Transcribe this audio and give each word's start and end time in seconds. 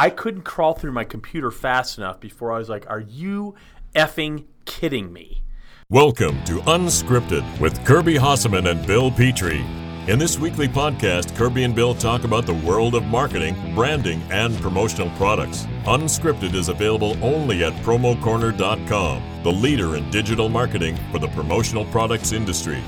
I 0.00 0.08
couldn't 0.08 0.44
crawl 0.44 0.72
through 0.72 0.92
my 0.92 1.04
computer 1.04 1.50
fast 1.50 1.98
enough 1.98 2.20
before 2.20 2.52
I 2.52 2.56
was 2.56 2.70
like, 2.70 2.88
"Are 2.88 3.00
you 3.00 3.54
effing 3.94 4.44
kidding 4.64 5.12
me?" 5.12 5.42
Welcome 5.90 6.42
to 6.44 6.60
Unscripted 6.60 7.44
with 7.60 7.84
Kirby 7.84 8.14
Hasseman 8.14 8.70
and 8.70 8.86
Bill 8.86 9.10
Petrie. 9.10 9.62
In 10.08 10.18
this 10.18 10.38
weekly 10.38 10.68
podcast, 10.68 11.36
Kirby 11.36 11.64
and 11.64 11.74
Bill 11.74 11.94
talk 11.94 12.24
about 12.24 12.46
the 12.46 12.54
world 12.54 12.94
of 12.94 13.04
marketing, 13.04 13.74
branding, 13.74 14.22
and 14.30 14.56
promotional 14.62 15.10
products. 15.18 15.66
Unscripted 15.84 16.54
is 16.54 16.70
available 16.70 17.14
only 17.22 17.62
at 17.62 17.74
promocorner.com, 17.84 19.42
the 19.42 19.52
leader 19.52 19.96
in 19.96 20.10
digital 20.10 20.48
marketing 20.48 20.98
for 21.12 21.18
the 21.18 21.28
promotional 21.28 21.84
products 21.84 22.32
industry. 22.32 22.82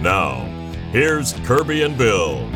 Now, 0.00 0.44
here's 0.90 1.34
Kirby 1.46 1.82
and 1.82 1.96
Bill. 1.96 2.50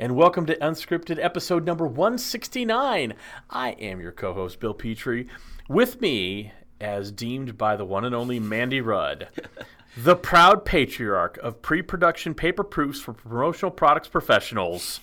And 0.00 0.16
welcome 0.16 0.46
to 0.46 0.56
Unscripted 0.56 1.22
episode 1.22 1.66
number 1.66 1.86
169. 1.86 3.12
I 3.50 3.70
am 3.72 4.00
your 4.00 4.12
co 4.12 4.32
host, 4.32 4.58
Bill 4.58 4.72
Petrie. 4.72 5.28
With 5.68 6.00
me, 6.00 6.52
as 6.80 7.12
deemed 7.12 7.58
by 7.58 7.76
the 7.76 7.84
one 7.84 8.06
and 8.06 8.14
only 8.14 8.40
Mandy 8.40 8.80
Rudd, 8.80 9.28
the 9.98 10.16
proud 10.16 10.64
patriarch 10.64 11.36
of 11.42 11.60
pre 11.60 11.82
production 11.82 12.32
paper 12.32 12.64
proofs 12.64 12.98
for 12.98 13.12
promotional 13.12 13.70
products 13.70 14.08
professionals, 14.08 15.00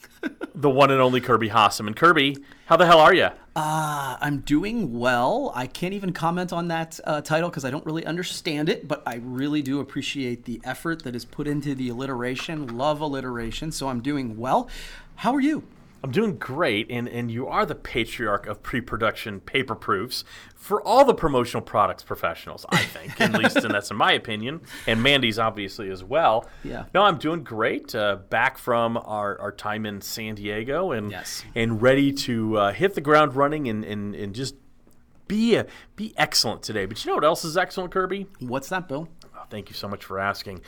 the 0.54 0.70
one 0.70 0.90
and 0.90 1.02
only 1.02 1.20
Kirby 1.20 1.50
Hasseman. 1.50 1.88
And 1.88 1.96
Kirby, 1.96 2.38
how 2.64 2.78
the 2.78 2.86
hell 2.86 3.00
are 3.00 3.14
you? 3.14 3.28
Uh, 3.56 4.16
I'm 4.20 4.40
doing 4.40 4.98
well. 4.98 5.52
I 5.54 5.68
can't 5.68 5.94
even 5.94 6.12
comment 6.12 6.52
on 6.52 6.68
that 6.68 6.98
uh, 7.04 7.20
title 7.20 7.50
because 7.50 7.64
I 7.64 7.70
don't 7.70 7.86
really 7.86 8.04
understand 8.04 8.68
it, 8.68 8.88
but 8.88 9.02
I 9.06 9.16
really 9.16 9.62
do 9.62 9.78
appreciate 9.78 10.44
the 10.44 10.60
effort 10.64 11.04
that 11.04 11.14
is 11.14 11.24
put 11.24 11.46
into 11.46 11.76
the 11.76 11.88
alliteration. 11.88 12.76
Love 12.76 13.00
alliteration, 13.00 13.70
so 13.70 13.88
I'm 13.88 14.00
doing 14.00 14.38
well. 14.38 14.68
How 15.16 15.32
are 15.34 15.40
you? 15.40 15.62
I'm 16.04 16.10
doing 16.10 16.36
great, 16.36 16.90
and, 16.90 17.08
and 17.08 17.30
you 17.30 17.48
are 17.48 17.64
the 17.64 17.74
patriarch 17.74 18.46
of 18.46 18.62
pre 18.62 18.82
production 18.82 19.40
paper 19.40 19.74
proofs 19.74 20.22
for 20.54 20.82
all 20.82 21.06
the 21.06 21.14
promotional 21.14 21.62
products 21.62 22.02
professionals, 22.02 22.66
I 22.68 22.82
think, 22.82 23.18
at 23.22 23.32
least, 23.42 23.56
and 23.56 23.72
that's 23.72 23.90
in 23.90 23.96
my 23.96 24.12
opinion, 24.12 24.60
and 24.86 25.02
Mandy's 25.02 25.38
obviously 25.38 25.88
as 25.88 26.04
well. 26.04 26.46
Yeah. 26.62 26.84
No, 26.92 27.04
I'm 27.04 27.16
doing 27.16 27.42
great. 27.42 27.94
Uh, 27.94 28.16
back 28.28 28.58
from 28.58 28.98
our, 28.98 29.40
our 29.40 29.50
time 29.50 29.86
in 29.86 30.02
San 30.02 30.34
Diego 30.34 30.92
and, 30.92 31.10
Yes. 31.10 31.42
and 31.54 31.80
ready 31.80 32.12
to 32.12 32.58
uh, 32.58 32.72
hit 32.72 32.94
the 32.94 33.00
ground 33.00 33.34
running 33.34 33.66
and, 33.68 33.82
and, 33.82 34.14
and 34.14 34.34
just 34.34 34.56
be, 35.26 35.54
a, 35.56 35.64
be 35.96 36.12
excellent 36.18 36.62
today. 36.62 36.84
But 36.84 37.02
you 37.02 37.10
know 37.12 37.14
what 37.14 37.24
else 37.24 37.46
is 37.46 37.56
excellent, 37.56 37.92
Kirby? 37.92 38.26
What's 38.40 38.68
that, 38.68 38.88
Bill? 38.88 39.08
Oh, 39.34 39.44
thank 39.48 39.70
you 39.70 39.74
so 39.74 39.88
much 39.88 40.04
for 40.04 40.18
asking. 40.20 40.60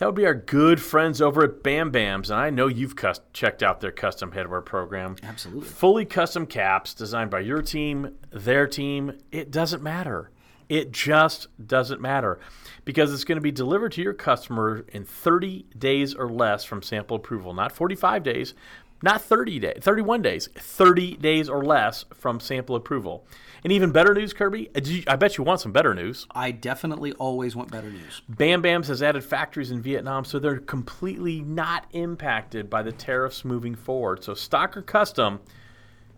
That 0.00 0.06
would 0.06 0.14
be 0.14 0.24
our 0.24 0.34
good 0.34 0.80
friends 0.80 1.20
over 1.20 1.44
at 1.44 1.62
Bam 1.62 1.92
Bams, 1.92 2.30
and 2.30 2.40
I 2.40 2.48
know 2.48 2.68
you've 2.68 2.96
cus- 2.96 3.20
checked 3.34 3.62
out 3.62 3.82
their 3.82 3.92
custom 3.92 4.32
headwear 4.32 4.64
program. 4.64 5.16
Absolutely. 5.22 5.68
Fully 5.68 6.06
custom 6.06 6.46
caps 6.46 6.94
designed 6.94 7.30
by 7.30 7.40
your 7.40 7.60
team, 7.60 8.16
their 8.30 8.66
team. 8.66 9.18
It 9.30 9.50
doesn't 9.50 9.82
matter. 9.82 10.30
It 10.70 10.90
just 10.90 11.48
doesn't 11.66 12.00
matter 12.00 12.40
because 12.86 13.12
it's 13.12 13.24
going 13.24 13.36
to 13.36 13.42
be 13.42 13.50
delivered 13.50 13.92
to 13.92 14.02
your 14.02 14.14
customer 14.14 14.86
in 14.88 15.04
30 15.04 15.66
days 15.76 16.14
or 16.14 16.30
less 16.30 16.64
from 16.64 16.80
sample 16.80 17.18
approval, 17.18 17.52
not 17.52 17.70
45 17.70 18.22
days, 18.22 18.54
not 19.02 19.20
30 19.20 19.58
days, 19.58 19.78
31 19.82 20.22
days, 20.22 20.48
30 20.54 21.16
days 21.16 21.50
or 21.50 21.62
less 21.62 22.06
from 22.14 22.40
sample 22.40 22.74
approval. 22.74 23.26
And 23.62 23.72
even 23.72 23.92
better 23.92 24.14
news, 24.14 24.32
Kirby, 24.32 24.70
uh, 24.74 25.10
I 25.10 25.16
bet 25.16 25.36
you 25.36 25.44
want 25.44 25.60
some 25.60 25.72
better 25.72 25.94
news. 25.94 26.26
I 26.30 26.50
definitely 26.50 27.12
always 27.12 27.54
want 27.54 27.70
better 27.70 27.90
news. 27.90 28.22
Bam 28.28 28.62
Bams 28.62 28.86
has 28.86 29.02
added 29.02 29.22
factories 29.22 29.70
in 29.70 29.82
Vietnam, 29.82 30.24
so 30.24 30.38
they're 30.38 30.58
completely 30.58 31.40
not 31.40 31.86
impacted 31.92 32.70
by 32.70 32.82
the 32.82 32.92
tariffs 32.92 33.44
moving 33.44 33.74
forward. 33.74 34.24
So, 34.24 34.34
stock 34.34 34.76
or 34.76 34.82
custom, 34.82 35.40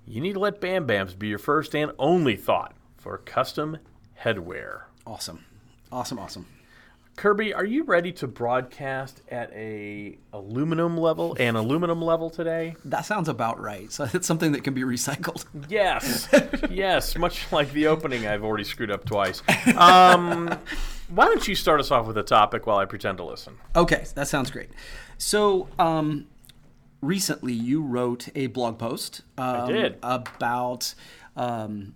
you 0.07 0.21
need 0.21 0.34
to 0.34 0.41
let 0.41 0.61
Bam 0.61 0.87
Bams 0.87 1.19
be 1.19 1.29
your 1.29 1.39
first 1.39 1.75
and 1.75 1.93
only 1.99 2.37
thought 2.37 2.75
for 2.97 3.19
custom 3.19 3.79
headwear. 4.21 4.83
Awesome. 5.06 5.45
Awesome, 5.91 6.19
awesome. 6.19 6.47
Kirby, 7.17 7.53
are 7.53 7.65
you 7.65 7.84
ready 7.84 8.11
to 8.12 8.27
broadcast 8.27 9.21
at 9.28 9.53
a 9.53 10.19
aluminum 10.33 10.97
level, 10.97 11.34
an 11.39 11.56
aluminum 11.56 12.00
level 12.00 12.31
today? 12.31 12.75
That 12.87 13.05
sounds 13.05 13.28
about 13.28 13.61
right. 13.61 13.93
So 13.93 14.09
it's 14.15 14.27
something 14.27 14.53
that 14.53 14.65
can 14.65 14.75
be 14.75 14.83
recycled. 14.83 15.45
Yes, 15.69 16.28
yes. 16.71 17.17
Much 17.17 17.51
like 17.53 17.71
the 17.72 17.87
opening, 17.87 18.27
I've 18.27 18.43
already 18.43 18.65
screwed 18.65 18.91
up 18.91 19.05
twice. 19.05 19.43
Um, 19.77 20.59
why 21.09 21.27
don't 21.27 21.47
you 21.47 21.55
start 21.55 21.81
us 21.81 21.91
off 21.91 22.06
with 22.06 22.17
a 22.17 22.22
topic 22.22 22.67
while 22.67 22.78
I 22.78 22.87
pretend 22.87 23.19
to 23.19 23.25
listen? 23.25 23.59
Okay, 23.77 24.06
that 24.15 24.27
sounds 24.28 24.51
great. 24.51 24.71
So, 25.19 25.69
um, 25.78 26.27
recently 27.03 27.53
you 27.53 27.83
wrote 27.83 28.28
a 28.34 28.47
blog 28.47 28.78
post 28.78 29.22
um, 29.37 29.69
did. 29.69 29.99
about 30.03 30.95
um, 31.37 31.95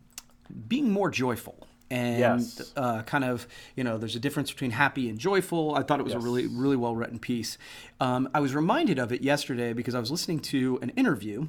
being 0.68 0.90
more 0.90 1.10
joyful. 1.10 1.65
And 1.90 2.18
Yes. 2.18 2.72
uh, 2.76 3.02
kind 3.02 3.22
of, 3.24 3.46
you 3.76 3.84
know, 3.84 3.96
there's 3.96 4.16
a 4.16 4.20
difference 4.20 4.50
between 4.50 4.72
happy 4.72 5.08
and 5.08 5.18
joyful. 5.18 5.74
I 5.76 5.82
thought 5.82 6.00
it 6.00 6.02
was 6.02 6.14
Yes. 6.14 6.22
a 6.22 6.24
really, 6.24 6.46
really 6.48 6.76
well 6.76 6.96
written 6.96 7.18
piece. 7.20 7.58
Um, 8.00 8.28
I 8.34 8.40
was 8.40 8.54
reminded 8.54 8.98
of 8.98 9.12
it 9.12 9.22
yesterday 9.22 9.72
because 9.72 9.94
I 9.94 10.00
was 10.00 10.10
listening 10.10 10.40
to 10.40 10.78
an 10.82 10.90
interview 10.90 11.46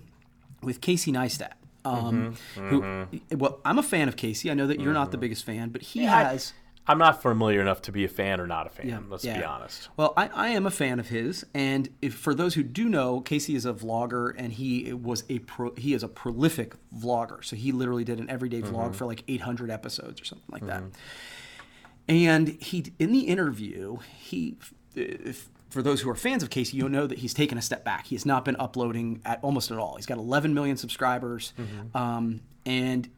with 0.61 0.79
Casey 0.81 1.11
Neistat. 1.11 1.53
Um, 1.85 2.35
Mm-hmm. 2.55 2.67
Who, 3.29 3.37
well, 3.37 3.59
I'm 3.65 3.79
a 3.79 3.83
fan 3.83 4.07
of 4.07 4.15
Casey. 4.15 4.51
I 4.51 4.53
know 4.53 4.67
that 4.67 4.79
you're 4.79 4.93
not 4.93 5.11
the 5.11 5.17
biggest 5.17 5.43
fan, 5.45 5.69
but 5.69 5.81
he 5.81 6.05
I- 6.05 6.23
has. 6.23 6.53
I'm 6.87 6.97
not 6.97 7.21
familiar 7.21 7.59
enough 7.59 7.81
to 7.83 7.91
be 7.91 8.05
a 8.05 8.07
fan 8.07 8.39
or 8.39 8.47
not 8.47 8.65
a 8.65 8.69
fan. 8.69 8.87
Yeah, 8.87 8.99
let's 9.09 9.25
yeah. 9.25 9.39
be 9.39 9.43
honest. 9.43 9.89
Well, 9.97 10.13
I, 10.15 10.27
I 10.33 10.47
am 10.49 10.65
a 10.65 10.71
fan 10.71 10.99
of 10.99 11.09
his, 11.09 11.45
and 11.53 11.89
if, 12.01 12.13
for 12.13 12.33
those 12.33 12.53
who 12.53 12.63
do 12.63 12.87
know, 12.87 13.19
Casey 13.19 13.55
is 13.55 13.65
a 13.65 13.73
vlogger, 13.73 14.33
and 14.37 14.53
he 14.53 14.93
was 14.93 15.23
a 15.29 15.39
pro, 15.39 15.73
he 15.75 15.93
is 15.93 16.03
a 16.03 16.07
prolific 16.07 16.75
vlogger. 16.97 17.43
So 17.43 17.55
he 17.55 17.71
literally 17.71 18.03
did 18.03 18.19
an 18.19 18.29
everyday 18.29 18.61
Mm-hmm. 18.61 18.75
vlog 18.75 18.95
for 18.95 19.05
like 19.05 19.23
800 19.27 19.69
episodes 19.69 20.21
or 20.21 20.25
something 20.25 20.47
like 20.51 20.65
that. 20.65 20.83
And 22.07 22.47
he 22.61 22.85
in 22.99 23.11
the 23.11 23.21
interview, 23.21 23.97
he 24.17 24.57
if, 24.95 25.49
for 25.69 25.81
those 25.81 26.01
who 26.01 26.09
are 26.09 26.15
fans 26.15 26.41
of 26.41 26.49
Casey, 26.49 26.77
you'll 26.77 26.89
know 26.89 27.05
that 27.05 27.19
he's 27.19 27.33
taken 27.33 27.57
a 27.57 27.61
step 27.61 27.83
back. 27.83 28.07
He 28.07 28.15
has 28.15 28.25
not 28.25 28.45
been 28.45 28.55
uploading 28.57 29.21
at 29.25 29.39
almost 29.43 29.69
at 29.71 29.77
all. 29.77 29.97
He's 29.97 30.05
got 30.05 30.17
11 30.17 30.53
million 30.53 30.77
subscribers, 30.77 31.53
um, 31.93 32.41
and 32.65 33.09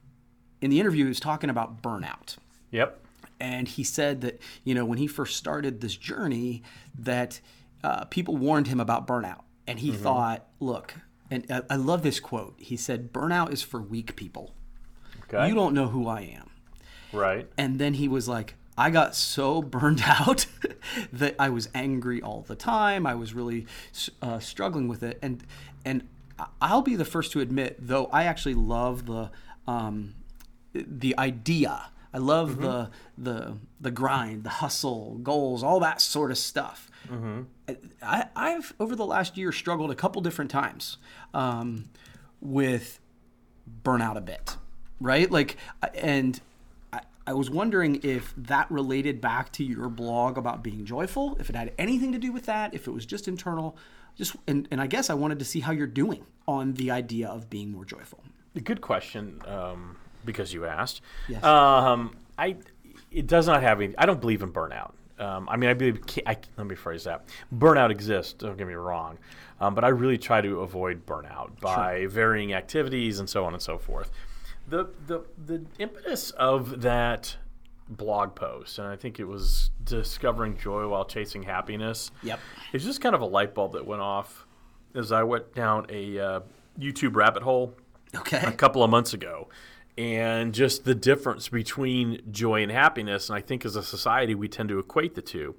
in 0.62 0.72
the 0.72 0.80
interview, 0.80 1.06
he 1.06 1.10
was 1.10 1.20
talking 1.20 1.50
about 1.50 1.82
burnout 1.82 2.38
Yep. 2.72 3.00
And 3.40 3.68
he 3.68 3.84
said 3.84 4.22
that 4.22 4.42
you 4.64 4.76
know 4.76 4.86
when 4.86 4.98
he 4.98 5.08
first 5.08 5.38
started 5.38 5.82
this 5.82 5.96
journey 5.96 6.64
that 6.98 7.40
uh, 7.84 8.06
people 8.06 8.38
warned 8.38 8.68
him 8.68 8.80
about 8.80 9.08
burnout. 9.08 9.42
And 9.68 9.80
he 9.80 9.92
thought 9.92 10.48
look 10.60 10.96
and 11.30 11.46
I, 11.50 11.62
I 11.70 11.76
love 11.76 12.02
this 12.02 12.20
quote. 12.20 12.56
He 12.58 12.76
said 12.76 13.14
burnout 13.14 13.52
is 13.52 13.62
for 13.62 13.80
weak 13.80 14.16
people. 14.16 14.56
Okay. 15.32 15.48
you 15.48 15.54
don't 15.54 15.76
know 15.76 15.88
who 15.88 16.08
i 16.08 16.22
am. 16.22 16.50
Right. 17.14 17.48
and 17.58 17.80
then 17.80 17.96
he 17.96 18.08
was 18.08 18.28
like 18.28 18.56
i 18.78 18.90
got 18.90 19.16
so 19.16 19.62
burned 19.76 20.02
out 20.06 20.48
that 21.14 21.36
i 21.38 21.50
was 21.50 21.70
angry 21.74 22.22
all 22.22 22.42
the 22.42 22.56
time. 22.56 23.06
I 23.06 23.16
was 23.16 23.34
really 23.34 23.68
uh, 24.22 24.40
struggling 24.40 24.88
with 24.88 25.04
it. 25.04 25.20
And 25.22 25.44
and 25.86 26.08
i'll 26.62 26.82
be 26.82 26.96
the 26.96 27.06
first 27.06 27.34
to 27.34 27.42
admit 27.42 27.76
though 27.80 28.06
i 28.14 28.24
actually 28.24 28.54
love 28.54 29.06
the 29.08 29.30
um, 29.68 30.16
the 30.74 31.14
idea 31.20 31.92
i 32.14 32.18
love 32.18 32.60
the 32.62 32.90
the 33.18 33.58
the 33.80 33.92
grind 33.92 34.44
the 34.44 34.50
hustle 34.50 35.20
goals 35.24 35.64
all 35.64 35.80
that 35.80 36.02
sort 36.02 36.32
of 36.32 36.38
stuff 36.38 36.90
I, 38.04 38.28
i've 38.36 38.74
over 38.80 38.96
the 38.96 39.06
last 39.06 39.38
year 39.38 39.52
struggled 39.52 39.92
a 39.92 39.96
couple 39.96 40.22
different 40.22 40.52
times 40.52 40.98
um, 41.34 41.90
with 42.42 43.00
burnout 43.84 44.18
a 44.18 44.22
bit, 44.22 44.58
right? 45.00 45.30
Like, 45.30 45.58
and 45.94 46.40
I, 46.92 47.02
I 47.28 47.34
was 47.34 47.50
wondering 47.50 48.02
if 48.04 48.34
that 48.38 48.70
related 48.72 49.22
back 49.22 49.52
to 49.54 49.64
your 49.64 49.90
blog 49.90 50.38
about 50.38 50.64
being 50.64 50.86
joyful, 50.86 51.38
if 51.40 51.50
it 51.50 51.56
had 51.56 51.74
anything 51.78 52.12
to 52.14 52.20
do 52.20 52.32
with 52.32 52.46
that, 52.46 52.74
if 52.74 52.88
it 52.88 52.92
was 52.92 53.06
just 53.06 53.28
internal. 53.28 53.78
Just 54.16 54.36
and, 54.48 54.68
and 54.72 54.82
I 54.82 54.88
guess 54.88 55.10
I 55.10 55.14
wanted 55.14 55.40
to 55.40 55.46
see 55.46 55.62
how 55.62 55.72
you're 55.72 55.88
doing 55.88 56.26
on 56.48 56.74
the 56.74 56.92
idea 56.92 57.28
of 57.28 57.50
being 57.50 57.72
more 57.72 57.86
joyful. 57.86 58.24
Good 58.64 58.82
question. 58.82 59.42
Um, 59.46 59.98
because 60.26 60.54
you 60.54 60.66
asked. 60.66 61.02
Yes. 61.28 61.44
Um, 61.44 62.16
I. 62.38 62.58
It 63.12 63.26
does 63.26 63.48
not 63.48 63.64
have 63.64 63.82
any. 63.82 63.96
I 63.98 64.06
don't 64.06 64.22
believe 64.22 64.42
in 64.44 64.52
burnout. 64.52 64.92
Um, 65.18 65.50
I 65.50 65.58
mean, 65.58 65.70
I 65.70 65.74
believe. 65.74 66.02
I, 66.26 66.38
let 66.58 66.68
me 66.68 66.76
phrase 66.76 67.04
that. 67.06 67.26
Burnout 67.54 67.90
exists. 67.90 68.34
Don't 68.34 68.58
get 68.58 68.68
me 68.68 68.74
wrong, 68.76 69.18
um, 69.60 69.76
but 69.76 69.84
I 69.84 69.90
really 69.90 70.18
try 70.18 70.42
to 70.42 70.62
avoid 70.62 71.06
burnout 71.06 71.60
by 71.60 72.06
varying 72.08 72.54
activities 72.54 73.20
and 73.20 73.30
so 73.30 73.46
on 73.46 73.54
and 73.54 73.62
so 73.62 73.78
forth. 73.78 74.12
The 74.68 74.90
the 75.08 75.22
the 75.44 75.66
impetus 75.80 76.30
of 76.32 76.82
that 76.82 77.38
blog 77.90 78.36
post, 78.36 78.78
and 78.78 78.88
I 78.88 78.96
think 78.96 79.20
it 79.20 79.26
was 79.26 79.72
discovering 79.84 80.56
joy 80.58 80.88
while 80.88 81.06
chasing 81.06 81.44
happiness. 81.44 82.12
Yep. 82.22 82.40
It's 82.72 82.86
just 82.86 83.02
kind 83.02 83.16
of 83.16 83.22
a 83.22 83.26
light 83.26 83.56
bulb 83.56 83.74
that 83.74 83.88
went 83.88 84.02
off 84.04 84.46
as 84.94 85.12
I 85.12 85.24
went 85.24 85.56
down 85.56 85.88
a 85.90 86.20
uh, 86.20 86.40
YouTube 86.80 87.16
rabbit 87.16 87.42
hole 87.44 87.74
Okay. 88.16 88.38
a 88.44 88.52
couple 88.52 88.84
of 88.84 88.90
months 88.90 89.14
ago 89.14 89.50
and 90.00 90.54
just 90.54 90.86
the 90.86 90.96
difference 90.96 91.50
between 91.50 92.22
joy 92.32 92.64
and 92.64 92.72
happiness 92.72 93.30
and 93.30 93.38
i 93.38 93.42
think 93.42 93.66
as 93.66 93.76
a 93.76 93.84
society 93.84 94.34
we 94.34 94.48
tend 94.48 94.70
to 94.70 94.80
equate 94.80 95.16
the 95.16 95.22
two 95.22 95.56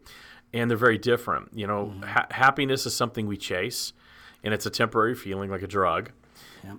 and 0.52 0.70
they're 0.70 0.78
very 0.78 0.98
different 0.98 1.48
you 1.54 1.66
know 1.66 1.86
mm-hmm. 1.86 2.02
ha- 2.02 2.26
happiness 2.30 2.86
is 2.86 2.94
something 2.94 3.26
we 3.26 3.36
chase 3.36 3.92
and 4.42 4.54
it's 4.54 4.66
a 4.66 4.70
temporary 4.70 5.14
feeling 5.14 5.50
like 5.50 5.62
a 5.62 5.66
drug. 5.66 6.10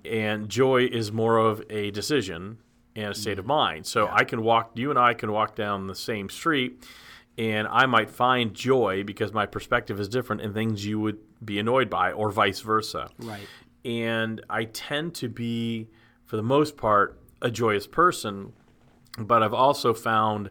And 0.06 0.50
joy 0.50 0.86
is 0.86 1.12
more 1.12 1.38
of 1.38 1.64
a 1.70 1.92
decision 1.92 2.60
and 2.96 3.12
a 3.12 3.16
state 3.16 3.40
of 3.40 3.46
mm-hmm. 3.46 3.54
mind. 3.54 3.86
So 3.86 4.08
I 4.12 4.24
can 4.24 4.44
walk, 4.44 4.72
you 4.76 4.90
and 4.90 5.00
I 5.00 5.14
can 5.14 5.32
walk 5.32 5.56
down 5.56 5.88
the 5.88 5.96
same 5.96 6.30
street, 6.30 6.84
and 7.38 7.68
I 7.68 7.86
might 7.86 8.10
find 8.10 8.54
joy 8.54 9.04
because 9.04 9.34
my 9.34 9.46
perspective 9.46 10.00
is 10.00 10.08
different 10.08 10.42
in 10.42 10.54
things 10.54 10.86
you 10.86 11.00
would 11.00 11.18
be 11.44 11.58
annoyed 11.58 11.90
by, 11.90 12.12
or 12.12 12.30
vice 12.30 12.60
versa. 12.60 13.10
Right. 13.18 13.48
And 13.84 14.42
I 14.50 14.66
tend 14.66 15.16
to 15.16 15.30
be, 15.30 15.90
for 16.26 16.36
the 16.36 16.44
most 16.44 16.78
part, 16.78 17.20
a 17.42 17.52
joyous 17.52 17.88
person, 17.88 18.54
but 19.18 19.44
I've 19.44 19.54
also 19.54 19.94
found 19.94 20.50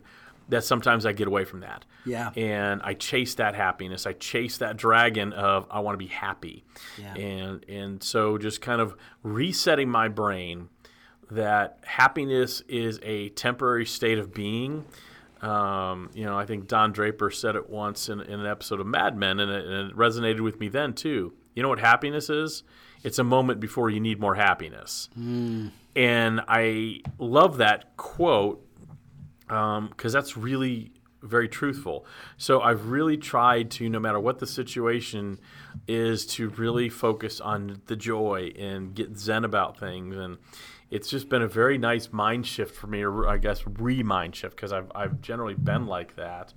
that 0.49 0.65
sometimes 0.65 1.07
I 1.07 1.13
get 1.13 1.29
away 1.29 1.45
from 1.45 1.61
that. 1.61 1.85
Yeah. 2.05 2.31
And 2.37 2.81
I 2.83 2.95
chase 2.95 3.35
that 3.37 3.55
happiness. 3.55 4.07
I 4.07 4.13
chase 4.15 4.59
that 4.59 4.77
dragon 4.77 5.33
of 5.33 5.67
I 5.71 5.81
want 5.81 5.95
to 5.95 5.99
be 5.99 6.09
happy. 6.09 6.65
Yeah. 6.99 7.15
And 7.15 7.65
and 7.69 8.03
so 8.03 8.37
just 8.37 8.61
kind 8.61 8.81
of 8.81 8.97
resetting 9.23 9.89
my 9.89 10.09
brain 10.09 10.69
that 11.31 11.79
happiness 11.85 12.63
is 12.69 12.99
a 13.03 13.29
temporary 13.31 13.87
state 13.87 14.19
of 14.19 14.35
being. 14.35 14.85
Um, 15.41 16.11
you 16.13 16.25
know, 16.25 16.39
I 16.39 16.45
think 16.45 16.67
Don 16.67 16.93
Draper 16.93 17.31
said 17.31 17.57
it 17.57 17.71
once 17.71 18.09
in, 18.09 18.21
in 18.21 18.41
an 18.41 18.47
episode 18.47 18.81
of 18.81 18.87
Mad 18.87 19.17
Men, 19.17 19.41
and 19.41 19.51
it, 19.51 19.65
and 19.65 19.91
it 19.91 19.97
resonated 19.97 20.41
with 20.41 20.61
me 20.61 20.69
then 20.69 20.93
too. 20.93 21.33
You 21.55 21.63
know 21.63 21.69
what 21.69 21.79
happiness 21.79 22.29
is? 22.29 22.63
It's 23.03 23.19
a 23.19 23.25
moment 23.25 23.61
before 23.61 23.89
you 23.89 24.01
need 24.01 24.21
more 24.21 24.35
happiness. 24.35 25.09
And 25.97 26.41
I 26.47 27.01
love 27.19 27.59
that 27.59 27.97
quote 27.97 28.67
because 29.47 30.13
that's 30.13 30.37
really 30.37 30.93
very 31.23 31.49
truthful. 31.49 32.07
So 32.37 32.61
I've 32.61 32.87
really 32.87 33.17
tried 33.17 33.71
to, 33.73 33.89
no 33.89 33.99
matter 33.99 34.21
what 34.21 34.39
the 34.39 34.47
situation 34.47 35.39
is, 35.87 36.25
to 36.27 36.49
really 36.51 36.89
focus 36.89 37.41
on 37.41 37.83
the 37.87 37.97
joy 37.97 38.53
and 38.59 38.95
get 38.95 39.19
zen 39.19 39.45
about 39.45 39.79
things. 39.79 40.17
And 40.17 40.39
it's 40.91 41.09
just 41.09 41.29
been 41.29 41.43
a 41.43 41.49
very 41.49 41.79
nice 41.79 42.13
mind 42.13 42.47
shift 42.47 42.75
for 42.75 42.87
me, 42.87 43.03
or 43.03 43.29
I 43.29 43.39
guess 43.39 43.65
re 43.67 44.03
mind 44.03 44.35
shift, 44.37 44.57
because 44.57 44.73
I've, 44.73 44.91
I've 44.95 45.21
generally 45.21 45.55
been 45.55 45.87
like 45.87 46.17
that. 46.17 46.53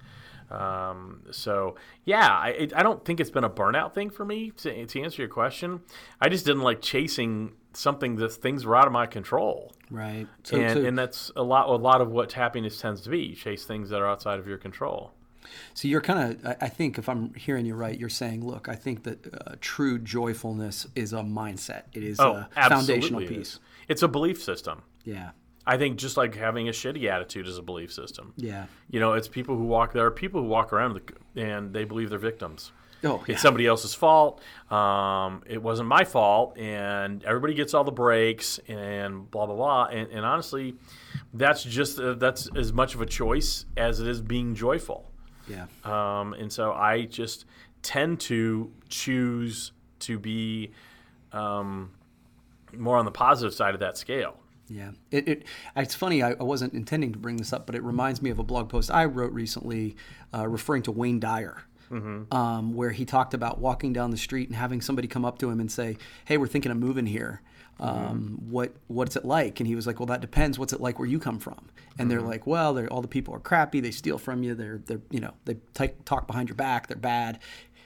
Um, 0.50 1.24
so 1.32 1.76
yeah, 2.06 2.30
I, 2.30 2.70
I 2.76 2.84
don't 2.84 3.04
think 3.04 3.20
it's 3.20 3.32
been 3.32 3.44
a 3.44 3.50
burnout 3.50 3.94
thing 3.94 4.10
for 4.10 4.24
me 4.24 4.52
to, 4.58 4.86
to 4.86 5.02
answer 5.02 5.22
your 5.22 5.30
question. 5.30 5.82
I 6.22 6.30
just 6.30 6.46
didn't 6.46 6.62
like 6.62 6.82
chasing 6.82 7.54
something 7.74 8.16
that 8.18 8.30
things 8.34 8.66
were 8.66 8.76
out 8.76 8.88
of 8.88 8.94
my 8.94 9.06
control 9.06 9.74
Right. 9.92 10.28
So, 10.44 10.58
and, 10.58 10.74
so, 10.80 10.86
and 10.86 10.98
that's 10.98 11.32
a 11.36 11.44
lot 11.44 11.70
a 11.70 11.76
lot 11.76 12.02
of 12.02 12.10
what 12.12 12.32
happiness 12.34 12.80
tends 12.82 13.02
to 13.02 13.10
be 13.10 13.20
you 13.20 13.36
chase 13.36 13.66
things 13.66 13.90
that 13.90 14.02
are 14.02 14.08
outside 14.08 14.40
of 14.40 14.48
your 14.48 14.58
control 14.58 15.14
so 15.74 15.88
you're 15.88 16.02
kind 16.02 16.42
of, 16.46 16.56
I 16.62 16.70
think, 16.70 16.98
if 16.98 17.10
I'm 17.10 17.34
hearing 17.34 17.66
you 17.66 17.76
right, 17.76 18.00
you're 18.00 18.08
saying, 18.08 18.46
look, 18.48 18.70
I 18.70 18.76
think 18.76 19.04
that 19.04 19.28
uh, 19.34 19.56
true 19.60 20.00
joyfulness 20.00 20.88
is 20.96 21.12
a 21.12 21.18
mindset. 21.20 21.84
It 21.94 22.04
is 22.04 22.20
oh 22.20 22.46
a 22.56 22.70
foundational 22.70 23.22
it 23.22 23.28
piece. 23.30 23.54
is. 23.56 23.60
it's 23.88 24.02
a 24.04 24.08
belief 24.08 24.42
system 24.42 24.84
Yeah. 25.04 25.32
i 25.66 25.78
think 25.78 25.98
just 25.98 26.18
like 26.18 26.36
having 26.36 26.68
a 26.70 26.72
shitty 26.72 27.10
attitude 27.10 27.48
is 27.48 27.58
a 27.58 27.62
belief 27.62 27.92
system 27.92 28.34
Yeah. 28.38 28.66
you 28.90 29.00
know 29.00 29.14
it's 29.14 29.28
people 29.28 29.58
who 29.58 29.66
walk 29.66 29.94
there 29.94 30.06
are 30.06 30.12
people 30.12 30.42
who 30.42 30.48
walk 30.48 30.72
around 30.74 31.00
and 31.36 31.74
they 31.74 31.84
believe 31.84 32.10
they're 32.10 32.20
victims 32.20 32.72
Oh, 33.04 33.24
yeah. 33.28 33.34
it's 33.34 33.42
somebody 33.42 33.68
else's 33.68 33.94
fault 33.94 34.42
um, 34.72 35.44
it 35.46 35.62
wasn't 35.62 35.90
my 35.90 36.04
fault 36.06 36.58
and 36.58 37.24
everybody 37.24 37.54
gets 37.54 37.74
all 37.74 37.84
the 37.84 37.92
breaks 37.92 38.60
and 38.68 39.30
blah 39.30 39.46
blah 39.46 39.56
blah 39.56 39.86
and, 39.86 40.10
and 40.12 40.26
honestly 40.26 40.76
that's 41.34 41.64
just 41.64 42.00
uh, 42.00 42.14
that's 42.14 42.50
as 42.56 42.72
much 42.72 42.96
of 42.96 43.02
a 43.02 43.06
choice 43.06 43.66
as 43.76 44.00
it 44.00 44.08
is 44.08 44.22
being 44.22 44.56
joyful 44.56 45.12
Yeah. 45.48 45.66
Um, 45.84 46.34
and 46.34 46.52
so 46.52 46.72
I 46.72 47.06
just 47.06 47.46
tend 47.82 48.20
to 48.22 48.72
choose 48.88 49.74
to 50.00 50.18
be 50.18 50.72
um, 51.34 51.92
more 52.76 52.98
on 52.98 53.06
the 53.06 53.12
positive 53.12 53.54
side 53.54 53.74
of 53.74 53.80
that 53.82 53.98
scale. 53.98 54.38
Yeah, 54.70 54.92
it, 55.12 55.28
it 55.28 55.44
it's 55.76 55.94
funny. 55.94 56.24
I, 56.24 56.32
I 56.32 56.44
wasn't 56.44 56.74
intending 56.74 57.12
to 57.12 57.20
bring 57.20 57.36
this 57.38 57.52
up, 57.52 57.66
but 57.66 57.76
it 57.76 57.84
reminds 57.84 58.22
me 58.22 58.30
of 58.30 58.40
a 58.40 58.44
blog 58.44 58.70
post 58.70 58.90
I 58.90 59.06
wrote 59.06 59.34
recently, 59.34 59.96
uh, 60.34 60.48
referring 60.48 60.84
to 60.84 60.92
Wayne 60.92 61.20
Dyer, 61.20 61.64
um, 62.32 62.74
where 62.74 62.92
he 62.92 63.06
talked 63.06 63.34
about 63.34 63.60
walking 63.60 63.94
down 63.94 64.12
the 64.12 64.18
street 64.18 64.48
and 64.50 64.56
having 64.56 64.82
somebody 64.82 65.08
come 65.08 65.26
up 65.26 65.38
to 65.40 65.50
him 65.50 65.60
and 65.60 65.72
say, 65.72 65.98
"Hey, 66.26 66.38
we're 66.38 66.48
thinking 66.48 66.72
of 66.72 66.78
moving 66.78 67.06
here. 67.06 67.42
Um, 67.80 68.40
What 68.50 68.74
what's 68.88 69.16
it 69.16 69.26
like?" 69.26 69.60
And 69.60 69.68
he 69.68 69.76
was 69.76 69.88
like, 69.88 70.00
"Well, 70.00 70.08
that 70.08 70.22
depends. 70.22 70.58
What's 70.60 70.74
it 70.74 70.82
like 70.82 71.00
where 71.00 71.08
you 71.08 71.20
come 71.20 71.40
from?" 71.40 71.70
And 72.00 72.10
they're 72.10 72.22
like, 72.22 72.48
"Well, 72.48 72.74
they're, 72.74 72.88
all 72.92 73.02
the 73.02 73.08
people 73.08 73.34
are 73.36 73.40
crappy. 73.40 73.80
They 73.80 73.92
steal 73.92 74.18
from 74.18 74.44
you. 74.44 74.56
They're 74.56 74.80
they're 74.86 75.02
you 75.10 75.20
know 75.20 75.34
they 75.46 75.58
t- 75.74 75.94
talk 76.06 76.28
behind 76.28 76.50
your 76.50 76.56
back. 76.56 76.88
They're 76.88 76.98
bad." 76.98 77.40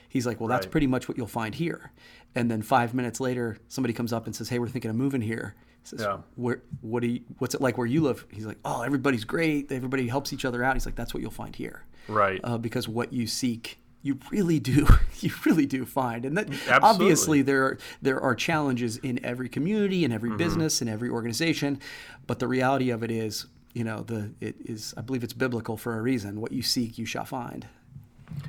He's 0.08 0.26
like, 0.26 0.40
"Well, 0.40 0.48
that's 0.48 0.66
Right. 0.66 0.70
pretty 0.72 0.86
much 0.86 1.08
what 1.08 1.16
you'll 1.18 1.26
find 1.26 1.54
here." 1.54 1.92
And 2.34 2.50
then 2.50 2.62
five 2.62 2.94
minutes 2.94 3.20
later, 3.20 3.58
somebody 3.68 3.92
comes 3.94 4.12
up 4.12 4.26
and 4.26 4.34
says, 4.36 4.48
"Hey, 4.48 4.58
we're 4.58 4.68
thinking 4.68 4.90
of 4.90 4.96
moving 4.96 5.20
here." 5.22 5.54
Says, 5.84 6.00
Yeah. 6.02 6.18
where 6.34 6.60
what 6.82 7.00
do 7.00 7.08
you, 7.08 7.20
what's 7.38 7.54
it 7.54 7.62
like 7.62 7.78
where 7.78 7.86
you 7.86 8.02
live? 8.02 8.26
He's 8.30 8.44
like, 8.44 8.58
oh, 8.62 8.82
everybody's 8.82 9.24
great. 9.24 9.72
Everybody 9.72 10.06
helps 10.06 10.34
each 10.34 10.44
other 10.44 10.62
out. 10.62 10.74
He's 10.74 10.84
like, 10.84 10.96
that's 10.96 11.14
what 11.14 11.22
you'll 11.22 11.30
find 11.30 11.56
here, 11.56 11.82
Right. 12.08 12.40
uh, 12.44 12.58
because 12.58 12.86
what 12.86 13.10
you 13.14 13.26
seek, 13.26 13.78
you 14.02 14.18
really 14.30 14.60
do, 14.60 14.86
you 15.20 15.30
really 15.44 15.66
do 15.66 15.84
find. 15.84 16.24
And 16.24 16.36
that 16.38 16.48
Absolutely. 16.50 16.78
obviously 16.82 17.42
there 17.42 17.64
are 17.64 17.78
there 18.02 18.20
are 18.20 18.34
challenges 18.34 18.96
in 18.98 19.24
every 19.24 19.48
community, 19.48 20.04
in 20.04 20.10
Mm-hmm. 20.10 20.14
every 20.14 20.36
business, 20.36 20.80
in 20.82 20.88
every 20.88 21.08
organization, 21.10 21.80
but 22.26 22.38
the 22.38 22.48
reality 22.48 22.90
of 22.90 23.02
it 23.02 23.10
is, 23.10 23.46
you 23.74 23.84
know, 23.84 24.02
the 24.02 24.30
it 24.40 24.56
is 24.64 24.94
I 24.96 25.00
believe 25.02 25.24
it's 25.24 25.32
biblical 25.34 25.76
for 25.76 25.98
a 25.98 26.02
reason. 26.02 26.40
What 26.40 26.52
you 26.52 26.62
seek, 26.62 26.98
you 26.98 27.04
shall 27.06 27.24
find. 27.24 27.66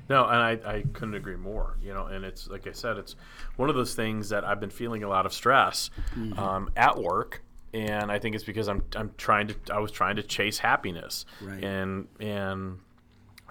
No, 0.10 0.26
and 0.26 0.36
I, 0.36 0.52
I 0.78 0.84
couldn't 0.94 1.16
agree 1.16 1.38
more. 1.38 1.78
You 1.82 1.94
know, 1.94 2.08
and 2.08 2.26
it's 2.26 2.48
like 2.48 2.68
I 2.68 2.72
said, 2.74 2.98
it's 2.98 3.16
one 3.56 3.70
of 3.70 3.76
those 3.76 3.96
things 3.96 4.30
that 4.30 4.44
I've 4.44 4.60
been 4.60 4.70
feeling 4.70 5.04
a 5.04 5.08
lot 5.08 5.26
of 5.26 5.34
stress 5.34 5.90
um, 6.38 6.70
at 6.76 6.98
work, 7.02 7.42
and 7.74 8.12
I 8.12 8.20
think 8.20 8.36
it's 8.36 8.44
because 8.44 8.68
I'm 8.68 8.84
I'm 8.96 9.12
trying 9.18 9.48
to 9.48 9.56
I 9.74 9.80
was 9.80 9.92
trying 9.92 10.18
to 10.18 10.24
chase 10.24 10.58
happiness, 10.60 11.26
Right. 11.42 11.64
and 11.64 12.08
and 12.20 12.80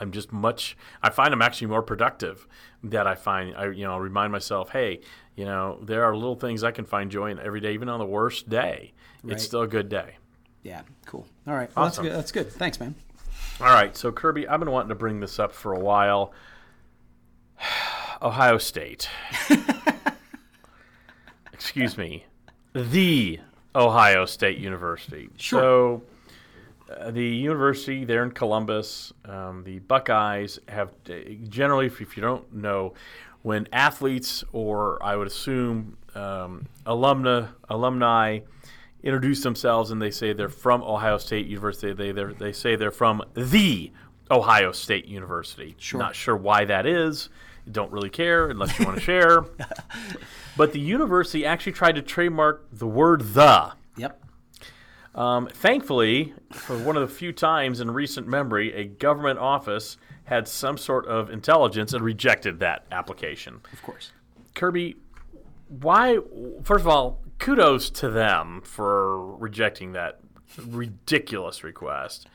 I'm 0.01 0.13
just 0.13 0.33
much. 0.33 0.77
I 1.03 1.11
find 1.11 1.33
I'm 1.33 1.43
actually 1.43 1.69
more 1.69 1.83
productive. 1.83 2.47
That 2.85 3.07
I 3.07 3.15
find 3.17 3.57
I 3.57 3.71
you 3.71 3.85
know 3.85 3.99
remind 3.99 4.33
myself, 4.33 4.71
hey, 4.71 5.01
you 5.35 5.45
know 5.45 5.79
there 5.83 6.05
are 6.05 6.15
little 6.17 6.37
things 6.37 6.63
I 6.65 6.71
can 6.71 6.85
find 6.85 7.11
joy 7.11 7.31
in 7.31 7.39
every 7.41 7.61
day, 7.61 7.75
even 7.75 7.89
on 7.89 7.99
the 7.99 8.07
worst 8.07 8.49
day. 8.49 8.93
Right. 9.23 9.35
It's 9.35 9.45
still 9.45 9.63
a 9.63 9.69
good 9.69 9.89
day. 9.89 10.17
Yeah, 10.63 10.83
cool. 11.07 11.27
All 11.47 11.55
right, 11.55 11.71
well, 11.75 11.87
Awesome. 11.87 12.05
that's 12.05 12.33
good. 12.33 12.45
That's 12.45 12.51
good. 12.51 12.59
Thanks, 12.59 12.81
man. 12.81 12.95
All 13.61 13.67
right, 13.67 13.97
so 13.97 14.13
Kirby, 14.13 14.47
I've 14.47 14.61
been 14.61 14.71
wanting 14.71 14.91
to 14.91 14.95
bring 14.95 15.21
this 15.21 15.39
up 15.39 15.53
for 15.53 15.73
a 15.73 15.79
while. 15.81 16.33
Ohio 18.23 18.59
State. 18.59 19.09
Excuse 21.53 21.99
me. 21.99 22.25
The 22.73 23.41
Ohio 23.75 24.27
State 24.27 24.59
University. 24.59 25.29
Sure. 25.37 25.61
So, 25.61 26.03
uh, 26.91 27.11
the 27.11 27.25
university 27.25 28.05
there 28.05 28.23
in 28.23 28.31
Columbus, 28.31 29.13
um, 29.25 29.63
the 29.65 29.79
Buckeyes 29.81 30.59
have 30.69 30.93
generally, 31.49 31.87
if, 31.87 32.01
if 32.01 32.17
you 32.17 32.23
don't 32.23 32.53
know, 32.53 32.95
when 33.43 33.69
athletes 33.73 34.45
or 34.53 35.03
I 35.03 35.17
would 35.17 35.27
assume 35.27 35.97
um, 36.15 36.67
alumna 36.87 37.51
alumni 37.69 38.41
introduce 39.03 39.43
themselves 39.43 39.91
and 39.91 40.03
they 40.03 40.11
say 40.11 40.33
they're 40.33 40.49
from 40.49 40.83
Ohio 40.83 41.19
State 41.19 41.47
University, 41.47 41.93
they 41.93 42.13
they 42.13 42.53
say 42.53 42.77
they're 42.77 42.91
from 42.91 43.23
the 43.35 43.93
Ohio 44.31 44.73
State 44.73 45.07
University. 45.07 45.77
Sure. 45.79 46.01
Not 46.01 46.15
sure 46.15 46.37
why 46.37 46.65
that 46.65 46.87
is. 46.87 47.29
Don't 47.71 47.93
really 47.93 48.11
care 48.11 48.49
unless 48.49 48.79
you 48.79 48.87
want 48.87 48.99
to 48.99 49.05
share. 49.05 49.45
But 50.59 50.73
the 50.73 50.81
university 50.81 51.47
actually 51.47 51.71
tried 51.71 51.95
to 51.95 52.03
trademark 52.03 52.67
the 52.73 52.87
word 52.89 53.21
"the." 53.33 53.75
Um, 55.19 55.49
thankfully, 55.49 56.33
for 56.53 56.79
one 56.79 56.97
of 56.97 57.03
the 57.03 57.13
few 57.13 57.33
times 57.33 57.81
in 57.81 57.91
recent 57.91 58.29
memory, 58.29 58.73
a 58.73 58.85
government 58.85 59.41
office 59.41 59.97
had 60.25 60.47
some 60.47 60.79
sort 60.79 61.07
of 61.07 61.29
intelligence 61.29 61.93
and 61.93 62.05
rejected 62.05 62.61
that 62.61 62.87
application. 62.93 63.61
Of 63.73 63.83
course. 63.83 64.13
Kirby, 64.55 64.95
why? 65.69 66.19
First 66.63 66.83
of 66.83 66.89
all, 66.89 67.21
kudos 67.39 67.91
to 67.91 68.09
them 68.09 68.63
for 68.63 69.35
rejecting 69.37 69.91
that 69.93 70.21
ridiculous 70.57 71.65
request. 71.65 72.29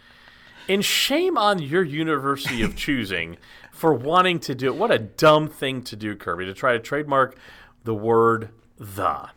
And 0.67 0.83
shame 0.83 1.37
on 1.37 1.61
your 1.61 1.83
university 1.83 2.63
of 2.63 2.75
choosing 2.85 3.37
for 3.71 3.93
wanting 3.93 4.39
to 4.41 4.55
do 4.55 4.67
it. 4.67 4.75
What 4.75 4.91
a 4.91 4.99
dumb 4.99 5.47
thing 5.47 5.83
to 5.83 5.95
do, 5.95 6.17
Kirby, 6.17 6.45
to 6.45 6.53
try 6.53 6.73
to 6.73 6.79
trademark 6.79 7.37
the 7.85 7.95
word 7.95 8.49
the. 8.77 9.29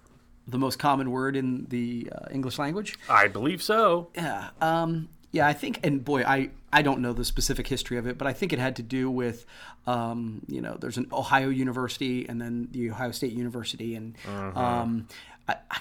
The 0.49 0.59
most 0.59 0.79
common 0.79 1.11
word 1.11 1.37
in 1.37 1.67
the 1.69 2.09
uh, 2.13 2.27
English 2.31 2.59
language. 2.59 2.99
I 3.09 3.29
believe 3.29 3.63
so. 3.63 4.09
Yeah. 4.15 4.51
Um, 4.61 5.09
yeah, 5.33 5.47
I 5.47 5.53
think, 5.53 5.81
and 5.85 6.05
boy, 6.05 6.23
I, 6.23 6.51
I 6.73 6.83
don't 6.83 7.01
know 7.01 7.13
the 7.13 7.25
specific 7.25 7.67
history 7.67 7.99
of 7.99 8.07
it, 8.07 8.17
but 8.17 8.27
I 8.27 8.33
think 8.33 8.53
it 8.53 8.59
had 8.59 8.77
to 8.77 8.83
do 8.83 9.11
with, 9.11 9.45
um, 9.87 10.43
you 10.47 10.61
know, 10.61 10.77
there's 10.81 10.97
an 10.97 11.09
Ohio 11.13 11.49
University 11.49 12.27
and 12.29 12.41
then 12.41 12.69
the 12.71 12.91
Ohio 12.91 13.11
State 13.11 13.33
University. 13.33 13.97
And 13.97 14.17
um, 14.55 15.09
I, 15.49 15.57
I 15.71 15.81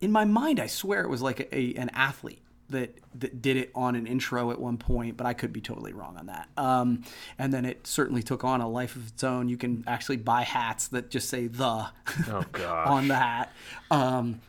in 0.00 0.12
my 0.12 0.24
mind, 0.24 0.60
I 0.60 0.66
swear 0.66 1.02
it 1.02 1.08
was 1.08 1.22
like 1.22 1.40
a, 1.40 1.56
a, 1.56 1.74
an 1.74 1.90
athlete 1.94 2.42
that 2.70 2.94
that 3.14 3.40
did 3.40 3.56
it 3.56 3.70
on 3.74 3.94
an 3.94 4.06
intro 4.06 4.50
at 4.50 4.60
one 4.60 4.76
point, 4.76 5.16
but 5.16 5.26
I 5.26 5.32
could 5.32 5.52
be 5.52 5.60
totally 5.60 5.92
wrong 5.92 6.16
on 6.16 6.26
that. 6.26 6.48
Um, 6.56 7.02
and 7.38 7.52
then 7.52 7.64
it 7.64 7.86
certainly 7.86 8.22
took 8.22 8.44
on 8.44 8.60
a 8.60 8.68
life 8.68 8.96
of 8.96 9.08
its 9.08 9.24
own. 9.24 9.48
You 9.48 9.56
can 9.56 9.84
actually 9.86 10.16
buy 10.18 10.42
hats 10.42 10.88
that 10.88 11.10
just 11.10 11.28
say 11.28 11.46
the 11.46 11.86
Oh 12.28 12.44
on 12.86 13.08
the 13.08 13.16
hat. 13.16 13.52
Um, 13.90 14.40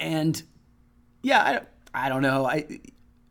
and 0.00 0.42
yeah, 1.22 1.62
I, 1.94 2.06
I 2.06 2.08
don't 2.08 2.22
know. 2.22 2.46
I 2.46 2.80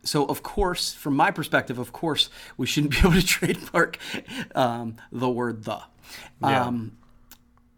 so 0.03 0.25
of 0.25 0.43
course, 0.43 0.93
from 0.93 1.15
my 1.15 1.31
perspective, 1.31 1.77
of 1.77 1.91
course, 1.93 2.29
we 2.57 2.65
shouldn't 2.67 2.91
be 2.93 2.99
able 3.07 3.13
to 3.13 3.25
trademark 3.25 3.97
um, 4.55 4.95
the 5.11 5.29
word 5.29 5.63
the. 5.63 5.79
Yeah. 6.41 6.65
Um, 6.65 6.97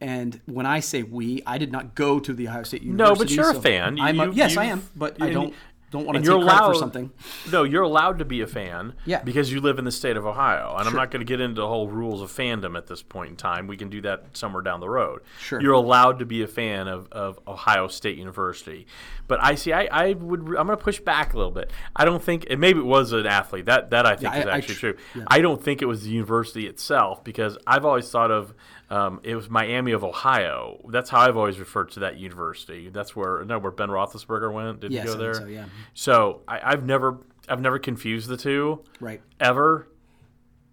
and 0.02 0.42
when 0.46 0.66
I 0.66 0.82
say 0.82 1.04
we, 1.04 1.42
I 1.48 1.58
did 1.58 1.72
not 1.72 1.96
go 1.96 2.20
to 2.20 2.34
the 2.34 2.50
Ohio 2.50 2.64
State 2.64 2.82
University. 2.84 3.14
No, 3.14 3.18
but 3.18 3.32
you're 3.32 3.58
a 3.58 3.62
fan. 3.62 4.00
I'm 4.02 4.20
a, 4.20 4.26
You- 4.26 4.34
yes, 4.34 4.58
I 4.58 4.66
am, 4.66 4.84
but 4.96 5.22
I 5.22 5.30
don't 5.30 5.54
don't 5.94 6.06
want 6.06 6.16
to 6.16 6.20
take 6.22 6.26
you're 6.28 6.42
credit 6.42 6.54
allowed 6.60 6.74
for 6.74 6.80
something. 6.80 7.12
No, 7.52 7.64
you're 7.64 7.84
allowed 7.84 8.20
to 8.20 8.26
be 8.26 8.42
a 8.42 8.48
fan. 8.48 8.94
Yeah. 9.06 9.22
Because 9.24 9.52
you 9.54 9.62
live 9.62 9.80
in 9.80 9.86
the 9.86 9.92
state 9.92 10.18
of 10.18 10.26
Ohio, 10.26 10.76
and 10.78 10.88
I'm 10.88 10.96
not 10.96 11.12
going 11.12 11.22
to 11.22 11.26
get 11.26 11.40
into 11.40 11.62
the 11.62 11.68
whole 11.68 11.88
rules 11.88 12.22
of 12.22 12.32
fandom 12.32 12.76
at 12.78 12.88
this 12.88 13.02
point 13.02 13.30
in 13.30 13.36
time. 13.38 13.68
We 13.68 13.78
can 13.78 13.90
do 13.90 14.02
that 14.02 14.26
somewhere 14.36 14.62
down 14.64 14.80
the 14.82 14.90
road. 14.90 15.22
Sure. 15.40 15.62
You're 15.62 15.74
allowed 15.74 16.20
to 16.20 16.26
be 16.26 16.42
a 16.42 16.48
fan 16.48 16.88
of, 16.88 17.08
of 17.12 17.40
Ohio 17.48 17.88
State 17.88 18.18
University, 18.18 18.88
but 19.28 19.42
I 19.42 19.56
see. 19.56 19.72
I, 19.72 19.84
I 19.92 20.14
would. 20.14 20.40
I'm 20.42 20.66
going 20.66 20.68
to 20.70 20.78
push 20.78 21.00
back 21.00 21.34
a 21.34 21.38
little 21.38 21.52
bit. 21.52 21.72
I 21.96 22.04
don't 22.06 22.22
think. 22.22 22.48
And 22.50 22.60
maybe 22.60 22.80
it 22.80 22.86
was 22.86 23.14
an 23.14 23.26
athlete. 23.28 23.66
That 23.66 23.92
that 23.92 24.06
I 24.06 24.16
think 24.16 24.34
Yeah, 24.34 24.40
is 24.42 24.46
I- 24.48 24.50
I 24.50 24.58
actually 24.58 24.76
tr- 24.76 24.80
true. 24.80 24.98
yeah. 25.16 25.24
I 25.28 25.40
don't 25.42 25.64
think 25.64 25.82
it 25.82 25.86
was 25.86 26.04
the 26.04 26.10
university 26.10 26.68
itself 26.68 27.24
because 27.24 27.58
I've 27.68 27.86
always 27.86 28.10
thought 28.10 28.32
of. 28.32 28.54
Um, 28.94 29.22
it 29.24 29.36
was 29.36 29.50
Miami 29.50 29.92
of 29.94 30.04
Ohio. 30.04 30.80
That's 30.90 31.10
how 31.10 31.22
I've 31.22 31.38
always 31.38 31.58
referred 31.60 31.90
to 31.92 32.02
that 32.02 32.18
university. 32.18 32.90
That's 32.90 33.16
where 33.16 33.44
no, 33.46 33.58
where 33.60 33.72
Ben 33.72 33.90
Roethlisberger 33.90 34.54
went. 34.54 34.82
Did 34.82 34.92
Yes, 34.92 35.04
he 35.08 35.12
go 35.14 35.18
there? 35.18 35.34
so, 35.34 35.46
yeah. 35.46 35.66
So 35.94 36.42
I, 36.48 36.60
I've 36.72 36.86
never 36.86 37.18
I've 37.50 37.62
never 37.62 37.80
confused 37.80 38.28
the 38.30 38.38
two 38.38 38.84
Right. 39.00 39.22
ever. 39.40 39.88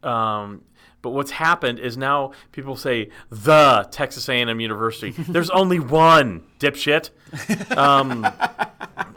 Um, 0.03 0.63
but 1.03 1.11
what's 1.11 1.31
happened 1.31 1.79
is 1.79 1.97
now 1.97 2.33
people 2.53 2.77
say 2.77 3.11
the 3.31 3.89
Texas 3.91 4.29
A&M 4.29 4.61
University. 4.61 5.13
There's 5.13 5.51
only 5.63 5.79
one 5.81 6.43
dipshit. 6.59 7.11
Um, 7.77 8.27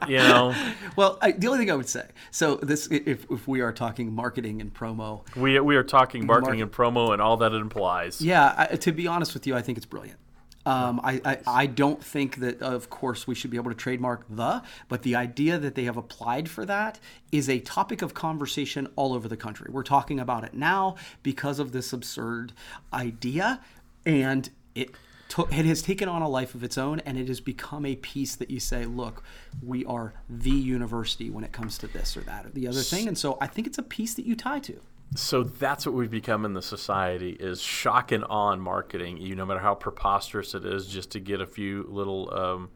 you 0.08 0.18
know, 0.18 0.56
Well, 0.96 1.18
I, 1.22 1.32
the 1.32 1.48
only 1.48 1.60
thing 1.60 1.72
I 1.72 1.76
would 1.76 1.90
say, 1.90 2.06
so 2.32 2.56
this, 2.56 2.88
if, 2.88 3.30
if 3.30 3.48
we 3.48 3.62
are 3.62 3.72
talking 3.72 4.14
marketing 4.14 4.62
and 4.62 4.74
promo, 4.74 5.24
we 5.36 5.60
we 5.60 5.76
are 5.76 5.84
talking 5.84 6.26
marketing 6.26 6.62
and 6.62 6.72
promo 6.72 7.14
and 7.14 7.22
all 7.22 7.38
that 7.38 7.54
it 7.54 7.62
implies. 7.62 8.22
Yeah, 8.22 8.68
I, 8.72 8.76
to 8.76 8.92
be 8.92 9.08
honest 9.08 9.34
with 9.34 9.48
you, 9.48 9.56
I 9.56 9.62
think 9.62 9.78
it's 9.78 9.86
brilliant. 9.86 10.20
Um, 10.66 11.02
I, 11.04 11.20
I, 11.26 11.38
I 11.46 11.66
don't 11.66 12.02
think 12.02 12.38
that, 12.38 12.62
of 12.62 12.90
course, 12.90 13.28
we 13.28 13.36
should 13.36 13.52
be 13.52 13.58
able 13.58 13.72
to 13.72 13.76
trademark 13.76 14.26
the, 14.30 14.64
but 14.88 15.02
the 15.02 15.16
idea 15.16 15.58
that 15.58 15.76
they 15.76 15.84
have 15.84 15.98
applied 15.98 16.50
for 16.50 16.66
that 16.66 17.00
is 17.32 17.50
a 17.50 17.60
topic 17.60 18.02
of 18.02 18.14
conversation 18.14 18.88
all 18.96 19.14
over 19.14 19.28
the 19.28 19.36
country. 19.36 19.70
We're 19.70 19.84
talking 19.84 20.20
about 20.20 20.46
it 20.46 20.54
now 20.54 20.96
because 21.22 21.60
of 21.60 21.74
this 21.74 21.92
absurd 21.92 22.54
idea, 22.94 23.60
and 24.06 24.50
it 24.74 24.92
took 25.34 25.52
it 25.52 25.66
has 25.66 25.82
taken 25.82 26.08
on 26.08 26.22
a 26.22 26.30
life 26.30 26.54
of 26.54 26.64
its 26.64 26.78
own, 26.78 27.00
and 27.00 27.18
it 27.18 27.28
has 27.28 27.40
become 27.40 27.88
a 27.88 27.96
piece 27.96 28.36
that 28.36 28.52
you 28.52 28.60
say, 28.60 28.86
look, 28.86 29.24
we 29.64 29.84
are 29.86 30.14
the 30.30 30.52
university 30.52 31.32
when 31.32 31.44
it 31.44 31.52
comes 31.52 31.80
to 31.80 31.88
this 31.88 32.16
or 32.16 32.22
that 32.22 32.46
or 32.46 32.50
the 32.50 32.68
other 32.68 32.82
thing, 32.82 33.08
and 33.08 33.18
so 33.18 33.40
I 33.42 33.48
think 33.48 33.66
it's 33.66 33.80
a 33.80 33.84
piece 33.84 34.14
that 34.14 34.28
you 34.28 34.36
tie 34.36 34.60
to. 34.60 34.80
So 35.16 35.42
that's 35.42 35.88
what 35.88 35.96
we've 35.96 36.12
become 36.12 36.46
in 36.46 36.54
the 36.54 36.62
society 36.62 37.32
is 37.32 37.62
shock 37.62 38.12
and 38.12 38.24
awe 38.30 38.52
in 38.52 38.60
marketing. 38.60 39.18
You 39.18 39.34
no 39.36 39.44
matter 39.44 39.60
how 39.60 39.74
preposterous 39.74 40.54
it 40.54 40.66
is, 40.66 40.86
just 40.86 41.10
to 41.12 41.20
get 41.20 41.42
a 41.42 41.48
few 41.48 41.88
little, 41.90 42.32
um, 42.32 42.70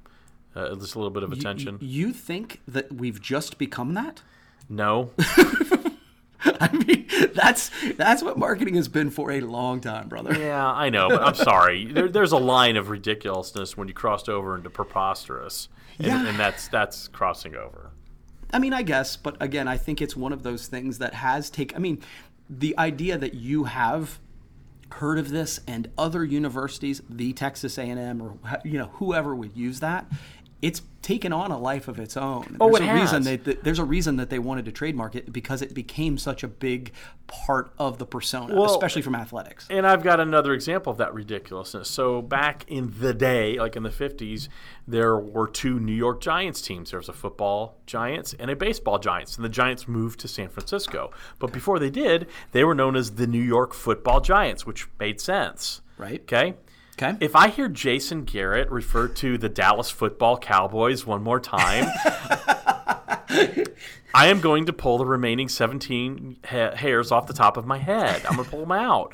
uh, 0.56 0.74
just 0.76 0.96
a 0.96 0.98
little 0.98 1.12
bit 1.12 1.22
of 1.22 1.32
attention. 1.32 1.78
You 1.80 2.12
think 2.12 2.62
that 2.68 2.92
we've 2.92 3.22
just 3.22 3.60
become 3.60 3.94
that? 3.94 4.24
no, 4.68 5.12
I 6.44 6.72
mean, 6.72 7.08
that's 7.38 7.72
that's 7.96 8.22
what 8.22 8.38
marketing 8.38 8.76
has 8.76 8.88
been 8.90 9.10
for 9.10 9.32
a 9.32 9.40
long 9.42 9.80
time, 9.80 10.10
brother. 10.10 10.38
Yeah, 10.38 10.66
I 10.70 10.90
know, 10.90 11.08
but 11.10 11.24
I'm 11.24 11.36
sorry. 11.36 11.86
There, 11.98 12.10
there's 12.10 12.32
a 12.34 12.38
line 12.38 12.76
of 12.76 12.90
ridiculousness 12.90 13.78
when 13.78 13.88
you 13.88 13.94
crossed 13.94 14.28
over 14.28 14.56
into 14.56 14.70
preposterous, 14.70 15.70
and, 16.00 16.08
Yeah. 16.08 16.28
and 16.28 16.38
that's 16.40 16.68
that's 16.68 17.08
crossing 17.08 17.56
over. 17.56 17.92
I 18.52 18.60
mean, 18.60 18.74
I 18.74 18.82
guess, 18.84 19.16
but 19.18 19.36
again, 19.42 19.68
I 19.68 19.78
think 19.78 20.02
it's 20.02 20.16
one 20.16 20.34
of 20.34 20.44
those 20.44 20.68
things 20.68 20.98
that 21.00 21.14
has 21.16 21.50
take. 21.50 21.76
I 21.76 21.80
mean, 21.80 22.02
the 22.50 22.78
idea 22.78 23.18
that 23.18 23.34
you 23.34 23.66
have 23.66 24.20
heard 24.90 25.20
of 25.20 25.30
this 25.32 25.60
and 25.68 25.90
other 25.98 26.24
universities, 26.24 27.02
the 27.10 27.34
Texas 27.34 27.78
A&M 27.78 28.22
or 28.22 28.38
you 28.64 28.78
know 28.78 28.88
whoever 28.94 29.36
would 29.36 29.56
use 29.56 29.80
that, 29.82 30.06
it's 30.62 30.82
taken 31.02 31.32
on 31.32 31.52
a 31.52 31.58
life 31.58 31.88
of 31.88 32.00
its 32.00 32.18
own. 32.18 32.58
Oh, 32.60 32.70
there's 32.72 32.82
it 32.82 32.90
a 32.90 32.94
reason 32.94 33.24
they 33.24 33.38
th- 33.38 33.60
there's 33.64 33.80
a 33.80 33.84
reason 33.86 34.18
that 34.18 34.30
they 34.30 34.40
wanted 34.40 34.66
to 34.66 34.72
trademark 34.72 35.16
it 35.16 35.32
because 35.32 35.62
it 35.62 35.74
became 35.74 36.18
such 36.18 36.44
a 36.44 36.48
big 36.48 36.92
part 37.28 37.72
of 37.78 37.98
the 37.98 38.06
persona, 38.06 38.56
Well, 38.56 38.66
especially 38.66 39.02
from 39.04 39.16
athletics. 39.16 39.68
And 39.70 39.86
I've 39.86 40.04
got 40.04 40.20
another 40.20 40.54
example 40.54 40.92
of 40.92 40.98
that 40.98 41.14
ridiculousness. 41.14 41.90
So 41.90 42.22
back 42.22 42.66
in 42.68 42.94
the 43.00 43.14
day, 43.14 43.60
like 43.60 43.76
in 43.76 43.84
the 43.84 43.90
50s, 43.90 44.50
there 44.88 45.18
were 45.18 45.48
two 45.48 45.80
New 45.80 45.94
York 45.94 46.22
Giants 46.22 46.62
teams. 46.62 46.92
There 46.92 47.00
was 47.00 47.10
a 47.10 47.14
football 47.14 47.78
Giants 47.86 48.34
and 48.40 48.50
a 48.50 48.56
baseball 48.56 48.98
Giants, 49.00 49.36
and 49.36 49.46
the 49.46 49.50
Giants 49.50 49.88
moved 49.88 50.20
to 50.22 50.28
San 50.28 50.50
Francisco. 50.50 51.12
But 51.40 51.54
before 51.54 51.80
they 51.80 51.90
did, 51.90 52.28
they 52.52 52.64
were 52.64 52.76
known 52.76 52.96
as 52.96 53.12
the 53.12 53.28
New 53.28 53.42
York 53.42 53.74
Football 53.74 54.22
Giants, 54.22 54.66
which 54.66 54.88
made 55.00 55.22
sense. 55.22 55.82
Right. 55.98 56.22
Okay. 56.22 56.56
Okay. 57.00 57.16
If 57.20 57.36
I 57.36 57.50
hear 57.50 57.70
Jason 57.70 58.24
Garrett 58.24 58.72
refer 58.72 59.08
to 59.08 59.38
the 59.38 59.50
Dallas 59.50 59.92
Football 59.92 60.38
Cowboys 60.40 61.06
one 61.06 61.22
more 61.22 61.40
time, 61.40 61.86
I 64.14 64.28
am 64.28 64.40
going 64.40 64.66
to 64.66 64.74
pull 64.74 64.98
the 64.98 65.06
remaining 65.06 65.48
17 65.48 66.38
ha- 66.46 66.76
hairs 66.76 67.12
off 67.12 67.28
the 67.28 67.34
top 67.34 67.56
of 67.56 67.68
my 67.68 67.78
head. 67.78 68.26
I'm 68.26 68.36
going 68.36 68.46
to 68.46 68.50
pull 68.50 68.62
them 68.62 68.72
out. 68.72 69.14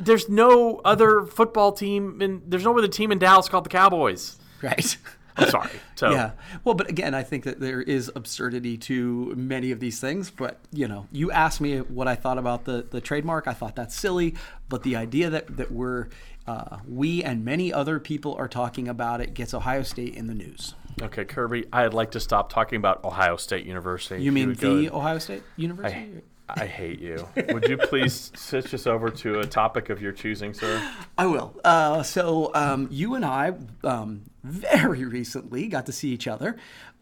There's 0.00 0.28
no 0.28 0.82
other 0.84 1.22
football 1.22 1.72
team, 1.72 2.20
in, 2.20 2.42
there's 2.46 2.64
no 2.64 2.76
other 2.76 2.88
team 2.88 3.10
in 3.10 3.18
Dallas 3.18 3.48
called 3.48 3.64
the 3.64 3.70
Cowboys. 3.70 4.36
right. 4.62 4.96
I'm 5.36 5.50
sorry. 5.50 5.70
So, 5.96 6.10
Yeah. 6.10 6.32
Well, 6.62 6.74
but 6.76 6.88
again, 6.88 7.12
I 7.14 7.22
think 7.24 7.44
that 7.44 7.58
there 7.58 7.82
is 7.82 8.10
absurdity 8.14 8.76
to 8.78 9.34
many 9.34 9.72
of 9.72 9.80
these 9.80 9.98
things. 9.98 10.30
But 10.30 10.60
you 10.72 10.86
know, 10.86 11.08
you 11.10 11.32
asked 11.32 11.60
me 11.60 11.78
what 11.78 12.06
I 12.06 12.14
thought 12.14 12.38
about 12.38 12.66
the 12.66 12.86
the 12.88 13.00
trademark. 13.00 13.48
I 13.48 13.52
thought 13.52 13.74
that's 13.74 13.96
silly. 13.96 14.36
But 14.68 14.84
the 14.84 14.94
idea 14.94 15.30
that 15.30 15.56
that 15.56 15.72
we're 15.72 16.06
uh, 16.46 16.78
we 16.86 17.22
and 17.22 17.44
many 17.44 17.72
other 17.72 17.98
people 18.00 18.34
are 18.36 18.48
talking 18.48 18.88
about 18.88 19.20
it 19.20 19.34
gets 19.34 19.54
Ohio 19.54 19.82
State 19.82 20.14
in 20.14 20.26
the 20.26 20.34
news. 20.34 20.74
okay, 21.02 21.24
Kirby, 21.24 21.66
I'd 21.72 21.94
like 21.94 22.10
to 22.12 22.20
stop 22.20 22.52
talking 22.52 22.76
about 22.76 23.04
Ohio 23.04 23.36
State 23.36 23.66
University. 23.66 24.22
You 24.22 24.32
mean 24.32 24.52
go 24.54 24.74
the 24.76 24.80
ahead. 24.86 24.92
Ohio 24.92 25.18
State 25.18 25.42
University? 25.56 26.22
I 26.46 26.66
hate 26.66 27.00
you. 27.00 27.26
Would 27.48 27.68
you 27.68 27.78
please 27.78 28.30
switch 28.36 28.74
us 28.74 28.86
over 28.86 29.08
to 29.08 29.40
a 29.40 29.46
topic 29.46 29.88
of 29.88 30.02
your 30.02 30.12
choosing, 30.12 30.52
sir? 30.52 30.78
I 31.16 31.24
will. 31.24 31.58
Uh, 31.64 32.02
so 32.02 32.50
um, 32.54 32.86
you 32.90 33.14
and 33.14 33.24
I 33.24 33.54
um, 33.82 34.24
very 34.42 35.04
recently 35.06 35.68
got 35.68 35.86
to 35.86 35.92
see 35.92 36.10
each 36.10 36.28
other 36.28 36.56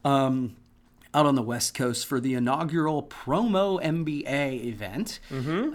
um, 0.04 0.54
out 1.14 1.26
on 1.26 1.35
the 1.35 1.42
West 1.42 1.75
Coast 1.75 2.07
for 2.07 2.21
the 2.21 2.35
inaugural 2.35 3.02
Promo 3.02 3.83
MBA 3.83 4.64
event 4.64 5.21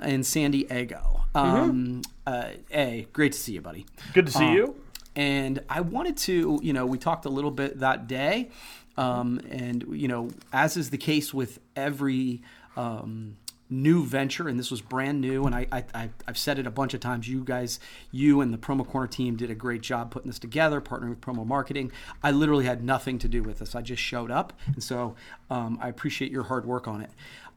in 0.03 0.24
San 0.24 0.51
Diego. 0.51 1.24
Um, 1.36 2.01
uh, 2.25 2.50
a, 2.72 3.08
great 3.13 3.34
to 3.34 3.39
see 3.39 3.53
you, 3.53 3.62
buddy. 3.62 3.86
Good 4.13 4.25
to 4.27 4.32
see 4.32 4.51
you. 4.51 4.75
And 5.15 5.60
I 5.70 5.82
wanted 5.82 6.17
to, 6.17 6.60
you 6.62 6.74
know, 6.74 6.86
we 6.86 6.98
talked 6.98 7.25
a 7.25 7.29
little 7.29 7.51
bit 7.51 7.79
that 7.79 8.08
day. 8.08 8.50
Um, 8.98 9.39
and, 9.50 9.86
you 9.91 10.08
know, 10.08 10.29
as 10.51 10.75
is 10.75 10.89
the 10.89 10.98
case 10.98 11.34
with 11.34 11.60
every 11.75 12.41
um, 12.75 13.38
new 13.69 14.05
venture, 14.05 14.47
and 14.47 14.57
this 14.57 14.71
was 14.71 14.81
brand 14.81 15.19
new, 15.19 15.45
and 15.45 15.53
I, 15.53 15.67
I, 15.71 16.09
I've 16.27 16.38
said 16.38 16.57
it 16.57 16.65
a 16.65 16.71
bunch 16.71 16.93
of 16.93 17.00
times. 17.00 17.27
You 17.27 17.43
guys, 17.43 17.79
you 18.12 18.41
and 18.41 18.53
the 18.53 18.57
Promo 18.57 18.88
Corner 18.88 19.07
team 19.07 19.36
did 19.36 19.51
a 19.51 19.55
great 19.55 19.81
job 19.81 20.09
putting 20.09 20.29
this 20.29 20.39
together, 20.39 20.79
partnering 20.79 21.09
with 21.09 21.21
Promo 21.21 21.45
Marketing. 21.45 21.91
I 22.24 22.31
literally 22.31 22.65
had 22.65 22.83
nothing 22.83 23.19
to 23.19 23.27
do 23.27 23.43
with 23.43 23.59
this. 23.59 23.75
I 23.75 23.81
just 23.81 24.01
showed 24.01 24.31
up. 24.31 24.53
And 24.67 24.81
so 24.81 25.15
um, 25.50 25.77
I 25.81 25.89
appreciate 25.89 26.31
your 26.31 26.43
hard 26.43 26.65
work 26.65 26.88
on 26.88 27.01
it. 27.01 27.09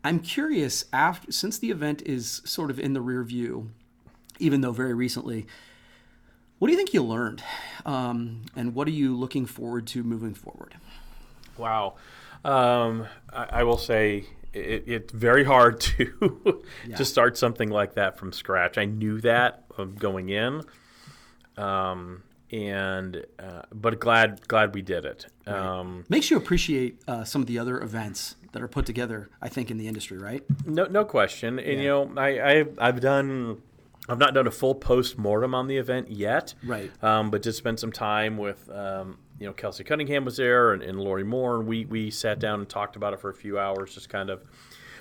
I'm 0.02 0.18
curious, 0.18 0.86
after 0.92 1.30
since 1.30 1.58
the 1.58 1.70
event 1.70 2.02
is 2.06 2.42
sort 2.44 2.70
of 2.70 2.80
in 2.80 2.92
the 2.92 3.00
rear 3.00 3.22
view, 3.22 3.70
even 4.38 4.62
though 4.62 4.72
very 4.72 4.94
recently, 4.94 5.46
what 6.58 6.68
do 6.68 6.72
you 6.72 6.76
think 6.76 6.92
you 6.92 7.02
learned? 7.02 7.42
Um, 7.86 8.42
and 8.56 8.74
what 8.74 8.88
are 8.88 8.92
you 8.92 9.14
looking 9.14 9.46
forward 9.46 9.86
to 9.88 10.02
moving 10.02 10.34
forward? 10.34 10.74
Wow. 11.56 11.94
Um, 12.44 13.06
I, 13.32 13.60
I 13.60 13.62
will 13.64 13.78
say 13.78 14.24
it, 14.52 14.84
it's 14.86 15.12
very 15.12 15.44
hard 15.44 15.80
to 15.80 16.62
to 16.96 17.04
start 17.04 17.36
something 17.38 17.70
like 17.70 17.94
that 17.94 18.18
from 18.18 18.32
scratch. 18.32 18.78
I 18.78 18.84
knew 18.84 19.20
that 19.20 19.64
going 19.98 20.28
in, 20.28 20.62
um, 21.56 22.22
and 22.50 23.24
uh, 23.38 23.62
but 23.72 24.00
glad 24.00 24.46
glad 24.48 24.74
we 24.74 24.82
did 24.82 25.04
it. 25.04 25.26
Um, 25.46 26.04
Makes 26.08 26.30
you 26.30 26.36
appreciate 26.36 27.00
uh, 27.08 27.24
some 27.24 27.40
of 27.40 27.46
the 27.48 27.58
other 27.58 27.80
events 27.80 28.36
that 28.52 28.62
are 28.62 28.68
put 28.68 28.86
together, 28.86 29.30
I 29.40 29.48
think, 29.48 29.70
in 29.70 29.78
the 29.78 29.86
industry, 29.88 30.18
right? 30.18 30.42
no 30.66 30.84
no 30.86 31.04
question. 31.04 31.58
And 31.58 31.80
you 31.80 31.88
know, 31.88 32.12
I, 32.16 32.40
I 32.60 32.64
I've 32.78 33.00
done 33.00 33.62
I've 34.08 34.18
not 34.18 34.34
done 34.34 34.46
a 34.46 34.50
full 34.50 34.74
post 34.74 35.18
mortem 35.18 35.54
on 35.54 35.68
the 35.68 35.76
event 35.76 36.10
yet, 36.10 36.54
Right. 36.64 36.90
Um, 37.02 37.30
but 37.30 37.42
just 37.42 37.58
spent 37.58 37.78
some 37.78 37.92
time 37.92 38.38
with, 38.38 38.68
um, 38.70 39.18
you 39.40 39.46
know, 39.46 39.52
Kelsey 39.52 39.82
Cunningham 39.82 40.24
was 40.24 40.36
there 40.36 40.72
and, 40.72 40.82
and 40.82 41.00
Lori 41.00 41.24
Moore, 41.24 41.56
and 41.56 41.66
we 41.66 41.84
we 41.86 42.10
sat 42.10 42.38
down 42.38 42.60
and 42.60 42.68
talked 42.68 42.94
about 42.94 43.14
it 43.14 43.20
for 43.20 43.30
a 43.30 43.34
few 43.34 43.58
hours, 43.58 43.94
just 43.94 44.08
kind 44.08 44.30
of 44.30 44.42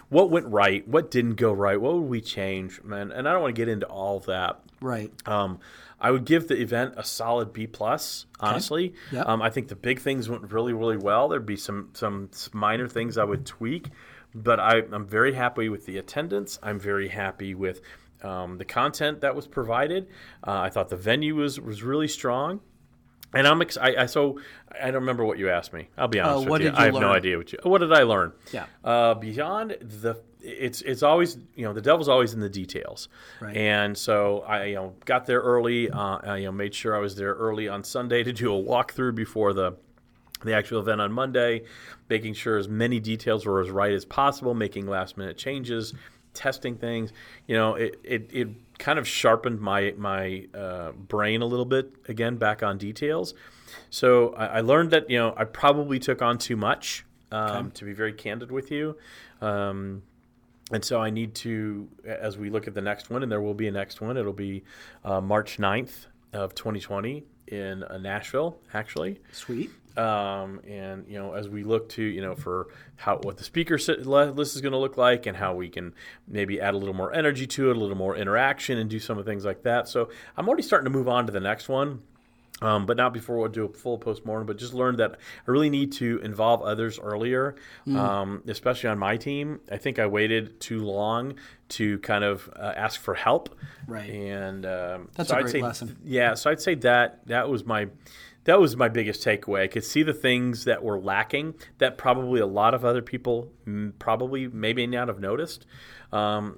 what 0.08 0.32
went 0.32 0.48
right, 0.48 0.88
what 0.88 1.12
didn't 1.12 1.36
go 1.36 1.52
right, 1.54 1.80
what 1.80 1.94
would 1.94 2.10
we 2.10 2.22
change, 2.22 2.82
man. 2.82 3.12
And 3.12 3.28
I 3.30 3.34
don't 3.34 3.42
want 3.44 3.54
to 3.56 3.60
get 3.60 3.68
into 3.70 3.86
all 3.86 4.18
of 4.18 4.26
that. 4.26 4.60
Right. 4.82 5.12
Um, 5.28 5.60
I 6.00 6.10
would 6.10 6.26
give 6.26 6.48
the 6.48 6.60
event 6.60 6.94
a 6.98 7.04
solid 7.04 7.52
B 7.54 7.68
plus. 7.68 8.26
Honestly, 8.40 8.94
Yep. 9.12 9.28
um, 9.28 9.42
I 9.42 9.50
think 9.50 9.68
the 9.68 9.76
big 9.76 10.00
things 10.00 10.30
went 10.30 10.52
really, 10.52 10.74
really 10.74 10.98
well. 10.98 11.28
There'd 11.28 11.46
be 11.46 11.58
some 11.58 11.90
some 11.94 12.30
minor 12.54 12.88
things 12.88 13.18
I 13.18 13.26
would 13.26 13.46
tweak, 13.46 13.90
but 14.34 14.60
I, 14.60 14.78
I'm 14.92 15.06
very 15.06 15.34
happy 15.34 15.68
with 15.68 15.86
the 15.86 15.98
attendance. 15.98 16.58
I'm 16.64 16.80
very 16.80 17.10
happy 17.10 17.54
with 17.54 17.82
um, 18.24 18.58
the 18.58 18.66
content 18.66 19.22
that 19.22 19.36
was 19.36 19.48
provided. 19.48 20.08
Uh, 20.48 20.60
I 20.62 20.70
thought 20.70 20.88
the 20.90 20.96
venue 20.96 21.36
was 21.36 21.60
was 21.60 21.84
really 21.84 22.08
strong. 22.08 22.62
And 23.34 23.48
I'm 23.48 23.62
ex- 23.62 23.78
I, 23.78 23.96
I 23.96 24.06
so 24.08 24.40
I 24.82 24.86
don't 24.86 25.02
remember 25.02 25.24
what 25.24 25.38
you 25.38 25.50
asked 25.50 25.72
me. 25.74 25.88
I'll 25.98 26.08
be 26.08 26.20
honest 26.20 26.48
Uh, 26.48 26.52
with 26.52 26.62
you. 26.62 26.70
you 26.70 26.74
I 26.76 26.86
have 26.86 26.94
no 26.96 27.12
idea 27.12 27.38
what 27.38 27.52
you. 27.54 27.60
What 27.64 27.80
did 27.80 27.94
I 27.94 28.04
learn? 28.04 28.34
Yeah. 28.52 28.66
Uh, 28.84 29.14
beyond 29.14 29.78
the, 29.82 30.20
it's 30.42 30.82
it's 30.82 31.04
always 31.04 31.38
you 31.56 31.66
know 31.66 31.74
the 31.74 31.82
devil's 31.82 32.08
always 32.10 32.34
in 32.34 32.40
the 32.40 32.50
details. 32.50 33.08
Right. 33.40 33.56
And 33.56 33.96
so 33.98 34.40
I 34.48 34.66
you 34.66 34.76
know 34.76 34.96
got 35.06 35.26
there 35.28 35.42
early. 35.42 35.90
Uh, 35.92 36.18
I 36.24 36.38
you 36.38 36.46
know 36.46 36.52
made 36.52 36.74
sure 36.74 36.96
I 36.96 37.00
was 37.00 37.16
there 37.16 37.34
early 37.34 37.68
on 37.68 37.84
Sunday 37.84 38.24
to 38.24 38.34
do 38.34 38.52
a 38.54 38.62
walkthrough 38.64 39.14
before 39.16 39.54
the 39.54 39.74
the 40.44 40.54
actual 40.56 40.80
event 40.80 41.02
on 41.02 41.12
Monday, 41.12 41.64
making 42.10 42.34
sure 42.34 42.58
as 42.58 42.68
many 42.70 43.00
details 43.00 43.46
were 43.46 43.60
as 43.62 43.70
right 43.70 43.92
as 43.92 44.06
possible, 44.06 44.54
making 44.54 44.88
last 44.88 45.18
minute 45.18 45.38
changes, 45.38 45.94
testing 46.34 46.78
things. 46.78 47.12
You 47.46 47.58
know, 47.58 47.76
it 47.76 48.00
it, 48.04 48.30
it 48.34 48.48
kind 48.80 48.98
of 48.98 49.08
sharpened 49.08 49.60
my 49.60 49.94
my 49.98 50.48
uh, 50.54 50.92
brain 50.94 51.42
a 51.42 51.46
little 51.46 51.66
bit 51.66 51.94
again 52.08 52.38
back 52.38 52.64
on 52.64 52.78
details. 52.78 53.36
So 53.92 54.34
I, 54.34 54.46
I 54.46 54.62
learned 54.62 54.92
that 54.92 55.10
you 55.10 55.20
know 55.20 55.34
I 55.38 55.44
probably 55.44 56.00
took 56.00 56.22
on 56.22 56.38
too 56.40 56.56
much. 56.56 57.06
Um, 57.32 57.70
To 57.72 57.86
be 57.86 57.94
very 57.94 58.14
candid 58.14 58.52
with 58.52 58.72
you. 58.72 58.98
Um, 59.40 60.02
and 60.72 60.84
so 60.84 61.00
I 61.00 61.10
need 61.10 61.36
to, 61.36 61.88
as 62.06 62.38
we 62.38 62.50
look 62.50 62.68
at 62.68 62.74
the 62.74 62.82
next 62.82 63.10
one, 63.10 63.24
and 63.24 63.32
there 63.32 63.42
will 63.42 63.54
be 63.54 63.68
a 63.68 63.72
next 63.72 64.02
one, 64.02 64.18
it'll 64.18 64.34
be 64.34 64.64
uh, 65.04 65.20
March 65.20 65.58
9th 65.58 66.08
of 66.34 66.54
2020 66.54 67.24
in 67.48 67.84
uh, 67.84 67.98
Nashville, 67.98 68.60
actually. 68.74 69.20
Sweet. 69.32 69.72
Um, 69.98 70.62
and 70.68 71.06
you 71.08 71.18
know, 71.18 71.34
as 71.34 71.50
we 71.50 71.64
look 71.64 71.90
to 71.90 72.04
you 72.04 72.22
know 72.22 72.36
for 72.36 72.68
how 72.96 73.18
what 73.18 73.38
the 73.38 73.44
speaker 73.44 73.76
list 73.76 74.56
is 74.56 74.62
going 74.62 74.72
to 74.72 74.78
look 74.78 74.98
like, 74.98 75.26
and 75.26 75.36
how 75.36 75.56
we 75.56 75.70
can 75.70 75.94
maybe 76.28 76.62
add 76.62 76.74
a 76.74 76.78
little 76.78 76.96
more 76.96 77.14
energy 77.14 77.48
to 77.48 77.70
it, 77.72 77.78
a 77.78 77.80
little 77.80 77.98
more 77.98 78.16
interaction, 78.16 78.78
and 78.78 78.90
do 78.90 79.00
some 79.00 79.18
of 79.18 79.26
things 79.26 79.46
like 79.46 79.64
that. 79.64 79.88
So 79.88 80.10
I'm 80.38 80.48
already 80.48 80.64
starting 80.64 80.86
to 80.86 80.98
move 80.98 81.08
on 81.08 81.26
to 81.26 81.32
the 81.32 81.40
next 81.40 81.68
one. 81.70 82.02
Um, 82.62 82.86
but 82.86 82.98
not 82.98 83.14
before 83.14 83.38
we'll 83.38 83.48
do 83.48 83.64
a 83.64 83.70
full 83.70 83.98
postmortem. 83.98 84.46
But 84.46 84.58
just 84.58 84.74
learned 84.74 84.98
that 84.98 85.12
I 85.48 85.52
really 85.52 85.70
need 85.70 85.94
to 85.94 86.20
involve 86.22 86.62
others 86.62 87.00
earlier, 87.00 87.56
Mm. 87.88 87.96
um, 87.96 88.44
especially 88.50 88.90
on 88.90 89.00
my 89.00 89.16
team. 89.16 89.62
I 89.72 89.78
think 89.78 89.98
I 89.98 90.08
waited 90.08 90.60
too 90.60 90.80
long 90.80 91.36
to 91.70 92.00
kind 92.00 92.26
of 92.26 92.50
uh, 92.58 92.74
ask 92.76 93.00
for 93.00 93.14
help. 93.14 93.56
Right. 93.88 94.10
And 94.10 94.66
um, 94.66 95.08
That's 95.16 95.30
so 95.30 95.36
a 95.36 95.38
I'd 95.38 95.42
great 95.44 95.52
say, 95.54 95.62
lesson. 95.62 95.98
Yeah. 96.04 96.34
So 96.34 96.50
I'd 96.50 96.60
say 96.60 96.76
that 96.76 97.26
that 97.28 97.48
was 97.48 97.66
my 97.66 97.88
that 98.50 98.60
was 98.60 98.76
my 98.76 98.90
biggest 98.90 99.24
takeaway. 99.24 99.62
I 99.62 99.68
could 99.68 99.84
see 99.84 100.02
the 100.02 100.14
things 100.14 100.64
that 100.64 100.84
were 100.84 101.00
lacking 101.00 101.54
that 101.78 102.00
probably 102.00 102.40
a 102.40 102.48
lot 102.48 102.74
of 102.74 102.84
other 102.84 103.04
people 103.04 103.52
probably 104.00 104.48
maybe 104.48 104.88
not 104.88 105.08
have 105.08 105.20
noticed. 105.20 105.68
Um, 106.12 106.58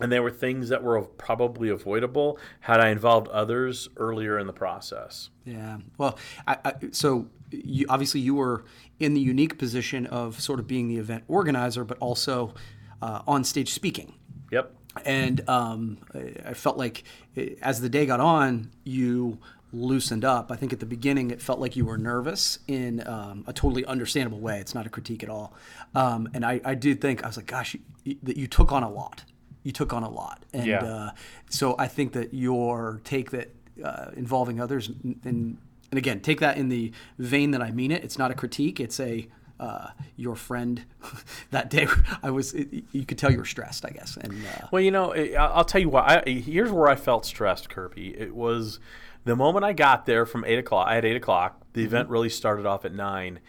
and 0.00 0.12
there 0.12 0.22
were 0.22 0.30
things 0.30 0.68
that 0.68 0.82
were 0.82 1.00
probably 1.00 1.70
avoidable 1.70 2.38
had 2.60 2.78
I 2.78 2.90
involved 2.90 3.28
others 3.28 3.88
earlier 3.96 4.38
in 4.38 4.46
the 4.46 4.52
process. 4.52 5.30
Yeah. 5.46 5.78
Well, 5.96 6.18
I, 6.46 6.58
I, 6.62 6.74
so 6.92 7.28
you, 7.50 7.86
obviously 7.88 8.20
you 8.20 8.34
were 8.34 8.66
in 8.98 9.14
the 9.14 9.20
unique 9.20 9.58
position 9.58 10.04
of 10.06 10.40
sort 10.40 10.60
of 10.60 10.66
being 10.66 10.88
the 10.88 10.98
event 10.98 11.24
organizer, 11.26 11.84
but 11.84 11.96
also 12.00 12.52
uh, 13.00 13.22
on 13.26 13.44
stage 13.44 13.72
speaking. 13.72 14.12
Yep. 14.52 14.74
And 15.06 15.48
um, 15.48 15.98
I- 16.44 16.52
felt 16.52 16.76
like 16.76 17.04
uh, 17.34 17.42
as 17.62 17.80
the 17.80 17.88
day 17.88 18.04
got 18.04 18.20
on, 18.20 18.72
you 18.84 19.38
loosened 19.72 20.24
up. 20.24 20.50
I 20.50 20.56
think 20.56 20.72
at 20.72 20.80
the 20.80 20.86
beginning 20.86 21.30
it 21.30 21.40
felt 21.40 21.60
like 21.60 21.76
you 21.76 21.84
were 21.84 21.98
nervous 21.98 22.58
in 22.66 23.06
um, 23.06 23.44
a 23.46 23.52
totally 23.52 23.84
understandable 23.84 24.40
way. 24.40 24.58
It's 24.60 24.74
not 24.74 24.86
a 24.86 24.90
critique 24.90 25.22
at 25.22 25.28
all. 25.28 25.52
Um, 25.94 26.28
and 26.34 26.44
I, 26.44 26.60
I 26.64 26.74
did 26.74 27.00
think 27.00 27.22
I 27.24 27.28
was 27.28 27.36
like, 27.36 27.46
gosh, 27.46 27.76
you, 28.04 28.16
that 28.22 28.36
you 28.36 28.46
took 28.46 28.72
on 28.72 28.82
a 28.82 28.90
lot. 28.90 29.24
You 29.62 29.72
took 29.72 29.92
on 29.92 30.02
a 30.02 30.08
lot, 30.08 30.42
and 30.54 30.66
Yeah. 30.66 30.82
uh, 30.84 31.10
so 31.50 31.74
I 31.78 31.86
think 31.86 32.12
that 32.14 32.32
your 32.32 33.00
take 33.04 33.30
that 33.32 33.54
uh, 33.84 34.06
involving 34.16 34.58
others, 34.60 34.88
and 34.88 35.58
and 35.92 35.98
again, 35.98 36.20
take 36.20 36.40
that 36.40 36.56
in 36.56 36.68
the 36.70 36.92
vein 37.18 37.50
that 37.50 37.60
I 37.60 37.70
mean 37.70 37.90
it. 37.90 38.02
It's 38.02 38.16
not 38.16 38.30
a 38.30 38.34
critique. 38.34 38.80
It's 38.80 38.98
a 38.98 39.28
uh, 39.60 39.90
your 40.16 40.34
friend. 40.34 40.84
that 41.50 41.70
day, 41.70 41.86
I 42.22 42.30
was. 42.30 42.52
It, 42.54 42.84
you 42.90 43.04
could 43.04 43.18
tell 43.18 43.30
you 43.30 43.38
were 43.38 43.44
stressed, 43.44 43.84
I 43.84 43.90
guess, 43.90 44.16
and 44.16 44.32
uh, 44.32 44.66
Well, 44.72 44.82
you 44.82 44.90
know, 44.90 45.12
I'll 45.38 45.64
tell 45.64 45.80
you 45.80 45.90
what. 45.90 46.04
I, 46.04 46.30
here's 46.30 46.72
where 46.72 46.88
I 46.88 46.96
felt 46.96 47.26
stressed, 47.26 47.68
Kirby. 47.68 48.16
It 48.18 48.34
was 48.34 48.80
the 49.24 49.36
moment 49.36 49.64
I 49.64 49.74
got 49.74 50.06
there 50.06 50.26
from 50.26 50.44
eight 50.46 50.58
o'clock. 50.58 50.88
I 50.88 50.94
had 50.94 51.04
eight 51.04 51.16
o'clock. 51.16 51.60
The 51.74 51.84
event 51.84 52.08
really 52.08 52.30
started 52.30 52.66
off 52.66 52.84
at 52.84 52.94
nine. 52.94 53.40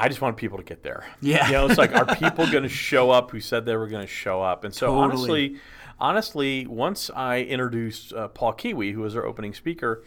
I 0.00 0.08
just 0.08 0.20
wanted 0.20 0.36
people 0.36 0.58
to 0.58 0.64
get 0.64 0.84
there. 0.84 1.04
Yeah. 1.20 1.46
you 1.46 1.52
know, 1.54 1.66
it's 1.66 1.78
like, 1.78 1.92
are 1.92 2.06
people 2.14 2.46
going 2.52 2.62
to 2.62 2.68
show 2.68 3.10
up 3.10 3.32
who 3.32 3.40
said 3.40 3.66
they 3.66 3.74
were 3.74 3.88
going 3.88 4.06
to 4.06 4.12
show 4.12 4.40
up? 4.40 4.62
And 4.62 4.72
so, 4.72 4.86
Totally. 4.86 5.02
honestly, 5.02 5.56
honestly, 5.98 6.66
once 6.68 7.10
I 7.16 7.40
introduced 7.40 8.12
uh, 8.12 8.28
Paul 8.28 8.52
Kiwi, 8.52 8.92
who 8.92 9.00
was 9.00 9.16
our 9.16 9.26
opening 9.26 9.54
speaker, 9.54 10.04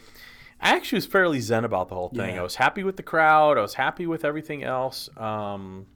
I 0.62 0.74
actually 0.76 0.96
was 0.96 1.06
fairly 1.06 1.40
zen 1.40 1.64
about 1.64 1.88
the 1.88 1.94
whole 1.94 2.08
thing. 2.08 2.34
Yeah. 2.34 2.40
I 2.40 2.42
was 2.42 2.54
happy 2.54 2.84
with 2.84 2.96
the 2.96 3.02
crowd. 3.02 3.58
I 3.58 3.62
was 3.62 3.74
happy 3.74 4.06
with 4.06 4.24
everything 4.24 4.62
else. 4.62 5.10
Um, 5.16 5.86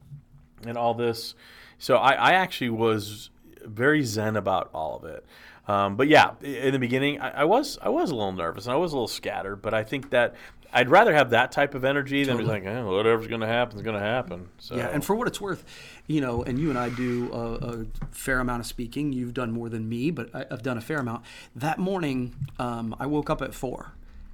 and 0.67 0.77
all 0.77 0.95
this. 0.95 1.35
So 1.79 1.97
I, 1.97 2.13
I 2.13 2.33
actually 2.33 2.71
was 2.71 3.31
very 3.65 4.03
zen 4.03 4.37
about 4.37 4.71
all 4.73 4.97
of 4.97 5.05
it. 5.05 5.25
Um, 5.69 5.97
but 5.97 6.09
yeah, 6.09 6.33
in 6.43 6.73
the 6.73 6.79
beginning, 6.79 7.21
I, 7.21 7.41
I 7.41 7.45
was 7.45 7.79
I 7.83 7.89
was 7.89 8.11
a 8.11 8.15
little 8.15 8.33
nervous 8.33 8.67
and 8.67 8.73
I 8.73 8.77
was 8.77 8.93
a 8.93 8.97
little 8.97 9.09
scattered. 9.09 9.57
But 9.57 9.75
I 9.75 9.83
think 9.83 10.11
that 10.11 10.37
I'd 10.73 10.89
rather 10.89 11.13
have 11.15 11.31
that 11.31 11.53
type 11.53 11.75
of 11.75 11.85
energy 11.85 12.23
than 12.25 12.37
be 12.37 12.45
like, 12.45 12.65
eh, 12.65 12.83
whatever's 12.83 13.27
going 13.27 13.41
to 13.41 13.47
happen 13.47 13.77
is 13.77 13.83
going 13.83 13.99
to 13.99 14.07
happen. 14.07 14.49
So 14.59 14.77
Yeah, 14.77 14.89
and 14.89 15.05
for 15.05 15.15
what 15.17 15.27
it's 15.27 15.41
worth, 15.41 15.65
you 16.07 16.21
know, 16.21 16.43
and 16.45 16.59
you 16.59 16.71
and 16.71 16.79
I 16.79 16.91
do 16.91 17.33
a, 17.33 17.55
a 17.55 17.87
fair 18.11 18.39
amount 18.39 18.61
of 18.61 18.67
speaking. 18.67 19.13
You've 19.13 19.35
done 19.35 19.53
more 19.53 19.69
than 19.69 19.89
me, 19.89 20.11
but 20.11 20.35
I, 20.35 20.45
I've 20.51 20.63
done 20.63 20.79
a 20.79 20.83
fair 20.83 20.99
amount. 20.99 21.25
That 21.55 21.79
morning, 21.79 22.35
um, 22.59 22.95
I 23.01 23.07
woke 23.07 23.29
up 23.29 23.43
at 23.43 23.53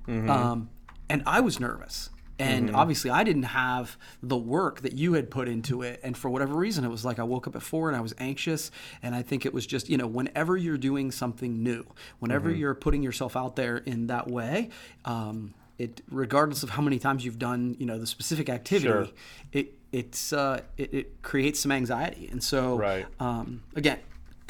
4 0.06 0.30
um, 0.30 0.70
and 1.08 1.22
I 1.26 1.40
was 1.40 1.60
nervous. 1.60 2.10
And 2.38 2.74
obviously, 2.74 3.08
I 3.08 3.22
didn't 3.22 3.44
have 3.44 3.96
the 4.20 4.36
work 4.36 4.80
that 4.80 4.94
you 4.94 5.12
had 5.12 5.30
put 5.30 5.46
into 5.48 5.82
it. 5.82 6.00
And 6.02 6.16
for 6.16 6.28
whatever 6.28 6.54
reason, 6.56 6.84
it 6.84 6.88
was 6.88 7.04
like 7.04 7.20
I 7.20 7.22
woke 7.22 7.46
up 7.46 7.54
at 7.54 7.62
four 7.62 7.88
and 7.88 7.96
I 7.96 8.00
was 8.00 8.14
anxious. 8.18 8.72
And 9.00 9.14
I 9.14 9.22
think 9.22 9.46
it 9.46 9.54
was 9.54 9.64
just, 9.64 9.88
you 9.88 9.96
know, 9.96 10.08
whenever 10.08 10.56
you're 10.56 10.78
doing 10.78 11.12
something 11.12 11.62
new, 11.62 11.86
whenever 12.18 12.50
you're 12.50 12.74
putting 12.74 13.00
yourself 13.00 13.36
out 13.36 13.54
there 13.54 13.76
in 13.76 14.08
that 14.08 14.26
way, 14.28 14.70
um, 15.04 15.54
it 15.78 16.00
regardless 16.10 16.64
of 16.64 16.70
how 16.70 16.82
many 16.82 16.98
times 16.98 17.24
you've 17.24 17.38
done, 17.38 17.76
you 17.78 17.86
know, 17.86 17.98
the 17.98 18.08
specific 18.08 18.48
activity, 18.48 18.88
Sure. 18.88 19.08
it 19.52 19.74
it's 19.92 20.32
uh, 20.32 20.62
it, 20.76 20.92
it 20.94 21.22
creates 21.22 21.60
some 21.60 21.70
anxiety, 21.70 22.26
and 22.32 22.42
so 22.42 22.76
Right. 22.76 23.06
um, 23.20 23.62
again, 23.76 23.98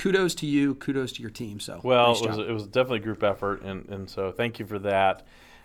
kudos 0.03 0.35
to 0.35 0.47
you, 0.47 0.75
kudos 0.75 1.13
to 1.13 1.23
your 1.23 1.31
team. 1.31 1.61
So 1.61 1.81
well, 1.85 2.09
nice 2.09 2.23
it 2.23 2.29
was 2.29 2.39
it 2.39 2.53
was 2.53 2.67
definitely 2.67 2.99
a 2.99 3.03
group 3.03 3.23
effort, 3.23 3.63
and 3.63 3.89
and 3.89 4.11
so 4.11 4.33
thank 4.33 4.59
you 4.59 4.67
for 4.67 4.81
that. 4.81 5.25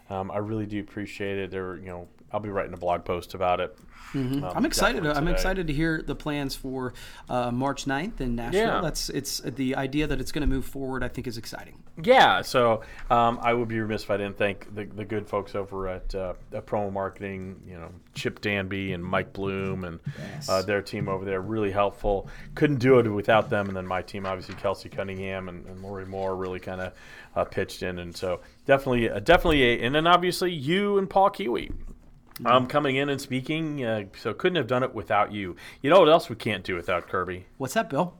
Um, 0.10 0.32
I 0.32 0.38
really 0.38 0.66
do 0.66 0.80
appreciate 0.80 1.38
it. 1.38 1.52
There, 1.52 1.76
you 1.76 1.88
know, 1.88 2.08
I'll 2.32 2.40
be 2.40 2.50
writing 2.50 2.74
a 2.74 2.78
blog 2.78 3.04
post 3.04 3.34
about 3.34 3.60
it. 3.60 3.78
Um, 4.14 4.44
I'm 4.56 4.66
excited. 4.66 5.06
I'm 5.06 5.28
excited 5.28 5.68
to 5.68 5.74
hear 5.74 6.02
the 6.02 6.16
plans 6.16 6.56
for 6.56 6.94
uh, 7.30 7.52
March 7.52 7.86
9th 7.86 8.22
in 8.22 8.36
Nashville. 8.36 8.62
Yeah. 8.62 8.82
That's 8.82 9.10
it's 9.10 9.40
the 9.40 9.76
idea 9.76 10.08
that 10.08 10.22
it's 10.22 10.32
going 10.32 10.48
to 10.48 10.48
move 10.48 10.66
forward. 10.66 11.04
I 11.04 11.08
think 11.08 11.28
is 11.28 11.38
exciting. 11.38 11.84
Yeah, 12.04 12.44
so 12.44 12.82
um, 13.10 13.40
I 13.42 13.54
would 13.54 13.68
be 13.68 13.80
remiss 13.80 14.04
if 14.04 14.12
I 14.12 14.18
didn't 14.18 14.38
thank 14.38 14.74
the, 14.76 14.86
the 14.86 15.04
good 15.04 15.28
folks 15.28 15.56
over 15.56 15.88
at, 15.88 16.14
uh, 16.14 16.34
at 16.54 16.68
Promo 16.68 16.94
Marketing, 16.94 17.60
you 17.68 17.74
know, 17.74 17.90
Chip 18.14 18.40
Danby 18.40 18.94
and 18.94 19.04
Mike 19.04 19.34
Bloom 19.34 19.84
and 19.84 20.00
uh, 20.48 20.62
their 20.62 20.84
team 20.84 21.10
over 21.10 21.26
there. 21.26 21.42
Really 21.42 21.72
helpful. 21.72 22.30
Couldn't 22.54 22.78
do 22.78 23.00
it 23.00 23.08
without 23.08 23.50
them. 23.50 23.68
And 23.68 23.76
then 23.76 23.88
my 23.88 24.04
team, 24.04 24.28
obviously, 24.28 24.54
Kelsey 24.56 24.90
Cunningham 24.90 25.50
and, 25.50 25.66
and 25.66 25.82
Lori 25.82 26.06
Moore 26.06 26.36
really 26.36 26.60
kind 26.60 26.82
of 26.82 26.94
uh, 27.36 27.46
pitched 27.46 27.82
in. 27.82 27.98
And 27.98 28.16
so 28.16 28.42
definitely, 28.68 29.10
uh, 29.10 29.20
definitely, 29.20 29.64
a, 29.64 29.80
and 29.82 29.96
then 29.96 30.06
obviously 30.06 30.52
you 30.52 31.00
and 31.00 31.10
Paul 31.10 31.32
Kiwi. 31.32 31.72
Um, 32.46 32.68
coming 32.68 32.98
in 32.98 33.10
and 33.10 33.20
speaking, 33.20 33.84
uh, 33.84 34.04
so 34.16 34.32
couldn't 34.32 34.58
have 34.58 34.68
done 34.68 34.84
it 34.84 34.94
without 34.94 35.32
you. 35.32 35.56
You 35.82 35.90
know 35.90 36.00
what 36.00 36.10
else 36.10 36.30
we 36.30 36.36
can't 36.36 36.64
do 36.64 36.76
without 36.76 37.08
Kirby? 37.08 37.48
What's 37.58 37.74
that, 37.74 37.90
Bill? 37.90 38.14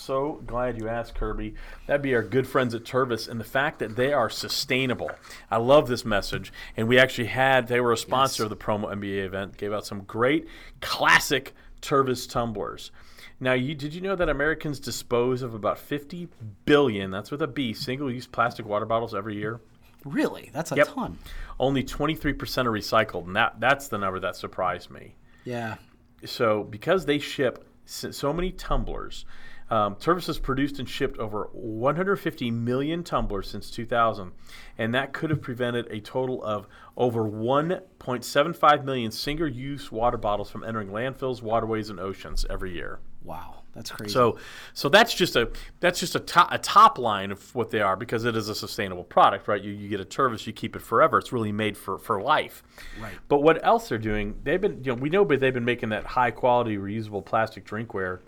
So 0.00 0.40
glad 0.46 0.78
you 0.78 0.88
asked, 0.88 1.14
Kirby. 1.14 1.54
That'd 1.86 2.00
be 2.02 2.14
our 2.14 2.22
good 2.22 2.46
friends 2.48 2.74
at 2.74 2.84
Tervis 2.84 3.28
and 3.28 3.38
the 3.38 3.44
fact 3.44 3.78
that 3.80 3.96
they 3.96 4.12
are 4.14 4.30
sustainable. 4.30 5.10
I 5.50 5.58
love 5.58 5.88
this 5.88 6.04
message. 6.06 6.52
And 6.76 6.88
we 6.88 6.98
actually 6.98 7.26
had, 7.28 7.68
they 7.68 7.80
were 7.80 7.92
a 7.92 7.98
sponsor 7.98 8.44
of 8.44 8.50
the 8.50 8.56
Promo 8.56 8.90
MBA 8.92 9.24
event, 9.26 9.58
gave 9.58 9.72
out 9.74 9.84
some 9.86 10.02
great 10.04 10.48
classic 10.80 11.54
Tervis 11.82 12.28
tumblers. 12.28 12.90
Now, 13.38 13.52
you, 13.52 13.74
did 13.74 13.94
you 13.94 14.00
know 14.00 14.16
that 14.16 14.28
Americans 14.28 14.80
dispose 14.80 15.42
of 15.42 15.52
about 15.54 15.78
50 15.78 16.28
billion, 16.64 17.10
that's 17.10 17.30
with 17.30 17.42
a 17.42 17.46
B, 17.46 17.72
single 17.74 18.10
use 18.10 18.26
plastic 18.26 18.64
water 18.66 18.86
bottles 18.86 19.14
every 19.14 19.36
year? 19.36 19.60
Really? 20.04 20.50
That's 20.52 20.72
a 20.72 20.76
Yep. 20.76 20.88
ton. 20.94 21.18
Only 21.58 21.84
23% 21.84 22.66
are 22.66 22.70
recycled, 22.72 23.26
and 23.26 23.36
that, 23.36 23.60
that's 23.60 23.88
the 23.88 23.98
number 23.98 24.18
that 24.20 24.34
surprised 24.36 24.90
me. 24.90 25.14
Yeah. 25.44 25.76
So, 26.24 26.64
because 26.64 27.04
they 27.04 27.18
ship 27.18 27.66
so 27.84 28.32
many 28.32 28.50
tumblers, 28.52 29.24
um, 29.70 29.94
Tervis 29.96 30.26
has 30.26 30.38
produced 30.38 30.78
and 30.78 30.88
shipped 30.88 31.18
over 31.18 31.48
150 31.52 32.50
million 32.50 33.04
tumblers 33.04 33.48
since 33.48 33.70
2000, 33.70 34.32
and 34.78 34.94
that 34.94 35.12
could 35.12 35.30
have 35.30 35.40
prevented 35.40 35.86
a 35.90 36.00
total 36.00 36.42
of 36.42 36.66
over 36.96 37.22
1.75 37.22 38.84
million 38.84 39.10
single 39.12 39.48
use 39.48 39.92
water 39.92 40.16
bottles 40.16 40.50
from 40.50 40.64
entering 40.64 40.88
landfills, 40.88 41.40
waterways, 41.40 41.88
and 41.88 42.00
oceans 42.00 42.44
every 42.50 42.72
year. 42.72 42.98
Wow. 43.22 43.60
That's 43.72 43.90
crazy. 43.90 44.12
So, 44.12 44.36
so 44.74 44.88
that's 44.88 45.14
just 45.14 45.36
a 45.36 45.48
that's 45.78 46.00
just 46.00 46.16
a 46.16 46.20
top, 46.20 46.48
a 46.50 46.58
top 46.58 46.98
line 46.98 47.30
of 47.30 47.54
what 47.54 47.70
they 47.70 47.80
are 47.80 47.94
because 47.94 48.24
it 48.24 48.36
is 48.36 48.48
a 48.48 48.54
sustainable 48.54 49.04
product, 49.04 49.46
right? 49.46 49.62
You, 49.62 49.70
you 49.72 49.88
get 49.88 50.00
a 50.00 50.04
Tervis, 50.04 50.46
you 50.46 50.52
keep 50.52 50.74
it 50.74 50.82
forever. 50.82 51.18
It's 51.18 51.32
really 51.32 51.52
made 51.52 51.76
for, 51.76 51.96
for 51.96 52.20
life. 52.20 52.64
Right. 53.00 53.12
But 53.28 53.42
what 53.42 53.64
else 53.64 53.88
they're 53.88 53.98
doing? 53.98 54.40
They've 54.42 54.60
been 54.60 54.82
you 54.82 54.92
know 54.92 55.00
we 55.00 55.08
know, 55.08 55.24
but 55.24 55.38
they've 55.38 55.54
been 55.54 55.64
making 55.64 55.90
that 55.90 56.04
high 56.04 56.32
quality 56.32 56.78
reusable 56.78 57.24
plastic 57.24 57.64
drinkware 57.64 58.18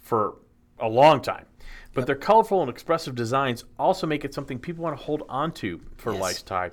for 0.00 0.34
a 0.80 0.88
long 0.88 1.20
time. 1.20 1.46
But 1.94 2.06
their 2.06 2.16
colorful 2.16 2.60
and 2.60 2.70
expressive 2.70 3.14
designs 3.14 3.64
also 3.78 4.06
make 4.06 4.24
it 4.24 4.34
something 4.34 4.58
people 4.58 4.84
want 4.84 4.96
to 4.96 5.02
hold 5.02 5.24
on 5.28 5.52
to 5.52 5.80
for 5.96 6.12
Yes. 6.12 6.20
lifetime. 6.20 6.72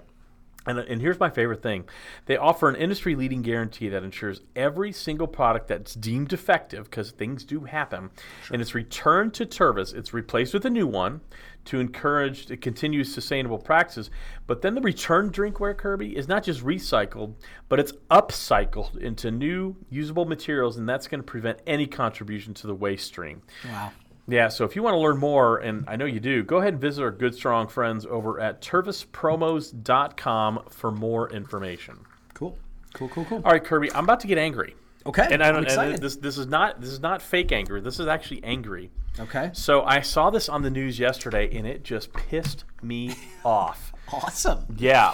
And, 0.67 0.79
and 0.79 1.01
here's 1.01 1.19
my 1.19 1.29
favorite 1.29 1.61
thing. 1.61 1.85
They 2.25 2.37
offer 2.37 2.69
an 2.69 2.75
industry 2.75 3.15
leading 3.15 3.41
guarantee 3.41 3.89
that 3.89 4.03
ensures 4.03 4.41
every 4.55 4.91
single 4.91 5.27
product 5.27 5.67
that's 5.67 5.93
deemed 5.93 6.29
defective, 6.29 6.85
because 6.85 7.11
things 7.11 7.43
do 7.43 7.61
happen, 7.65 8.09
and 8.51 8.61
it's 8.61 8.73
returned 8.73 9.33
to 9.35 9.45
Tervis. 9.45 9.93
It's 9.93 10.13
replaced 10.13 10.53
with 10.53 10.65
a 10.65 10.69
new 10.69 10.87
one 10.87 11.21
to 11.65 11.79
encourage 11.79 12.45
to 12.45 12.57
continue 12.57 13.03
sustainable 13.03 13.57
practices. 13.57 14.11
But 14.47 14.61
then 14.61 14.75
the 14.75 14.81
returned 14.81 15.33
drinkware, 15.33 15.75
Kirby, 15.75 16.15
is 16.15 16.27
not 16.27 16.43
just 16.43 16.63
recycled, 16.63 17.33
but 17.69 17.79
it's 17.79 17.91
upcycled 18.11 18.97
into 18.97 19.31
new 19.31 19.75
usable 19.89 20.25
materials, 20.25 20.77
and 20.77 20.87
that's 20.87 21.07
going 21.07 21.21
to 21.21 21.25
prevent 21.25 21.59
any 21.65 21.87
contribution 21.87 22.53
to 22.55 22.67
the 22.67 22.75
waste 22.75 23.07
stream. 23.07 23.41
wow. 23.65 23.91
Yeah, 24.27 24.47
so 24.47 24.65
if 24.65 24.75
you 24.75 24.81
want 24.81 24.95
to 24.95 24.99
learn 24.99 25.19
more, 25.19 25.57
and 25.57 25.85
I 25.87 25.95
know 25.97 26.05
you 26.05 26.19
do, 26.19 26.41
go 26.43 26.57
ahead 26.57 26.73
and 26.73 26.81
visit 26.81 27.03
our 27.03 27.11
good, 27.11 27.35
strong 27.35 27.67
friends 27.67 28.05
over 28.07 28.39
at 28.39 28.59
tervispromos.com 28.61 30.59
for 30.69 30.91
more 30.91 31.29
information. 31.31 31.99
Cool. 32.33 32.57
Cool, 32.93 33.09
cool, 33.09 33.25
cool. 33.25 33.41
All 33.43 33.51
right, 33.51 33.63
Kirby, 33.63 33.91
I'm 33.93 34.05
about 34.05 34.21
to 34.21 34.27
get 34.27 34.37
angry. 34.37 34.75
Okay. 35.05 35.27
And 35.29 35.43
I 35.43 35.49
I'm 35.49 35.55
don't 35.55 35.63
excited. 35.63 35.95
and 35.95 36.03
this 36.03 36.15
this 36.15 36.37
is 36.39 36.47
not 36.47 36.81
this 36.81 36.89
is 36.89 36.99
not 36.99 37.21
fake 37.21 37.51
anger. 37.51 37.79
This 37.79 37.99
is 37.99 38.07
actually 38.07 38.43
angry. 38.43 38.89
okay. 39.19 39.51
So 39.53 39.83
I 39.83 40.01
saw 40.01 40.31
this 40.31 40.49
on 40.49 40.63
the 40.63 40.71
news 40.71 40.97
yesterday 40.97 41.55
and 41.55 41.67
it 41.67 41.83
just 41.83 42.11
pissed 42.13 42.63
me 42.81 43.13
off. 43.45 43.93
Awesome. 44.11 44.65
Yeah. 44.77 45.13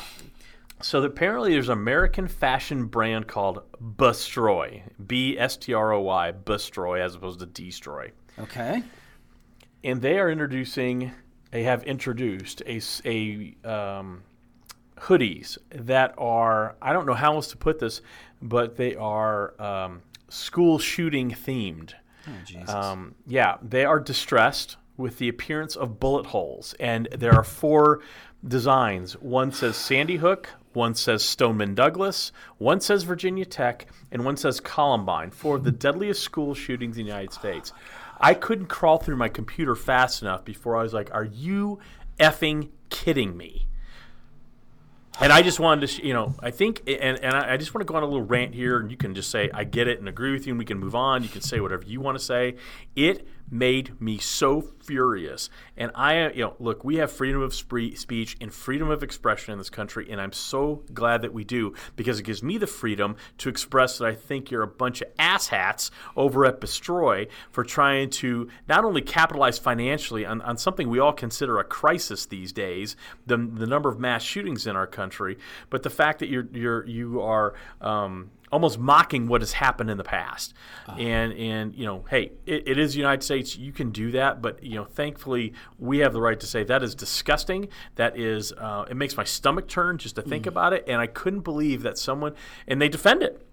So 0.82 1.04
apparently 1.04 1.52
there's 1.52 1.67
an 1.67 1.74
American 1.78 2.30
fashion 2.30 2.86
brand 2.86 3.28
called 3.28 3.63
Bstroy. 3.97 4.82
B 5.06 5.38
S 5.38 5.58
T 5.58 5.74
R 5.74 5.91
O 5.91 6.00
Y, 6.02 6.32
Bstroy 6.45 7.02
as 7.04 7.15
opposed 7.15 7.41
to 7.41 7.45
Destroy. 7.45 8.12
Okay. 8.39 8.82
And 9.84 10.02
they 10.02 10.20
are 10.20 10.30
introducing 10.30 11.12
they 11.52 11.63
have 11.63 11.84
introduced 11.84 12.62
a, 12.65 12.80
a, 13.04 13.70
um, 13.70 14.24
hoodies 14.98 15.58
that 15.70 16.13
are 16.17 16.76
i 16.82 16.94
don't 16.94 17.06
know 17.06 17.13
how 17.13 17.34
else 17.34 17.48
to 17.48 17.58
put 17.58 17.80
this 17.80 18.02
but 18.41 18.78
they 18.78 18.96
are 18.96 19.60
um, 19.62 20.02
school 20.30 20.80
shooting 20.80 21.30
themed. 21.32 21.94
Oh, 22.28 22.32
Jesus. 22.46 22.70
um, 22.70 23.15
yeah 23.28 23.58
they 23.62 23.86
are 23.86 24.00
distressed 24.00 24.78
with 24.98 25.17
the 25.17 25.30
appearance 25.30 25.76
of 25.76 26.00
bullet 26.00 26.28
holes. 26.28 26.76
And 26.80 27.08
there 27.12 27.34
are 27.34 27.44
four 27.44 28.02
designs. 28.48 29.13
One 29.13 29.52
says 29.52 29.76
sandy 29.76 30.17
hook 30.17 30.50
one 30.74 30.96
says 30.96 31.22
stoneman 31.22 31.76
douglas 31.76 32.32
one 32.58 32.80
says 32.80 33.04
virginia 33.04 33.44
tech 33.44 33.88
and 34.10 34.24
one 34.24 34.38
says 34.38 34.62
columbine 34.62 35.30
four 35.30 35.58
of 35.58 35.65
the 35.65 35.72
deadliest 35.72 36.24
school 36.24 36.54
shootings 36.54 36.98
in 36.98 37.04
the 37.04 37.10
united 37.10 37.34
states 37.34 37.74
i 38.21 38.34
couldn't 38.34 38.67
crawl 38.67 38.97
through 38.97 39.17
my 39.17 39.29
computer 39.29 39.75
fast 39.75 40.21
enough 40.21 40.45
before 40.45 40.77
i 40.77 40.84
was 40.84 40.93
like 40.93 41.13
are 41.13 41.25
you 41.25 41.79
effing 42.19 42.69
kidding 42.89 43.36
me 43.36 43.67
and 45.19 45.31
I 45.31 45.41
just 45.41 45.60
wanted 45.60 45.88
to, 45.88 46.07
you 46.07 46.13
know, 46.13 46.34
I 46.39 46.49
think, 46.49 46.81
and, 46.88 47.19
and 47.19 47.36
I 47.36 47.55
just 47.57 47.73
want 47.73 47.86
to 47.86 47.91
go 47.91 47.95
on 47.95 48.01
a 48.01 48.07
little 48.07 48.25
rant 48.25 48.55
here, 48.55 48.79
and 48.79 48.89
you 48.89 48.97
can 48.97 49.13
just 49.13 49.29
say, 49.29 49.51
I 49.53 49.65
get 49.65 49.88
it 49.88 49.99
and 49.99 50.10
agree 50.10 50.31
with 50.31 50.47
you, 50.47 50.53
and 50.53 50.57
we 50.57 50.65
can 50.65 50.79
move 50.79 50.95
on. 50.95 51.21
You 51.21 51.29
can 51.29 51.41
say 51.41 51.60
whatever 51.60 51.84
you 51.84 52.01
want 52.01 52.17
to 52.17 52.23
say. 52.23 52.55
It 52.95 53.27
made 53.52 54.00
me 54.02 54.18
so 54.18 54.62
furious. 54.62 55.50
And 55.76 55.92
I, 55.94 56.30
you 56.30 56.44
know, 56.44 56.56
look, 56.60 56.84
we 56.84 56.96
have 56.96 57.12
freedom 57.12 57.42
of 57.42 57.54
speech 57.54 58.38
and 58.40 58.54
freedom 58.54 58.90
of 58.90 59.04
expression 59.04 59.52
in 59.52 59.58
this 59.58 59.70
country, 59.70 60.08
and 60.10 60.22
I'm 60.22 60.32
so 60.32 60.84
glad 60.94 61.22
that 61.22 61.34
we 61.34 61.44
do 61.44 61.74
because 61.96 62.20
it 62.20 62.24
gives 62.24 62.42
me 62.42 62.58
the 62.58 62.68
freedom 62.68 63.18
to 63.40 63.50
express 63.50 63.98
that 63.98 64.06
I 64.08 64.16
think 64.16 64.50
you're 64.50 64.64
a 64.64 64.68
bunch 64.68 65.02
of 65.02 65.14
asshats 65.16 65.92
over 66.16 66.46
at 66.46 66.62
Bstroy 66.62 67.28
for 67.52 67.64
trying 67.64 68.10
to 68.12 68.48
not 68.68 68.86
only 68.86 69.02
capitalize 69.02 69.60
financially 69.60 70.26
on, 70.26 70.42
on 70.42 70.58
something 70.58 70.90
we 70.90 71.00
all 71.00 71.14
consider 71.14 71.60
a 71.60 71.64
crisis 71.64 72.26
these 72.26 72.54
days, 72.54 72.96
the, 73.26 73.38
the 73.38 73.68
number 73.68 73.90
of 73.90 74.00
mass 74.00 74.24
shootings 74.24 74.66
in 74.66 74.76
our 74.76 74.88
country, 74.88 75.38
but 75.70 75.84
the 75.84 75.90
fact 75.90 76.20
that 76.20 76.30
you're, 76.30 76.48
you're, 76.54 76.86
you 76.88 77.22
are 77.22 77.54
um, 77.82 78.32
almost 78.52 78.78
mocking 78.78 79.28
what 79.28 79.42
has 79.42 79.54
happened 79.54 79.90
in 79.90 79.98
the 79.98 80.04
past. 80.04 80.54
And, 80.98 81.34
and 81.34 81.76
you 81.76 81.86
know, 81.86 82.06
hey, 82.10 82.34
it, 82.46 82.68
it 82.68 82.78
is 82.78 82.94
the 82.94 83.00
United 83.00 83.24
States. 83.24 83.56
You 83.56 83.72
can 83.72 83.92
do 83.92 84.12
that, 84.12 84.42
but, 84.42 84.62
you 84.64 84.76
know, 84.76 84.86
thankfully 84.86 85.54
we 85.80 86.00
have 86.00 86.14
the 86.14 86.22
right 86.22 86.40
to 86.40 86.46
say 86.46 86.64
that 86.66 86.84
is 86.84 86.96
disgusting. 86.96 87.70
That 87.96 88.18
is, 88.18 88.52
uh, 88.54 88.86
it 88.90 88.96
makes 88.96 89.16
my 89.16 89.24
stomach 89.24 89.68
turn 89.68 89.98
just 89.98 90.16
to 90.16 90.22
think 90.22 90.46
about 90.46 90.74
it. 90.74 90.84
And 90.88 91.00
I 91.00 91.08
couldn't 91.08 91.42
believe 91.42 91.84
that 91.84 91.98
someone, 91.98 92.34
and 92.68 92.82
they 92.82 92.90
defend 92.90 93.24
it 93.24 93.48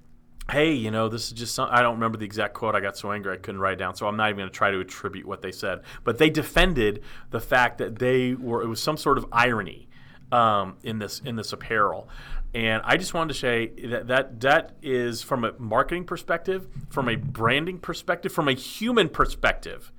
hey, 0.51 0.73
you 0.73 0.91
know, 0.91 1.11
this 1.11 1.27
is 1.27 1.33
just 1.33 1.55
some, 1.55 1.69
I 1.71 1.83
don't 1.83 1.97
remember 1.97 2.17
the 2.17 2.25
exact 2.25 2.55
quote. 2.55 2.75
I 2.75 2.81
got 2.81 2.97
so 2.97 3.13
angry 3.13 3.35
I 3.35 3.37
couldn't 3.37 3.61
write 3.61 3.75
it 3.75 3.77
down. 3.77 3.95
So 3.95 4.07
I'm 4.07 4.17
not 4.17 4.31
even 4.31 4.39
going 4.39 4.49
to 4.49 4.55
try 4.55 4.71
to 4.71 4.81
attribute 4.81 5.27
what 5.27 5.43
they 5.43 5.53
said. 5.53 5.83
But 6.05 6.17
they 6.17 6.31
defended 6.31 7.03
the 7.31 7.41
fact 7.41 7.77
that 7.79 7.99
they 7.99 8.33
were, 8.33 8.63
it 8.63 8.67
was 8.67 8.81
some 8.81 8.97
sort 8.97 9.19
of 9.19 9.27
irony 9.31 9.89
um, 10.33 10.77
in 10.83 10.99
this 10.99 11.21
in 11.25 11.37
this 11.37 11.53
apparel. 11.53 12.09
And 12.55 12.81
I 12.85 12.97
just 12.97 13.13
wanted 13.13 13.35
to 13.35 13.39
say 13.39 13.67
that, 13.89 14.07
that 14.09 14.41
that 14.41 14.77
is 14.83 15.23
from 15.23 15.45
a 15.45 15.53
marketing 15.59 16.05
perspective, 16.05 16.67
from 16.89 17.09
a 17.09 17.17
branding 17.17 17.79
perspective, 17.79 18.33
from 18.33 18.49
a 18.49 18.55
human 18.55 19.09
perspective, 19.11 19.93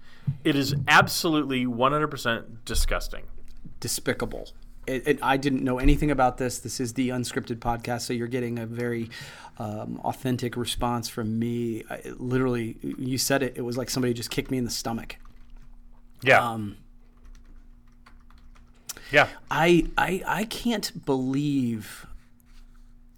it 0.44 0.56
is 0.56 0.76
absolutely 0.88 1.66
100% 1.66 2.46
disgusting. 2.66 3.24
despicable. 3.80 4.50
It, 4.88 5.08
it, 5.08 5.20
I 5.22 5.38
didn't 5.38 5.64
know 5.64 5.78
anything 5.78 6.10
about 6.10 6.38
this. 6.38 6.60
This 6.60 6.80
is 6.80 6.94
the 6.94 7.10
unscripted 7.10 7.58
podcast, 7.58 8.02
so 8.02 8.14
you're 8.14 8.28
getting 8.28 8.58
a 8.58 8.66
very 8.66 9.10
um, 9.60 10.02
authentic 10.04 10.58
response 10.58 11.08
from 11.08 11.38
me. 11.38 11.84
I, 11.90 12.02
literally, 12.18 12.78
you 12.82 13.20
said 13.20 13.44
it. 13.44 13.54
It 13.56 13.62
was 13.62 13.78
like 13.78 13.90
somebody 13.90 14.14
just 14.14 14.32
kicked 14.32 14.50
me 14.50 14.58
in 14.58 14.66
the 14.66 14.72
stomach. 14.72 15.18
Yeah. 16.24 16.44
Um, 16.44 16.78
yeah. 19.12 19.28
I, 19.52 19.88
I, 19.98 20.24
I 20.26 20.46
can't 20.46 21.06
believe. 21.06 22.08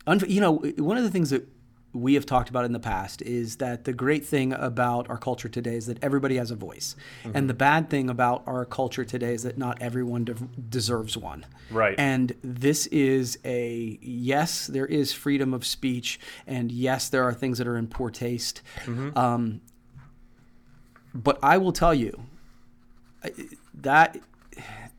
Unf- 0.08 0.30
you 0.30 0.42
know, 0.42 0.54
one 0.78 0.98
of 0.98 1.04
the 1.04 1.12
things 1.12 1.30
that 1.30 1.48
we 1.94 2.14
have 2.14 2.26
talked 2.26 2.50
about 2.50 2.64
in 2.64 2.72
the 2.72 2.80
past 2.80 3.22
is 3.22 3.58
that 3.58 3.84
the 3.84 3.92
great 3.92 4.24
thing 4.26 4.54
about 4.54 5.10
our 5.10 5.18
culture 5.18 5.50
today 5.50 5.76
is 5.76 5.88
that 5.88 6.02
everybody 6.02 6.38
has 6.38 6.50
a 6.50 6.56
voice, 6.56 6.96
and 7.34 7.50
the 7.50 7.54
bad 7.54 7.90
thing 7.90 8.10
about 8.10 8.44
our 8.48 8.64
culture 8.64 9.04
today 9.04 9.34
is 9.34 9.44
that 9.44 9.58
not 9.58 9.82
everyone 9.82 10.24
de- 10.24 10.34
deserves 10.70 11.18
one. 11.18 11.46
Right. 11.70 11.96
And 12.00 12.34
this 12.42 12.88
is 12.88 13.38
a 13.44 14.00
yes, 14.02 14.68
there 14.68 14.86
is 14.86 15.12
freedom 15.12 15.54
of 15.54 15.66
speech, 15.66 16.18
and 16.48 16.72
yes, 16.72 17.10
there 17.10 17.26
are 17.26 17.34
things 17.34 17.58
that 17.58 17.68
are 17.68 17.78
in 17.78 17.88
poor 17.88 18.10
taste. 18.10 18.62
Um, 19.18 19.60
but 21.14 21.40
I 21.44 21.58
will 21.58 21.74
tell 21.74 21.94
you 21.94 22.24
that 23.74 24.18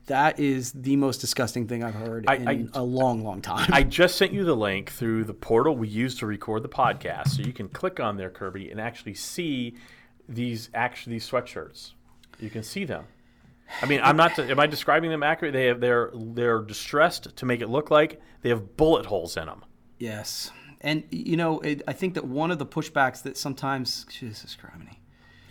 that 0.07 0.39
is 0.39 0.71
the 0.73 0.95
most 0.95 1.19
disgusting 1.21 1.67
thing 1.67 1.83
I've 1.83 1.93
heard 1.95 2.25
I- 2.27 2.35
in 2.35 2.47
I- 2.73 2.79
a 2.79 2.83
long, 2.83 3.23
long 3.23 3.41
time. 3.41 3.69
I 3.71 3.83
just 3.83 4.15
sent 4.17 4.33
you 4.33 4.43
the 4.43 4.55
link 4.55 4.91
through 4.91 5.23
the 5.23 5.33
portal 5.33 5.75
we 5.75 5.87
use 5.87 6.15
to 6.19 6.25
record 6.25 6.63
the 6.63 6.69
podcast, 6.69 7.29
so 7.29 7.41
you 7.41 7.53
can 7.53 7.69
click 7.69 7.99
on 7.99 8.17
there, 8.17 8.29
Kirby, 8.29 8.69
and 8.69 8.81
actually 8.81 9.13
see 9.13 9.75
these 10.27 10.69
actually 10.73 11.13
these 11.13 11.29
sweatshirts. 11.29 11.91
You 12.39 12.49
can 12.49 12.63
see 12.63 12.83
them. 12.85 13.05
I 13.81 13.85
mean, 13.85 14.01
I'm 14.03 14.17
not. 14.17 14.37
Am 14.39 14.59
I 14.59 14.67
describing 14.67 15.09
them 15.09 15.23
accurately? 15.23 15.59
They 15.61 15.67
have 15.67 15.79
they're 15.79 16.11
they're 16.13 16.59
distressed 16.61 17.35
to 17.37 17.45
make 17.45 17.61
it 17.61 17.69
look 17.69 17.89
like 17.91 18.21
they 18.41 18.49
have 18.49 18.75
bullet 18.77 19.05
holes 19.05 19.37
in 19.37 19.45
them. 19.45 19.63
yes, 19.99 20.51
and 20.81 21.03
you 21.11 21.37
know, 21.37 21.59
it, 21.61 21.81
I 21.87 21.93
think 21.93 22.13
that 22.15 22.25
one 22.25 22.51
of 22.51 22.59
the 22.59 22.65
pushbacks 22.65 23.21
that 23.23 23.37
sometimes 23.37 24.05
Jesus 24.09 24.55
Christ. 24.55 24.73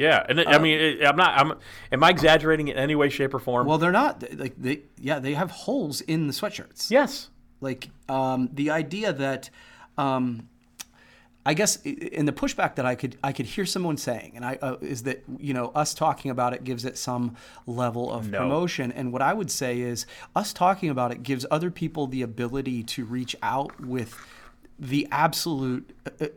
Yeah, 0.03 0.27
and 0.29 0.39
it, 0.41 0.49
I 0.49 0.59
mean, 0.59 0.79
it, 0.81 1.05
I'm 1.05 1.17
not. 1.17 1.39
I'm. 1.39 1.53
Am 1.93 2.03
I 2.05 2.11
exaggerating 2.11 2.69
in 2.69 2.77
any 2.77 2.95
way, 2.95 3.09
shape, 3.09 3.33
or 3.35 3.39
form? 3.39 3.67
Well, 3.67 3.79
they're 3.79 3.93
not 3.93 4.25
like 4.39 4.55
they. 4.59 4.83
Yeah, 4.99 5.19
they 5.21 5.35
have 5.35 5.51
holes 5.51 6.01
in 6.03 6.27
the 6.27 6.33
sweatshirts. 6.33 6.91
yes. 6.91 7.29
Like 7.61 7.91
um, 8.09 8.49
the 8.53 8.71
idea 8.73 9.13
that 9.13 9.49
um, 9.97 10.49
I 11.47 11.55
guess 11.55 11.77
in 11.83 12.27
the 12.27 12.33
pushback 12.33 12.75
that 12.77 12.87
I 12.87 12.95
could 12.97 13.17
I 13.23 13.33
could 13.33 13.47
hear 13.47 13.65
someone 13.67 13.97
saying, 13.97 14.33
and 14.37 14.45
I 14.45 14.59
uh, 14.61 14.77
is 14.81 15.05
that 15.05 15.23
you 15.39 15.55
know 15.55 15.71
us 15.75 15.95
talking 15.95 16.31
about 16.31 16.53
it 16.55 16.65
gives 16.65 16.85
it 16.85 16.97
some 16.99 17.37
level 17.67 18.13
of 18.13 18.31
No. 18.31 18.39
promotion. 18.39 18.91
And 18.93 19.13
what 19.13 19.23
I 19.23 19.33
would 19.33 19.51
say 19.51 19.81
is 19.81 20.07
us 20.35 20.53
talking 20.53 20.89
about 20.91 21.13
it 21.13 21.23
gives 21.23 21.47
other 21.53 21.71
people 21.71 22.09
the 22.09 22.23
ability 22.23 22.83
to 22.85 23.05
reach 23.05 23.37
out 23.43 23.81
with 23.81 24.17
the 24.79 25.07
absolute, 25.13 25.95
uh, 26.07 26.25
uh, 26.25 26.29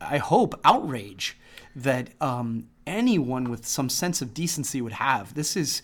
I 0.00 0.18
hope, 0.18 0.58
outrage 0.64 1.38
that 1.76 2.10
um, 2.20 2.68
anyone 2.86 3.50
with 3.50 3.66
some 3.66 3.88
sense 3.88 4.22
of 4.22 4.34
decency 4.34 4.80
would 4.80 4.94
have. 4.94 5.34
This 5.34 5.56
is 5.56 5.82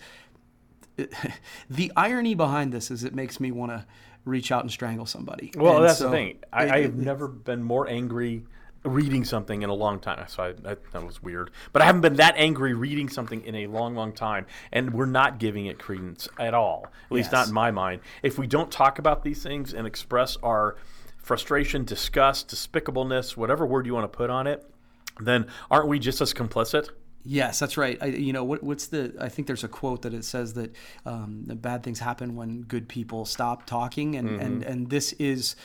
the 1.69 1.91
irony 1.95 2.35
behind 2.35 2.71
this 2.71 2.91
is 2.91 3.03
it 3.03 3.13
makes 3.13 3.39
me 3.39 3.51
want 3.51 3.71
to 3.71 3.85
reach 4.25 4.51
out 4.51 4.63
and 4.63 4.71
strangle 4.71 5.05
somebody. 5.05 5.51
Well, 5.55 5.77
And 5.77 5.85
that's 5.85 5.99
so 5.99 6.05
the 6.05 6.11
thing. 6.11 6.39
I, 6.51 6.69
I 6.69 6.81
have 6.81 6.95
never 6.95 7.27
been 7.27 7.63
more 7.63 7.87
angry 7.87 8.43
reading 8.83 9.25
something 9.25 9.61
in 9.61 9.69
a 9.69 9.73
long 9.73 9.99
time. 9.99 10.25
So 10.27 10.43
I, 10.43 10.51
that, 10.53 10.91
that 10.91 11.05
was 11.05 11.21
weird. 11.21 11.51
But 11.73 11.81
I 11.81 11.85
haven't 11.85 12.01
been 12.01 12.15
that 12.15 12.35
angry 12.37 12.73
reading 12.73 13.09
something 13.09 13.43
in 13.43 13.55
a 13.55 13.67
long, 13.67 13.95
long 13.95 14.13
time. 14.13 14.45
And 14.71 14.93
we're 14.93 15.05
not 15.05 15.39
giving 15.39 15.65
it 15.65 15.79
credence 15.79 16.29
at 16.39 16.53
all, 16.53 16.87
at 17.05 17.11
least 17.11 17.31
not 17.31 17.47
in 17.47 17.53
my 17.53 17.71
mind. 17.71 18.01
If 18.23 18.37
we 18.37 18.47
don't 18.47 18.71
talk 18.71 18.99
about 18.99 19.23
these 19.23 19.43
things 19.43 19.73
and 19.73 19.85
express 19.85 20.37
our 20.43 20.77
frustration, 21.17 21.83
disgust, 21.83 22.49
despicableness, 22.49 23.35
whatever 23.35 23.65
word 23.65 23.85
you 23.85 23.93
want 23.93 24.11
to 24.11 24.17
put 24.17 24.29
on 24.29 24.47
it, 24.47 24.65
then 25.19 25.47
aren't 25.69 25.87
we 25.87 25.99
just 25.99 26.21
as 26.21 26.33
complicit? 26.33 26.89
Yes, 27.25 27.59
that's 27.59 27.75
right. 27.77 27.97
I, 28.01 28.05
you 28.07 28.31
know, 28.31 28.45
what, 28.45 28.63
what's 28.63 28.87
the? 28.87 29.13
I 29.19 29.27
think 29.29 29.45
there's 29.47 29.63
a 29.65 29.67
quote 29.67 30.03
that 30.03 30.13
it 30.13 30.23
says 30.23 30.53
that 30.53 30.73
um, 31.05 31.43
the 31.45 31.55
bad 31.55 31.83
things 31.83 31.99
happen 31.99 32.35
when 32.35 32.61
good 32.61 32.87
people 32.87 33.25
stop 33.25 33.65
talking, 33.65 34.15
and 34.15 34.39
and 34.39 34.61
Mm-hmm. 34.61 34.71
and 34.71 34.89
this 34.89 35.13
is 35.13 35.55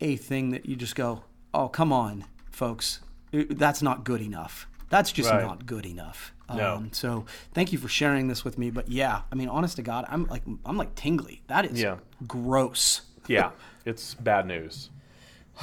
a 0.00 0.16
thing 0.16 0.50
that 0.50 0.64
you 0.66 0.76
just 0.76 0.94
go, 0.94 1.24
oh, 1.52 1.68
come 1.68 1.92
on, 1.92 2.24
folks, 2.50 3.00
that's 3.32 3.82
not 3.82 4.04
good 4.04 4.20
enough. 4.20 4.68
That's 4.90 5.10
just 5.10 5.30
Right. 5.30 5.42
not 5.42 5.66
good 5.66 5.86
enough. 5.86 6.32
No. 6.48 6.76
Um, 6.76 6.90
so 6.92 7.24
thank 7.54 7.72
you 7.72 7.78
for 7.78 7.88
sharing 7.88 8.28
this 8.28 8.44
with 8.44 8.56
me. 8.58 8.70
But 8.70 8.88
yeah, 8.90 9.22
I 9.30 9.34
mean, 9.34 9.48
honest 9.48 9.76
to 9.76 9.82
God, 9.82 10.04
I'm 10.08 10.26
like 10.26 10.42
I'm 10.64 10.76
like 10.76 10.94
tingly. 10.94 11.42
That 11.48 11.64
is 11.64 11.80
Yeah. 11.82 11.96
gross. 12.28 13.02
Yeah, 13.26 13.50
it's 13.84 14.14
bad 14.14 14.46
news. 14.46 14.90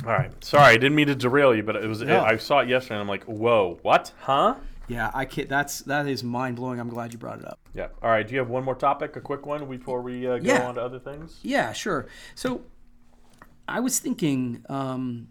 All 0.04 0.12
right. 0.12 0.32
Sorry, 0.44 0.64
I 0.74 0.76
didn't 0.76 0.94
mean 0.94 1.08
to 1.08 1.14
derail 1.14 1.54
you, 1.54 1.62
but 1.62 1.76
it 1.76 1.86
was. 1.86 2.02
No. 2.02 2.20
I 2.22 2.36
saw 2.36 2.60
it 2.60 2.68
yesterday, 2.68 2.94
and 2.94 3.02
I'm 3.02 3.08
like, 3.08 3.24
"Whoa, 3.24 3.78
what? 3.82 4.12
Huh?" 4.20 4.54
Yeah, 4.88 5.10
I 5.12 5.24
can't. 5.24 5.48
That's 5.48 5.80
that 5.80 6.06
is 6.06 6.22
mind 6.22 6.56
blowing. 6.56 6.78
I'm 6.78 6.88
glad 6.88 7.12
you 7.12 7.18
brought 7.18 7.40
it 7.40 7.44
up. 7.46 7.58
Yeah. 7.74 7.88
All 8.02 8.10
right. 8.10 8.26
Do 8.26 8.32
you 8.34 8.38
have 8.38 8.48
one 8.48 8.62
more 8.64 8.76
topic, 8.76 9.16
a 9.16 9.20
quick 9.20 9.44
one, 9.44 9.68
before 9.68 10.00
we 10.00 10.26
uh, 10.26 10.38
go 10.38 10.44
Yeah. 10.44 10.68
on 10.68 10.76
to 10.76 10.82
other 10.82 10.98
things? 11.00 11.40
Yeah, 11.42 11.72
sure. 11.72 12.06
So 12.36 12.60
I 13.66 13.80
was 13.80 13.98
thinking, 13.98 14.64
um, 14.68 15.26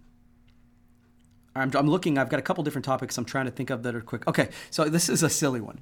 I'm, 1.55 1.71
I'm 1.73 1.87
looking, 1.89 2.17
I've 2.17 2.27
got 2.27 2.39
a 2.39 2.43
couple 2.43 2.65
different 2.65 2.83
topics 2.83 3.17
I'm 3.17 3.23
trying 3.23 3.45
to 3.45 3.51
think 3.51 3.69
of 3.69 3.83
that 3.83 3.95
are 3.95 4.01
quick. 4.01 4.27
Okay, 4.27 4.49
so 4.71 4.89
this 4.89 5.07
is 5.07 5.23
a 5.23 5.29
silly 5.29 5.61
one 5.61 5.79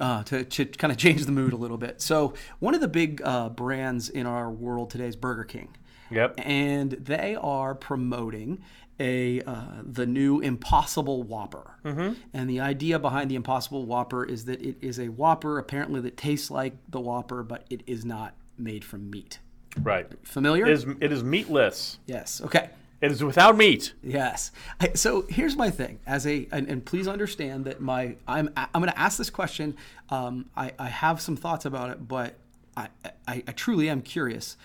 uh, 0.00 0.22
to, 0.22 0.44
to 0.44 0.64
kind 0.66 0.92
of 0.92 0.98
change 1.04 1.24
the 1.26 1.32
mood 1.32 1.52
a 1.52 1.56
little 1.56 1.78
bit. 1.78 2.00
So, 2.00 2.34
one 2.60 2.74
of 2.76 2.80
the 2.80 2.86
big 2.88 3.20
uh, 3.24 3.48
brands 3.48 4.08
in 4.08 4.26
our 4.26 4.48
world 4.50 4.90
today 4.90 5.08
is 5.08 5.16
Burger 5.16 5.42
King. 5.44 5.74
Yep. 6.10 6.34
And 6.38 6.92
they 6.92 7.36
are 7.40 7.74
promoting 7.74 8.62
a 8.98 9.42
uh, 9.42 9.82
the 9.82 10.06
new 10.06 10.40
Impossible 10.40 11.22
Whopper. 11.22 11.78
Mm-hmm. 11.84 12.14
And 12.32 12.48
the 12.48 12.60
idea 12.60 12.98
behind 12.98 13.30
the 13.30 13.34
Impossible 13.34 13.84
Whopper 13.84 14.24
is 14.24 14.46
that 14.46 14.62
it 14.62 14.76
is 14.80 14.98
a 14.98 15.08
Whopper 15.08 15.58
apparently 15.58 16.00
that 16.00 16.16
tastes 16.16 16.50
like 16.50 16.74
the 16.88 17.00
Whopper, 17.00 17.42
but 17.42 17.66
it 17.70 17.82
is 17.86 18.04
not 18.04 18.34
made 18.58 18.84
from 18.84 19.10
meat. 19.10 19.38
Right. 19.82 20.06
Familiar? 20.22 20.66
It 20.66 20.72
is. 20.72 20.86
It 21.00 21.12
is 21.12 21.22
meatless. 21.22 21.98
Yes. 22.06 22.40
Okay. 22.42 22.70
It 23.02 23.12
is 23.12 23.22
without 23.22 23.58
meat. 23.58 23.92
Yes. 24.02 24.50
I, 24.80 24.92
so 24.94 25.26
here's 25.28 25.54
my 25.54 25.68
thing. 25.68 25.98
As 26.06 26.26
a 26.26 26.48
and, 26.50 26.66
and 26.66 26.84
please 26.84 27.06
understand 27.06 27.66
that 27.66 27.80
my 27.80 28.16
I'm 28.26 28.48
I'm 28.56 28.80
going 28.80 28.90
to 28.90 28.98
ask 28.98 29.18
this 29.18 29.28
question. 29.28 29.76
Um, 30.08 30.46
I 30.56 30.72
I 30.78 30.88
have 30.88 31.20
some 31.20 31.36
thoughts 31.36 31.66
about 31.66 31.90
it, 31.90 32.08
but 32.08 32.36
I 32.74 32.88
I, 33.28 33.42
I 33.46 33.52
truly 33.52 33.90
am 33.90 34.00
curious. 34.00 34.56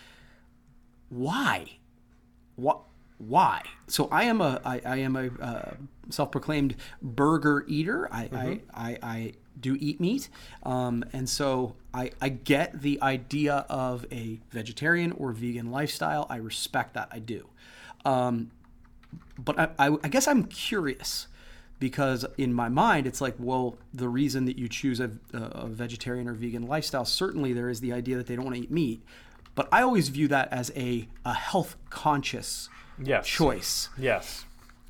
Why? 1.12 1.66
What? 2.56 2.80
Why? 3.18 3.62
So 3.88 4.08
I 4.12 4.24
am 4.24 4.42
a 4.42 4.60
I, 4.66 4.82
I 4.84 4.98
am 4.98 5.16
a 5.16 5.28
uh, 5.40 5.74
self-proclaimed 6.10 6.76
burger 7.02 7.66
eater. 7.68 8.08
I, 8.12 8.30
I, 8.34 8.62
I 8.74 8.98
I 9.04 9.34
do 9.60 9.78
eat 9.80 10.00
meat, 10.00 10.30
um, 10.64 11.04
and 11.14 11.30
so 11.30 11.76
I 11.94 12.12
I 12.22 12.30
get 12.30 12.82
the 12.82 13.00
idea 13.02 13.66
of 13.70 14.06
a 14.12 14.40
vegetarian 14.50 15.12
or 15.12 15.34
vegan 15.34 15.70
lifestyle. 15.70 16.26
I 16.30 16.38
respect 16.38 16.94
that. 16.96 17.10
I 17.12 17.20
do. 17.20 17.48
Um, 18.06 18.52
but 19.38 19.60
I, 19.60 19.70
I, 19.78 19.98
I 20.04 20.08
guess 20.08 20.28
I'm 20.28 20.46
curious 20.46 21.28
because 21.78 22.26
in 22.38 22.54
my 22.54 22.70
mind 22.70 23.06
it's 23.06 23.20
like 23.20 23.36
well 23.38 23.76
the 23.94 24.08
reason 24.08 24.46
that 24.46 24.58
you 24.58 24.70
choose 24.70 25.00
a, 25.00 25.12
a 25.34 25.68
vegetarian 25.68 26.28
or 26.28 26.34
vegan 26.34 26.68
lifestyle 26.68 27.04
certainly 27.04 27.54
there 27.54 27.70
is 27.70 27.82
the 27.82 27.92
idea 27.92 28.16
that 28.16 28.28
they 28.28 28.36
don't 28.36 28.46
want 28.46 28.56
to 28.56 28.62
eat 28.62 28.72
meat 28.72 29.04
but 29.56 29.68
i 29.72 29.82
always 29.82 30.10
view 30.10 30.28
that 30.28 30.52
as 30.52 30.72
a, 30.76 31.08
a 31.26 31.34
health 31.34 31.76
conscious 31.90 32.70
Yes. 33.04 33.26
choice 33.28 33.90
Yes. 33.98 34.46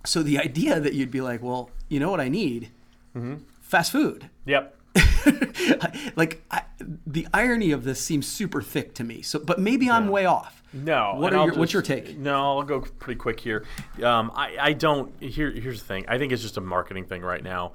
so 0.06 0.22
the 0.24 0.38
idea 0.40 0.80
that 0.80 0.94
you'd 0.94 1.12
be 1.12 1.22
like 1.22 1.42
well 1.42 1.70
you 1.90 2.00
know 2.00 2.12
what 2.12 2.20
i 2.20 2.28
need 2.30 2.70
mm-hmm. 3.16 3.36
fast 3.62 3.92
food 3.92 4.30
Yep. 4.46 4.76
like 6.16 6.42
I, 6.52 6.64
the 7.08 7.28
irony 7.34 7.72
of 7.72 7.84
this 7.84 8.02
seems 8.02 8.28
super 8.28 8.62
thick 8.62 8.94
to 8.96 9.04
me 9.04 9.22
so 9.22 9.40
but 9.40 9.60
maybe 9.60 9.90
i'm 9.90 10.08
way 10.10 10.26
off 10.26 10.62
No. 10.74 11.16
what 11.18 11.34
are 11.34 11.50
I'll 11.50 11.58
what's 11.58 11.74
your 11.74 11.82
take 11.82 12.18
No, 12.18 12.58
I'll 12.60 12.64
go 12.64 12.82
pretty 12.82 13.18
quick 13.20 13.40
here. 13.42 13.66
Um, 14.04 14.32
I, 14.34 14.56
I 14.60 14.74
don't. 14.74 15.12
Here, 15.22 15.52
here's 15.52 15.82
the 15.82 15.86
thing. 15.88 16.06
I 16.08 16.18
think 16.18 16.32
it's 16.32 16.42
just 16.42 16.56
a 16.58 16.62
marketing 16.62 17.06
thing 17.06 17.22
right 17.24 17.44
now. 17.44 17.74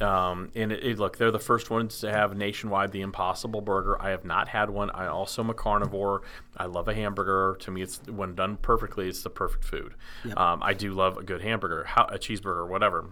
Um, 0.00 0.50
and 0.54 0.72
it, 0.72 0.82
it- 0.82 0.98
look, 0.98 1.18
they're 1.18 1.30
the 1.30 1.38
first 1.38 1.68
ones 1.68 1.98
to 2.00 2.10
have 2.10 2.36
nationwide 2.38 2.90
the 2.92 3.02
Impossible 3.02 3.60
Burger. 3.60 4.00
I 4.00 4.10
have 4.10 4.24
not 4.24 4.48
had 4.48 4.70
one. 4.70 4.88
I 4.90 5.08
also 5.08 5.42
am 5.42 5.50
a 5.50 5.54
carnivore. 5.54 6.22
I 6.56 6.66
love 6.66 6.88
a 6.88 6.94
hamburger. 6.94 7.56
To 7.60 7.70
me, 7.70 7.82
it's 7.82 8.00
when 8.08 8.34
done 8.34 8.56
perfectly, 8.56 9.08
it's 9.08 9.22
the 9.22 9.30
perfect 9.30 9.64
food. 9.64 9.92
Um, 10.36 10.62
I 10.62 10.72
do 10.72 10.92
love 10.94 11.18
a 11.18 11.22
good 11.22 11.42
hamburger, 11.42 11.82
a 11.96 12.18
cheeseburger, 12.18 12.66
whatever. 12.66 13.06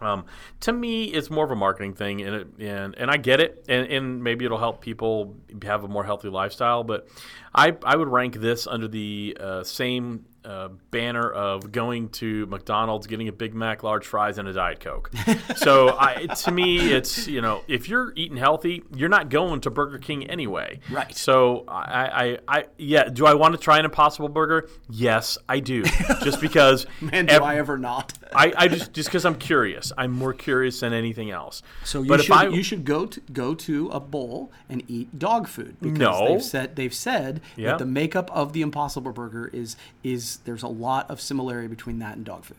Um, 0.00 0.26
to 0.60 0.72
me, 0.72 1.04
it's 1.04 1.30
more 1.30 1.44
of 1.44 1.50
a 1.50 1.56
marketing 1.56 1.94
thing, 1.94 2.20
and 2.22 2.34
it, 2.34 2.48
and 2.58 2.94
and 2.96 3.10
I 3.10 3.16
get 3.16 3.40
it, 3.40 3.64
and, 3.68 3.86
and 3.86 4.22
maybe 4.22 4.44
it'll 4.44 4.58
help 4.58 4.80
people 4.80 5.36
have 5.62 5.84
a 5.84 5.88
more 5.88 6.04
healthy 6.04 6.28
lifestyle. 6.28 6.84
But 6.84 7.08
I 7.54 7.76
I 7.82 7.96
would 7.96 8.08
rank 8.08 8.36
this 8.36 8.66
under 8.66 8.88
the 8.88 9.36
uh, 9.40 9.64
same 9.64 10.26
uh, 10.46 10.68
banner 10.90 11.30
of 11.30 11.72
going 11.72 12.08
to 12.10 12.46
McDonald's, 12.46 13.06
getting 13.06 13.28
a 13.28 13.32
Big 13.32 13.52
Mac, 13.54 13.82
large 13.82 14.06
fries, 14.06 14.38
and 14.38 14.46
a 14.46 14.52
Diet 14.52 14.80
Coke. 14.80 15.10
so 15.56 15.96
I, 15.98 16.26
to 16.26 16.52
me, 16.52 16.92
it's 16.92 17.26
you 17.26 17.40
know 17.40 17.62
if 17.68 17.88
you're 17.88 18.12
eating 18.16 18.36
healthy, 18.36 18.82
you're 18.94 19.08
not 19.08 19.28
going 19.28 19.60
to 19.62 19.70
Burger 19.70 19.98
King 19.98 20.28
anyway. 20.30 20.80
Right. 20.90 21.14
So 21.16 21.64
I 21.68 22.38
I, 22.48 22.58
I 22.58 22.64
yeah. 22.78 23.08
Do 23.08 23.26
I 23.26 23.34
want 23.34 23.54
to 23.54 23.60
try 23.60 23.78
an 23.78 23.84
Impossible 23.84 24.28
Burger? 24.28 24.68
Yes, 24.88 25.36
I 25.48 25.60
do. 25.60 25.82
Just 26.22 26.40
because. 26.40 26.86
and 27.12 27.28
do 27.28 27.34
ev- 27.34 27.42
i 27.42 27.58
ever 27.58 27.76
not 27.78 28.12
I, 28.34 28.52
I 28.56 28.68
just 28.68 28.92
just 28.92 29.08
because 29.08 29.24
I'm 29.24 29.36
curious. 29.36 29.92
I'm 29.96 30.12
more 30.12 30.32
curious 30.32 30.80
than 30.80 30.92
anything 30.92 31.30
else. 31.30 31.62
So 31.84 32.02
you 32.02 32.08
but 32.08 32.22
should 32.22 32.32
I 32.32 32.48
you 32.48 32.62
should 32.62 32.84
go 32.84 33.06
to 33.06 33.20
go 33.32 33.54
to 33.54 33.88
a 33.88 34.00
bowl 34.00 34.52
and 34.68 34.82
eat 34.88 35.18
dog 35.18 35.48
food 35.48 35.76
because 35.80 35.98
No. 35.98 36.28
they've 36.28 36.42
said 36.42 36.76
they've 36.76 36.94
said 36.94 37.40
Yeah. 37.56 37.70
that 37.70 37.78
the 37.78 37.86
makeup 37.86 38.30
of 38.32 38.52
the 38.52 38.62
Impossible 38.62 39.12
Burger 39.12 39.48
is 39.52 39.76
is 40.02 40.35
there's 40.38 40.62
a 40.62 40.68
lot 40.68 41.10
of 41.10 41.20
similarity 41.20 41.68
between 41.68 41.98
that 42.00 42.16
and 42.16 42.24
dog 42.24 42.44
food. 42.44 42.56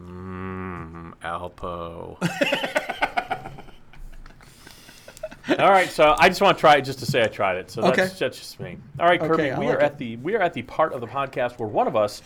Mm, 0.00 1.12
Alpo. 1.22 2.16
All 5.58 5.70
right, 5.70 5.90
so 5.90 6.14
I 6.18 6.28
just 6.28 6.40
want 6.40 6.56
to 6.56 6.60
try 6.60 6.76
it 6.76 6.82
just 6.82 7.00
to 7.00 7.06
say 7.06 7.22
I 7.22 7.26
tried 7.26 7.56
it. 7.56 7.70
So 7.70 7.80
that's, 7.82 7.98
Okay. 7.98 8.08
that's 8.18 8.38
just 8.38 8.60
me. 8.60 8.78
All 9.00 9.06
right, 9.06 9.18
Kirby, 9.20 9.50
Okay, 9.50 9.58
we 9.58 9.66
like 9.66 9.76
are 9.76 9.80
it. 9.80 9.84
at 9.84 9.98
the 9.98 10.16
we 10.18 10.34
are 10.36 10.40
at 10.40 10.54
the 10.54 10.62
part 10.62 10.92
of 10.92 11.00
the 11.00 11.08
podcast 11.08 11.58
where 11.58 11.68
one 11.68 11.88
of 11.88 11.96
us 11.96 12.22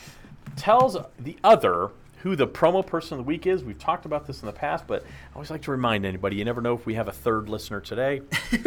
tells 0.57 0.96
the 1.20 1.37
other 1.42 1.88
who 2.22 2.37
the 2.37 2.46
promo 2.46 2.87
person 2.87 3.18
of 3.18 3.24
the 3.24 3.28
week 3.28 3.46
is. 3.46 3.64
We've 3.64 3.78
talked 3.78 4.04
about 4.04 4.26
this 4.26 4.42
in 4.42 4.46
the 4.46 4.52
past, 4.52 4.87
but 4.87 5.02
I 5.04 5.35
always 5.35 5.50
like 5.50 5.62
to 5.62 5.70
remind 5.70 6.04
anybody. 6.04 6.37
You 6.37 6.44
never 6.44 6.61
know 6.61 6.74
if 6.74 6.85
we 6.87 6.94
have 6.94 7.09
a 7.09 7.12
third 7.12 7.48
listener 7.48 7.80
today. 7.80 8.20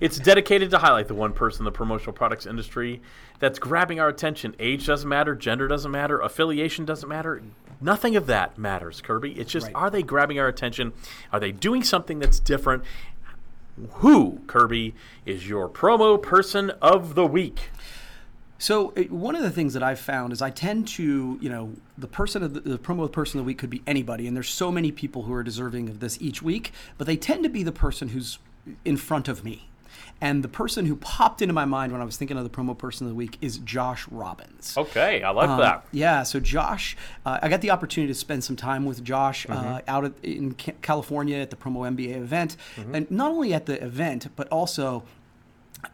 It's 0.00 0.18
dedicated 0.18 0.70
to 0.70 0.78
highlight 0.78 1.08
the 1.08 1.14
one 1.14 1.32
person 1.32 1.60
in 1.60 1.64
the 1.64 1.72
promotional 1.72 2.12
products 2.12 2.46
industry 2.46 3.00
that's 3.38 3.58
grabbing 3.58 4.00
our 4.00 4.08
attention. 4.08 4.54
Age 4.58 4.86
doesn't 4.86 5.08
matter, 5.08 5.34
gender 5.34 5.68
doesn't 5.68 5.90
matter, 5.90 6.18
affiliation 6.20 6.84
doesn't 6.84 7.08
matter. 7.08 7.42
Nothing 7.80 8.16
of 8.16 8.26
that 8.26 8.58
matters, 8.58 9.00
Kirby. 9.00 9.32
It's 9.32 9.52
just 9.52 9.66
Right. 9.66 9.74
are 9.74 9.90
they 9.90 10.02
grabbing 10.02 10.38
our 10.38 10.48
attention? 10.48 10.92
Are 11.32 11.40
they 11.40 11.52
doing 11.52 11.82
something 11.82 12.18
that's 12.18 12.40
different? 12.40 12.82
Who, 13.94 14.40
Kirby, 14.46 14.94
is 15.26 15.48
your 15.48 15.68
promo 15.68 16.20
person 16.20 16.70
of 16.82 17.14
the 17.14 17.26
week? 17.26 17.70
So 18.58 18.92
uh, 18.96 19.02
one 19.04 19.34
of 19.34 19.42
the 19.42 19.50
things 19.50 19.74
that 19.74 19.82
I've 19.82 19.98
found 19.98 20.32
is 20.32 20.40
I 20.40 20.50
tend 20.50 20.86
to, 20.88 21.38
you 21.40 21.48
know, 21.50 21.72
the 21.98 22.06
person 22.06 22.42
of 22.42 22.54
the, 22.54 22.60
the 22.60 22.78
promo 22.78 23.10
person 23.10 23.38
of 23.38 23.44
the 23.44 23.46
week 23.48 23.58
could 23.58 23.70
be 23.70 23.82
anybody, 23.86 24.26
and 24.26 24.36
there's 24.36 24.48
so 24.48 24.70
many 24.70 24.92
people 24.92 25.24
who 25.24 25.32
are 25.34 25.42
deserving 25.42 25.88
of 25.88 26.00
this 26.00 26.16
each 26.20 26.40
week, 26.40 26.72
but 26.96 27.06
they 27.06 27.16
tend 27.16 27.42
to 27.42 27.50
be 27.50 27.62
the 27.62 27.72
person 27.72 28.10
who's 28.10 28.38
in 28.84 28.96
front 28.96 29.28
of 29.28 29.44
me. 29.44 29.68
And 30.20 30.42
the 30.42 30.48
person 30.48 30.86
who 30.86 30.96
popped 30.96 31.42
into 31.42 31.52
my 31.52 31.64
mind 31.64 31.92
when 31.92 32.00
I 32.00 32.04
was 32.04 32.16
thinking 32.16 32.36
of 32.36 32.44
the 32.44 32.50
promo 32.50 32.76
person 32.76 33.06
of 33.06 33.10
the 33.10 33.14
week 33.16 33.36
is 33.40 33.58
Josh 33.58 34.06
Robbins. 34.10 34.74
Okay, 34.76 35.22
I 35.22 35.30
like 35.30 35.48
Um, 35.48 35.60
that. 35.60 35.84
Yeah, 35.92 36.22
so 36.22 36.40
Josh, 36.40 36.96
uh, 37.26 37.38
I 37.42 37.48
got 37.48 37.60
the 37.60 37.70
opportunity 37.70 38.12
to 38.12 38.18
spend 38.18 38.42
some 38.44 38.56
time 38.56 38.84
with 38.84 39.04
Josh 39.04 39.46
uh, 39.48 39.54
Mm-hmm. 39.54 39.78
out 39.88 40.04
at, 40.04 40.12
in 40.22 40.54
California 40.54 41.36
at 41.38 41.50
the 41.50 41.56
Promo 41.56 41.86
MBA 41.94 42.16
event, 42.16 42.56
Mm-hmm. 42.76 42.94
and 42.94 43.10
not 43.10 43.30
only 43.32 43.52
at 43.52 43.66
the 43.66 43.82
event, 43.84 44.28
but 44.36 44.48
also 44.48 45.02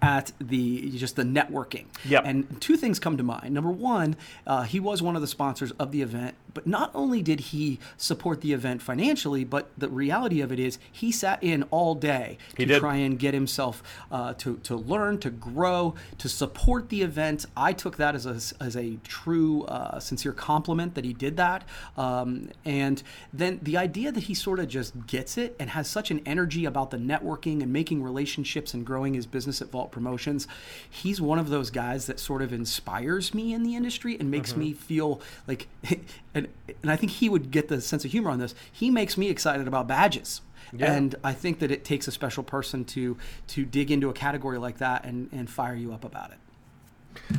at 0.03 0.33
the 0.41 0.91
just 0.91 1.17
the 1.17 1.23
networking. 1.23 1.87
Yep. 2.05 2.23
And 2.25 2.61
two 2.61 2.77
things 2.77 2.99
come 2.99 3.17
to 3.17 3.23
mind. 3.23 3.53
Number 3.55 3.71
one, 3.71 4.17
uh, 4.47 4.63
he 4.63 4.81
was 4.81 5.03
one 5.03 5.17
of 5.17 5.23
the 5.23 5.29
sponsors 5.29 5.71
of 5.73 5.93
the 5.93 6.03
event, 6.03 6.35
but 6.55 6.67
not 6.67 6.91
only 6.95 7.23
did 7.23 7.41
he 7.41 7.79
support 7.97 8.41
the 8.41 8.53
event 8.53 8.83
financially, 8.83 9.45
but 9.45 9.71
the 9.79 9.89
reality 9.89 10.41
of 10.41 10.51
it 10.53 10.59
is 10.59 10.79
he 10.91 11.13
sat 11.13 11.43
in 11.43 11.63
all 11.71 11.95
day 11.95 12.39
He 12.57 12.65
to 12.65 12.75
did. 12.75 12.81
try 12.81 12.97
and 12.97 13.19
get 13.19 13.35
himself 13.35 13.83
uh, 14.11 14.35
to 14.35 14.57
to 14.59 14.77
learn, 14.77 15.19
to 15.19 15.31
grow, 15.31 15.95
to 16.19 16.29
support 16.29 16.89
the 16.89 17.03
event. 17.03 17.47
I 17.57 17.73
took 17.73 17.97
that 17.97 18.15
as 18.15 18.27
a 18.27 18.41
as 18.63 18.77
a 18.77 18.97
true, 19.05 19.65
uh, 19.65 19.99
sincere 20.01 20.33
compliment 20.33 20.95
that 20.95 21.05
he 21.05 21.13
did 21.13 21.37
that. 21.37 21.65
Um, 21.97 22.51
and 22.65 23.03
then 23.33 23.61
the 23.63 23.77
idea 23.77 24.13
that 24.13 24.25
he 24.25 24.35
sort 24.35 24.59
of 24.59 24.69
just 24.69 25.07
gets 25.07 25.37
it 25.39 25.57
and 25.59 25.71
has 25.71 25.89
such 25.89 26.11
an 26.11 26.21
energy 26.27 26.65
about 26.65 26.91
the 26.91 26.97
networking 26.97 27.63
and 27.63 27.73
making 27.73 28.03
relationships 28.03 28.75
and 28.75 28.85
growing 28.85 29.15
his 29.15 29.27
business 29.27 29.61
at 29.63 29.71
Promotions. 29.89 30.47
He's 30.89 31.21
one 31.21 31.39
of 31.39 31.49
those 31.49 31.71
guys 31.71 32.07
that 32.07 32.21
sort 32.21 32.43
of 32.43 32.53
inspires 32.53 33.35
me 33.35 33.53
in 33.53 33.63
the 33.63 33.77
industry 33.77 34.17
and 34.19 34.31
makes 34.31 34.57
me 34.57 34.73
feel 34.73 35.21
like, 35.47 35.69
and, 36.35 36.49
and 36.83 36.91
I 36.91 36.97
think 36.97 37.13
he 37.13 37.29
would 37.29 37.51
get 37.51 37.69
the 37.69 37.81
sense 37.81 38.05
of 38.05 38.11
humor 38.11 38.31
on 38.31 38.39
this. 38.39 38.55
He 38.71 38.91
makes 38.91 39.17
me 39.17 39.29
excited 39.29 39.67
about 39.67 39.87
badges. 39.87 40.41
Yeah. 40.73 40.93
And 40.93 41.15
I 41.25 41.33
think 41.33 41.59
that 41.61 41.71
it 41.71 41.85
takes 41.85 42.07
a 42.07 42.13
special 42.13 42.45
person 42.45 42.85
to 42.87 43.17
to 43.49 43.65
dig 43.65 43.91
into 43.91 44.09
a 44.09 44.13
category 44.13 44.59
like 44.59 44.79
that 44.79 45.05
and, 45.05 45.29
and 45.33 45.51
fire 45.51 45.75
you 45.75 45.93
up 45.93 46.05
about 46.05 46.31
it. 46.31 46.39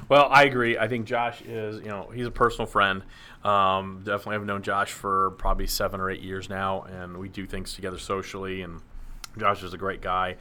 Well, 0.10 0.27
I 0.30 0.43
agree. 0.43 0.77
I 0.77 0.88
think 0.88 1.06
Josh 1.06 1.41
is, 1.41 1.82
you 1.82 1.88
know, 1.88 2.10
he's 2.13 2.25
a 2.25 2.32
personal 2.32 2.65
friend. 2.65 3.04
Um, 3.43 4.01
definitely, 4.04 4.36
I've 4.36 4.45
known 4.45 4.63
Josh 4.63 4.91
for 4.91 5.32
probably 5.32 5.67
seven 5.67 5.99
or 5.99 6.10
eight 6.10 6.21
years 6.21 6.49
now, 6.49 6.84
and 6.84 7.17
we 7.17 7.30
do 7.30 7.45
things 7.45 7.73
together 7.73 7.97
socially. 7.97 8.62
And 8.62 8.82
Josh 9.38 9.63
is 9.63 9.73
a 9.73 9.77
great 9.77 10.01
guy, 10.01 10.36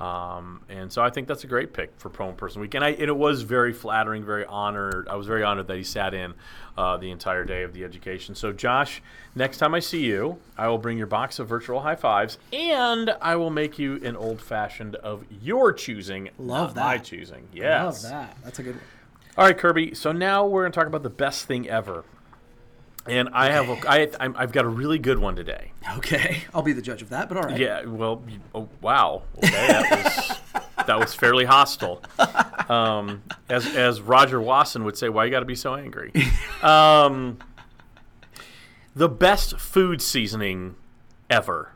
um, 0.00 0.60
and 0.68 0.92
so 0.92 1.02
I 1.02 1.10
think 1.10 1.28
that's 1.28 1.44
a 1.44 1.46
great 1.46 1.72
pick 1.72 1.92
for 1.98 2.10
promo 2.10 2.36
person 2.36 2.60
week. 2.60 2.74
And, 2.74 2.84
I, 2.84 2.90
and 2.90 3.02
it 3.02 3.16
was 3.16 3.42
very 3.42 3.72
flattering, 3.72 4.24
very 4.24 4.44
honored. 4.44 5.08
I 5.08 5.14
was 5.14 5.26
very 5.26 5.44
honored 5.44 5.68
that 5.68 5.76
he 5.76 5.84
sat 5.84 6.14
in 6.14 6.34
uh, 6.76 6.96
the 6.96 7.10
entire 7.12 7.44
day 7.44 7.62
of 7.62 7.72
the 7.72 7.84
education. 7.84 8.34
So, 8.34 8.52
Josh, 8.52 9.00
next 9.36 9.58
time 9.58 9.72
I 9.74 9.78
see 9.78 10.04
you, 10.04 10.38
I 10.58 10.66
will 10.68 10.78
bring 10.78 10.98
your 10.98 11.06
box 11.06 11.38
of 11.38 11.46
virtual 11.48 11.80
high 11.80 11.94
fives, 11.94 12.38
and 12.52 13.14
I 13.22 13.36
will 13.36 13.50
make 13.50 13.78
you 13.78 14.00
an 14.02 14.16
old 14.16 14.40
fashioned 14.40 14.96
of 14.96 15.24
your 15.42 15.72
choosing, 15.72 16.30
Love 16.38 16.74
not 16.74 16.84
my 16.84 16.96
that. 16.96 17.04
choosing. 17.04 17.46
Yes. 17.52 18.02
Love 18.02 18.12
that. 18.12 18.36
That's 18.42 18.58
a 18.58 18.62
good 18.64 18.74
one. 18.74 18.84
All 19.36 19.44
right, 19.44 19.56
Kirby. 19.56 19.94
So 19.94 20.12
now 20.12 20.46
we're 20.46 20.62
going 20.62 20.72
to 20.72 20.78
talk 20.78 20.86
about 20.86 21.02
the 21.02 21.10
best 21.10 21.46
thing 21.46 21.68
ever. 21.68 22.04
And 23.06 23.28
I 23.34 23.50
have 23.50 23.68
a, 23.68 23.90
I, 23.90 24.08
I'm, 24.18 24.34
I've 24.36 24.52
got 24.52 24.64
a 24.64 24.68
really 24.68 24.98
good 24.98 25.18
one 25.18 25.36
today. 25.36 25.72
Okay, 25.98 26.44
I'll 26.54 26.62
be 26.62 26.72
the 26.72 26.80
judge 26.82 27.02
of 27.02 27.10
that, 27.10 27.28
but 27.28 27.36
all 27.36 27.42
right. 27.44 27.58
Yeah. 27.58 27.84
Well. 27.84 28.22
Oh, 28.54 28.68
wow. 28.80 29.22
Okay. 29.38 29.50
That 29.50 29.90
was 29.90 30.86
that 30.86 30.98
was 30.98 31.14
fairly 31.14 31.44
hostile. 31.44 32.02
Um, 32.68 33.22
as 33.48 33.66
as 33.76 34.00
Roger 34.00 34.40
Wasson 34.40 34.84
would 34.84 34.96
say, 34.96 35.08
why 35.10 35.24
you 35.26 35.30
got 35.30 35.40
to 35.40 35.46
be 35.46 35.54
so 35.54 35.74
angry? 35.74 36.12
Um, 36.62 37.36
the 38.96 39.08
best 39.08 39.58
food 39.60 40.00
seasoning 40.00 40.76
ever. 41.28 41.72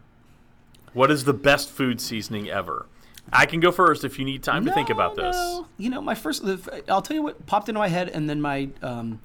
What 0.94 1.10
is 1.10 1.24
the 1.24 1.34
best 1.34 1.68
food 1.68 2.00
seasoning 2.00 2.48
ever? 2.48 2.86
I 3.30 3.44
can 3.44 3.60
go 3.60 3.70
first 3.70 4.02
if 4.04 4.18
you 4.18 4.24
need 4.24 4.42
time 4.42 4.64
to 4.64 4.72
think 4.72 4.88
No, 4.88 4.94
about 4.94 5.14
this. 5.14 5.36
no. 5.36 5.66
You 5.76 5.90
know, 5.90 6.00
my 6.00 6.14
first, 6.14 6.42
I'll 6.88 7.02
tell 7.02 7.14
you 7.14 7.22
what 7.22 7.44
popped 7.44 7.68
into 7.68 7.78
my 7.78 7.88
head, 7.88 8.08
and 8.08 8.30
then 8.30 8.40
my, 8.40 8.70
um, 8.82 9.20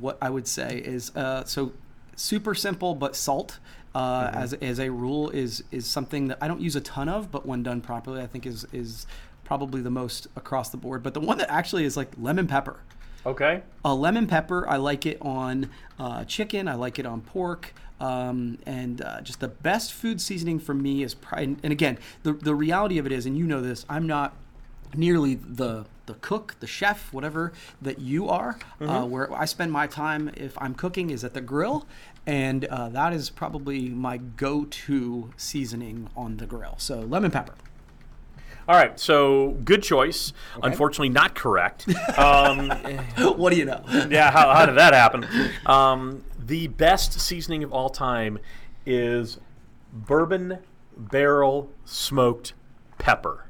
what 0.00 0.18
I 0.20 0.30
would 0.30 0.46
say 0.46 0.78
is, 0.84 1.14
uh, 1.16 1.44
so 1.44 1.72
super 2.16 2.54
simple, 2.54 2.94
but 2.94 3.16
salt. 3.16 3.58
Uh, 3.94 4.28
Mm-hmm. 4.28 4.36
as, 4.38 4.52
as 4.54 4.78
a 4.80 4.90
rule 4.90 5.30
is 5.30 5.64
is 5.72 5.86
something 5.86 6.28
that 6.28 6.38
I 6.42 6.46
don't 6.46 6.60
use 6.60 6.76
a 6.76 6.80
ton 6.80 7.08
of, 7.08 7.32
but 7.32 7.46
when 7.46 7.62
done 7.62 7.80
properly, 7.80 8.20
I 8.20 8.26
think 8.26 8.44
is 8.46 8.66
is 8.70 9.06
probably 9.44 9.80
the 9.80 9.90
most 9.90 10.26
across 10.36 10.68
the 10.68 10.76
board. 10.76 11.02
But 11.02 11.14
the 11.14 11.20
one 11.20 11.38
that 11.38 11.50
actually 11.50 11.84
is 11.84 11.96
like 11.96 12.10
lemon 12.18 12.46
pepper. 12.46 12.80
Okay. 13.24 13.62
A 13.84 13.94
lemon 13.94 14.26
pepper, 14.26 14.68
I 14.68 14.76
like 14.76 15.06
it 15.06 15.16
on 15.22 15.70
uh, 15.98 16.24
chicken. 16.24 16.68
I 16.68 16.74
like 16.74 16.98
it 16.98 17.06
on 17.06 17.22
pork. 17.22 17.72
Um, 17.98 18.58
and 18.66 19.00
uh, 19.02 19.22
just 19.22 19.40
the 19.40 19.48
best 19.48 19.92
food 19.92 20.20
seasoning 20.20 20.60
for 20.60 20.74
me 20.74 21.02
is, 21.02 21.14
pri- 21.14 21.42
and 21.42 21.58
and 21.62 21.72
again, 21.72 21.98
the, 22.22 22.34
the 22.34 22.54
reality 22.54 22.98
of 22.98 23.06
it 23.06 23.10
is, 23.12 23.24
and 23.26 23.36
you 23.38 23.46
know 23.46 23.60
this, 23.62 23.86
I'm 23.88 24.06
not 24.06 24.36
nearly 24.94 25.34
the 25.34 25.86
the 26.06 26.14
cook, 26.14 26.56
the 26.60 26.66
chef, 26.66 27.12
whatever 27.12 27.52
that 27.82 27.98
you 27.98 28.28
are. 28.28 28.58
Uh, 28.80 29.04
where 29.04 29.32
I 29.32 29.44
spend 29.44 29.70
my 29.70 29.86
time 29.86 30.30
if 30.36 30.56
I'm 30.60 30.74
cooking 30.74 31.10
is 31.10 31.22
at 31.22 31.34
the 31.34 31.42
grill, 31.42 31.86
and 32.26 32.64
uh, 32.64 32.88
that 32.88 33.12
is 33.12 33.30
probably 33.30 33.90
my 33.90 34.16
go-to 34.16 35.30
seasoning 35.36 36.08
on 36.16 36.38
the 36.38 36.46
grill. 36.46 36.76
So 36.78 37.00
lemon 37.00 37.30
pepper. 37.30 37.54
All 38.66 38.76
right, 38.76 38.98
so 39.00 39.56
good 39.64 39.82
choice. 39.82 40.34
Unfortunately, 40.62 41.08
not 41.08 41.34
correct. 41.34 41.86
Um, 42.18 42.70
what 43.36 43.52
do 43.52 43.58
you 43.58 43.64
know? 43.64 43.82
yeah, 44.10 44.30
how, 44.30 44.52
how 44.52 44.66
did 44.66 44.74
that 44.74 44.92
happen? 44.92 45.24
Um, 45.66 46.24
the 46.38 46.66
best 46.66 47.20
seasoning 47.20 47.62
of 47.62 47.72
all 47.72 47.90
time 47.90 48.38
is 48.84 49.38
bourbon 49.92 50.58
barrel 50.96 51.70
smoked 51.84 52.54
pepper. 52.98 53.47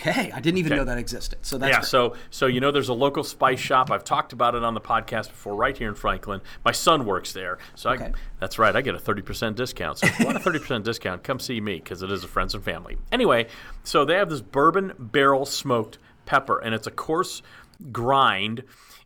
Okay, 0.00 0.32
I 0.32 0.40
didn't 0.40 0.58
even 0.58 0.72
Okay. 0.72 0.78
know 0.78 0.84
that 0.84 0.98
existed. 0.98 1.38
So 1.42 1.58
that's 1.58 1.70
yeah, 1.70 1.76
great. 1.80 1.86
so 1.88 2.16
so 2.30 2.46
you 2.46 2.60
know 2.60 2.70
there's 2.70 2.88
a 2.88 2.94
local 2.94 3.22
spice 3.22 3.60
shop. 3.60 3.90
I've 3.90 4.04
talked 4.04 4.32
about 4.32 4.54
it 4.54 4.64
on 4.64 4.74
the 4.74 4.80
podcast 4.80 5.28
before, 5.28 5.54
right 5.54 5.76
here 5.76 5.88
in 5.88 5.94
Franklin. 5.94 6.40
My 6.64 6.72
son 6.72 7.04
works 7.04 7.32
there, 7.32 7.58
so 7.74 7.90
Okay. 7.90 8.06
I, 8.06 8.12
that's 8.38 8.58
right. 8.58 8.74
I 8.74 8.80
get 8.80 8.94
a 8.94 8.98
thirty 8.98 9.22
percent 9.22 9.56
discount. 9.56 9.98
So 9.98 10.06
if 10.06 10.18
you 10.18 10.24
want 10.26 10.36
a 10.38 10.40
thirty 10.40 10.58
percent 10.58 10.84
discount, 10.84 11.22
come 11.22 11.38
see 11.38 11.60
me 11.60 11.76
because 11.76 12.02
it 12.02 12.10
is 12.10 12.24
a 12.24 12.28
friends 12.28 12.54
and 12.54 12.64
family. 12.64 12.96
Anyway, 13.12 13.46
so 13.84 14.04
they 14.04 14.14
have 14.14 14.30
this 14.30 14.40
bourbon 14.40 14.92
barrel 14.98 15.44
smoked 15.44 15.98
pepper, 16.24 16.58
and 16.58 16.74
it's 16.74 16.86
a 16.86 16.90
coarse 16.90 17.42
grind, 17.92 18.62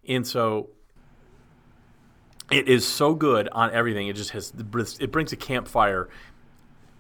and 0.09 0.26
so 0.26 0.68
it 2.50 2.68
is 2.68 2.87
so 2.87 3.14
good 3.14 3.48
on 3.52 3.72
everything. 3.72 4.09
It 4.09 4.16
just 4.16 4.30
has 4.30 4.52
it 5.00 5.11
brings 5.11 5.33
a 5.33 5.37
campfire 5.37 6.09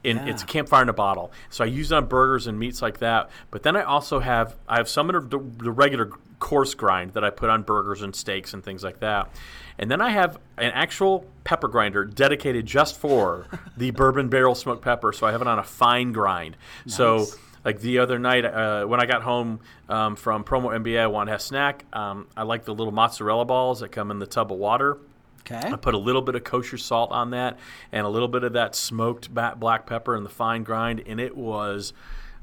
in 0.04 0.18
it's 0.28 0.42
a 0.42 0.46
campfire 0.46 0.82
in 0.82 0.88
a 0.88 0.94
bottle. 0.94 1.32
So 1.50 1.64
I 1.64 1.66
use 1.66 1.90
it 1.90 1.94
on 1.96 2.06
burgers 2.06 2.46
and 2.46 2.58
meats 2.58 2.82
like 2.82 2.98
that. 2.98 3.30
But 3.50 3.62
then 3.62 3.76
I 3.76 3.82
also 3.82 4.20
have 4.20 4.54
I 4.68 4.76
have 4.76 4.88
some 4.88 5.10
of 5.10 5.30
the, 5.30 5.38
the 5.38 5.72
regular 5.72 6.12
coarse 6.38 6.74
grind 6.74 7.14
that 7.14 7.24
I 7.24 7.30
put 7.30 7.48
on 7.48 7.62
burgers 7.62 8.02
and 8.02 8.14
steaks 8.14 8.52
and 8.52 8.62
things 8.62 8.84
like 8.84 9.00
that. 9.00 9.30
And 9.78 9.90
then 9.90 10.00
I 10.00 10.10
have 10.10 10.38
an 10.58 10.72
actual 10.72 11.26
pepper 11.42 11.68
grinder 11.68 12.04
dedicated 12.04 12.66
just 12.66 12.96
for 12.96 13.46
the 13.76 13.90
bourbon 13.90 14.28
barrel 14.28 14.54
smoked 14.54 14.82
pepper. 14.82 15.12
So 15.12 15.26
I 15.26 15.32
have 15.32 15.40
it 15.40 15.48
on 15.48 15.58
a 15.58 15.64
fine 15.64 16.12
grind. 16.12 16.56
So 16.86 17.26
like 17.64 17.80
the 17.80 17.98
other 17.98 18.18
night 18.18 18.44
uh, 18.44 18.84
when 18.84 19.00
I 19.00 19.06
got 19.06 19.22
home 19.22 19.60
um, 19.88 20.16
from 20.16 20.44
Promo 20.44 20.78
MBA, 20.78 21.00
I 21.00 21.06
wanted 21.06 21.26
to 21.26 21.32
have 21.32 21.40
a 21.40 21.42
snack. 21.42 21.86
Um, 21.92 22.28
I 22.36 22.42
like 22.42 22.64
the 22.64 22.74
little 22.74 22.92
mozzarella 22.92 23.46
balls 23.46 23.80
that 23.80 23.90
come 23.90 24.10
in 24.10 24.18
the 24.18 24.26
tub 24.26 24.52
of 24.52 24.58
water. 24.58 24.98
Okay. 25.46 25.68
I 25.68 25.76
put 25.76 25.94
a 25.94 25.98
little 25.98 26.22
bit 26.22 26.34
of 26.34 26.44
kosher 26.44 26.78
salt 26.78 27.10
on 27.12 27.30
that 27.30 27.58
and 27.92 28.06
a 28.06 28.08
little 28.08 28.28
bit 28.28 28.44
of 28.44 28.54
that 28.54 28.74
smoked 28.74 29.32
black 29.32 29.86
pepper 29.86 30.14
and 30.14 30.24
the 30.24 30.30
fine 30.30 30.62
grind, 30.62 31.02
and 31.06 31.20
it 31.20 31.36
was, 31.36 31.92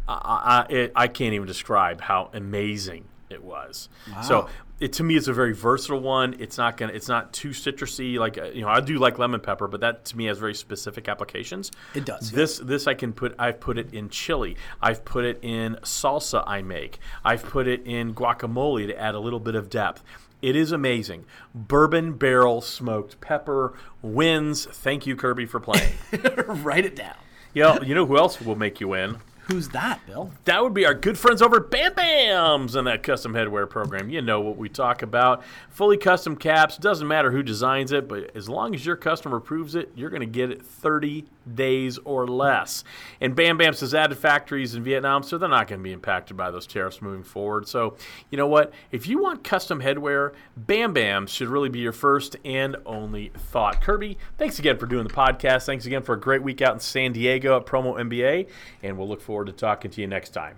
I, 0.08 0.66
I, 0.70 0.74
it, 0.74 0.92
I 0.96 1.08
can't 1.08 1.34
even 1.34 1.48
describe 1.48 2.02
how 2.02 2.30
amazing 2.34 3.06
it 3.30 3.44
was. 3.44 3.90
So 4.24 4.50
it 4.82 4.94
to 4.94 5.04
me 5.04 5.16
it's 5.16 5.28
a 5.28 5.34
very 5.34 5.54
versatile 5.54 6.00
one. 6.00 6.36
It's 6.40 6.58
not 6.58 6.76
gonna, 6.76 6.92
it's 6.92 7.08
not 7.08 7.32
too 7.32 7.50
citrusy. 7.50 8.18
Like 8.18 8.38
uh, 8.38 8.46
you 8.46 8.62
know, 8.62 8.68
I 8.68 8.82
do 8.82 8.98
like 8.98 9.20
lemon 9.20 9.40
pepper, 9.40 9.68
but 9.68 9.80
that 9.82 10.06
to 10.06 10.18
me 10.18 10.26
has 10.26 10.40
very 10.40 10.56
specific 10.56 11.08
applications. 11.08 11.72
It 11.94 12.04
does, 12.04 12.32
yeah. 12.32 12.36
This 12.36 12.58
this 12.58 12.88
I 12.88 12.94
can 12.94 13.14
put. 13.14 13.36
I've 13.40 13.60
put 13.60 13.78
it 13.78 13.94
in 13.94 14.10
chili. 14.10 14.58
I've 14.82 15.06
put 15.06 15.24
it 15.24 15.40
in 15.44 15.78
salsa 15.84 16.44
I 16.46 16.62
make. 16.62 17.00
I've 17.24 17.44
put 17.44 17.68
it 17.68 17.86
in 17.86 18.14
guacamole 18.14 18.88
to 18.88 19.00
add 19.00 19.16
a 19.16 19.20
little 19.20 19.40
bit 19.40 19.56
of 19.56 19.70
depth. 19.70 20.04
It 20.42 20.56
is 20.56 20.72
amazing. 20.72 21.26
Bourbon 21.54 22.14
barrel 22.14 22.62
smoked 22.62 23.22
pepper 23.22 23.74
wins. 24.02 24.66
Thank 24.66 25.06
you, 25.06 25.16
Kirby, 25.16 25.46
for 25.46 25.60
playing. 25.60 25.94
Write 26.48 26.86
it 26.86 26.96
down. 26.96 27.16
yeah, 27.54 27.82
you 27.82 27.94
know 27.94 28.06
who 28.06 28.18
else 28.18 28.42
will 28.42 28.56
make 28.56 28.80
you 28.80 28.88
win? 28.90 29.18
Who's 29.48 29.70
that, 29.70 30.00
Bill? 30.08 30.32
That 30.46 30.64
would 30.64 30.74
be 30.74 30.86
our 30.86 30.94
good 30.94 31.18
friends 31.18 31.42
over 31.42 31.58
at 31.58 31.70
Bam 31.72 31.94
Bams 31.94 32.76
and 32.76 32.88
that 32.88 33.04
custom 33.04 33.34
headwear 33.34 33.70
program. 33.70 34.10
You 34.10 34.22
know 34.22 34.40
what 34.40 34.56
we 34.56 34.70
talk 34.70 35.02
about. 35.02 35.44
Fully 35.70 35.98
custom 35.98 36.38
caps, 36.38 36.78
doesn't 36.78 37.08
matter 37.08 37.32
who 37.32 37.44
designs 37.44 37.92
it, 37.92 38.08
but 38.08 38.34
as 38.36 38.48
long 38.48 38.74
as 38.74 38.86
your 38.86 38.96
customer 38.96 39.38
approves 39.38 39.76
it, 39.76 39.92
you're 39.96 40.10
going 40.12 40.22
to 40.22 40.26
get 40.26 40.52
it 40.52 40.64
30 40.64 41.26
days 41.54 41.98
or 42.00 42.28
less. 42.28 42.84
And 43.20 43.36
Bam 43.36 43.58
Bam 43.58 43.74
has 43.74 43.94
added 43.94 44.18
factories 44.18 44.76
in 44.76 44.84
Vietnam, 44.84 45.24
so 45.24 45.38
they're 45.38 45.50
not 45.50 45.68
going 45.68 45.80
to 45.80 45.84
be 45.84 45.92
impacted 45.92 46.38
by 46.38 46.52
those 46.52 46.68
tariffs 46.68 47.02
moving 47.02 47.24
forward. 47.24 47.68
So, 47.68 47.96
you 48.30 48.38
know 48.38 48.48
what? 48.48 48.74
If 48.92 49.08
you 49.08 49.22
want 49.22 49.44
custom 49.44 49.82
headwear, 49.82 50.34
Bam 50.58 50.94
Bam 50.94 51.28
should 51.28 51.48
really 51.48 51.70
be 51.70 51.80
your 51.80 51.94
first 51.94 52.36
and 52.46 52.76
only 52.86 53.32
thought. 53.36 53.82
Kirby, 53.82 54.18
thanks 54.38 54.60
again 54.60 54.78
for 54.78 54.86
doing 54.86 55.08
the 55.08 55.14
podcast. 55.14 55.66
Thanks 55.66 55.86
again 55.86 56.04
for 56.04 56.14
a 56.14 56.20
great 56.20 56.44
week 56.44 56.62
out 56.62 56.74
in 56.74 56.80
San 56.80 57.12
Diego 57.12 57.58
at 57.58 57.66
Promo 57.66 58.00
MBA, 58.00 58.48
and 58.84 58.98
we'll 58.98 59.08
look 59.08 59.22
forward 59.22 59.48
to 59.48 59.54
talking 59.54 59.92
to 59.92 60.02
you 60.02 60.08
next 60.08 60.30
time. 60.30 60.58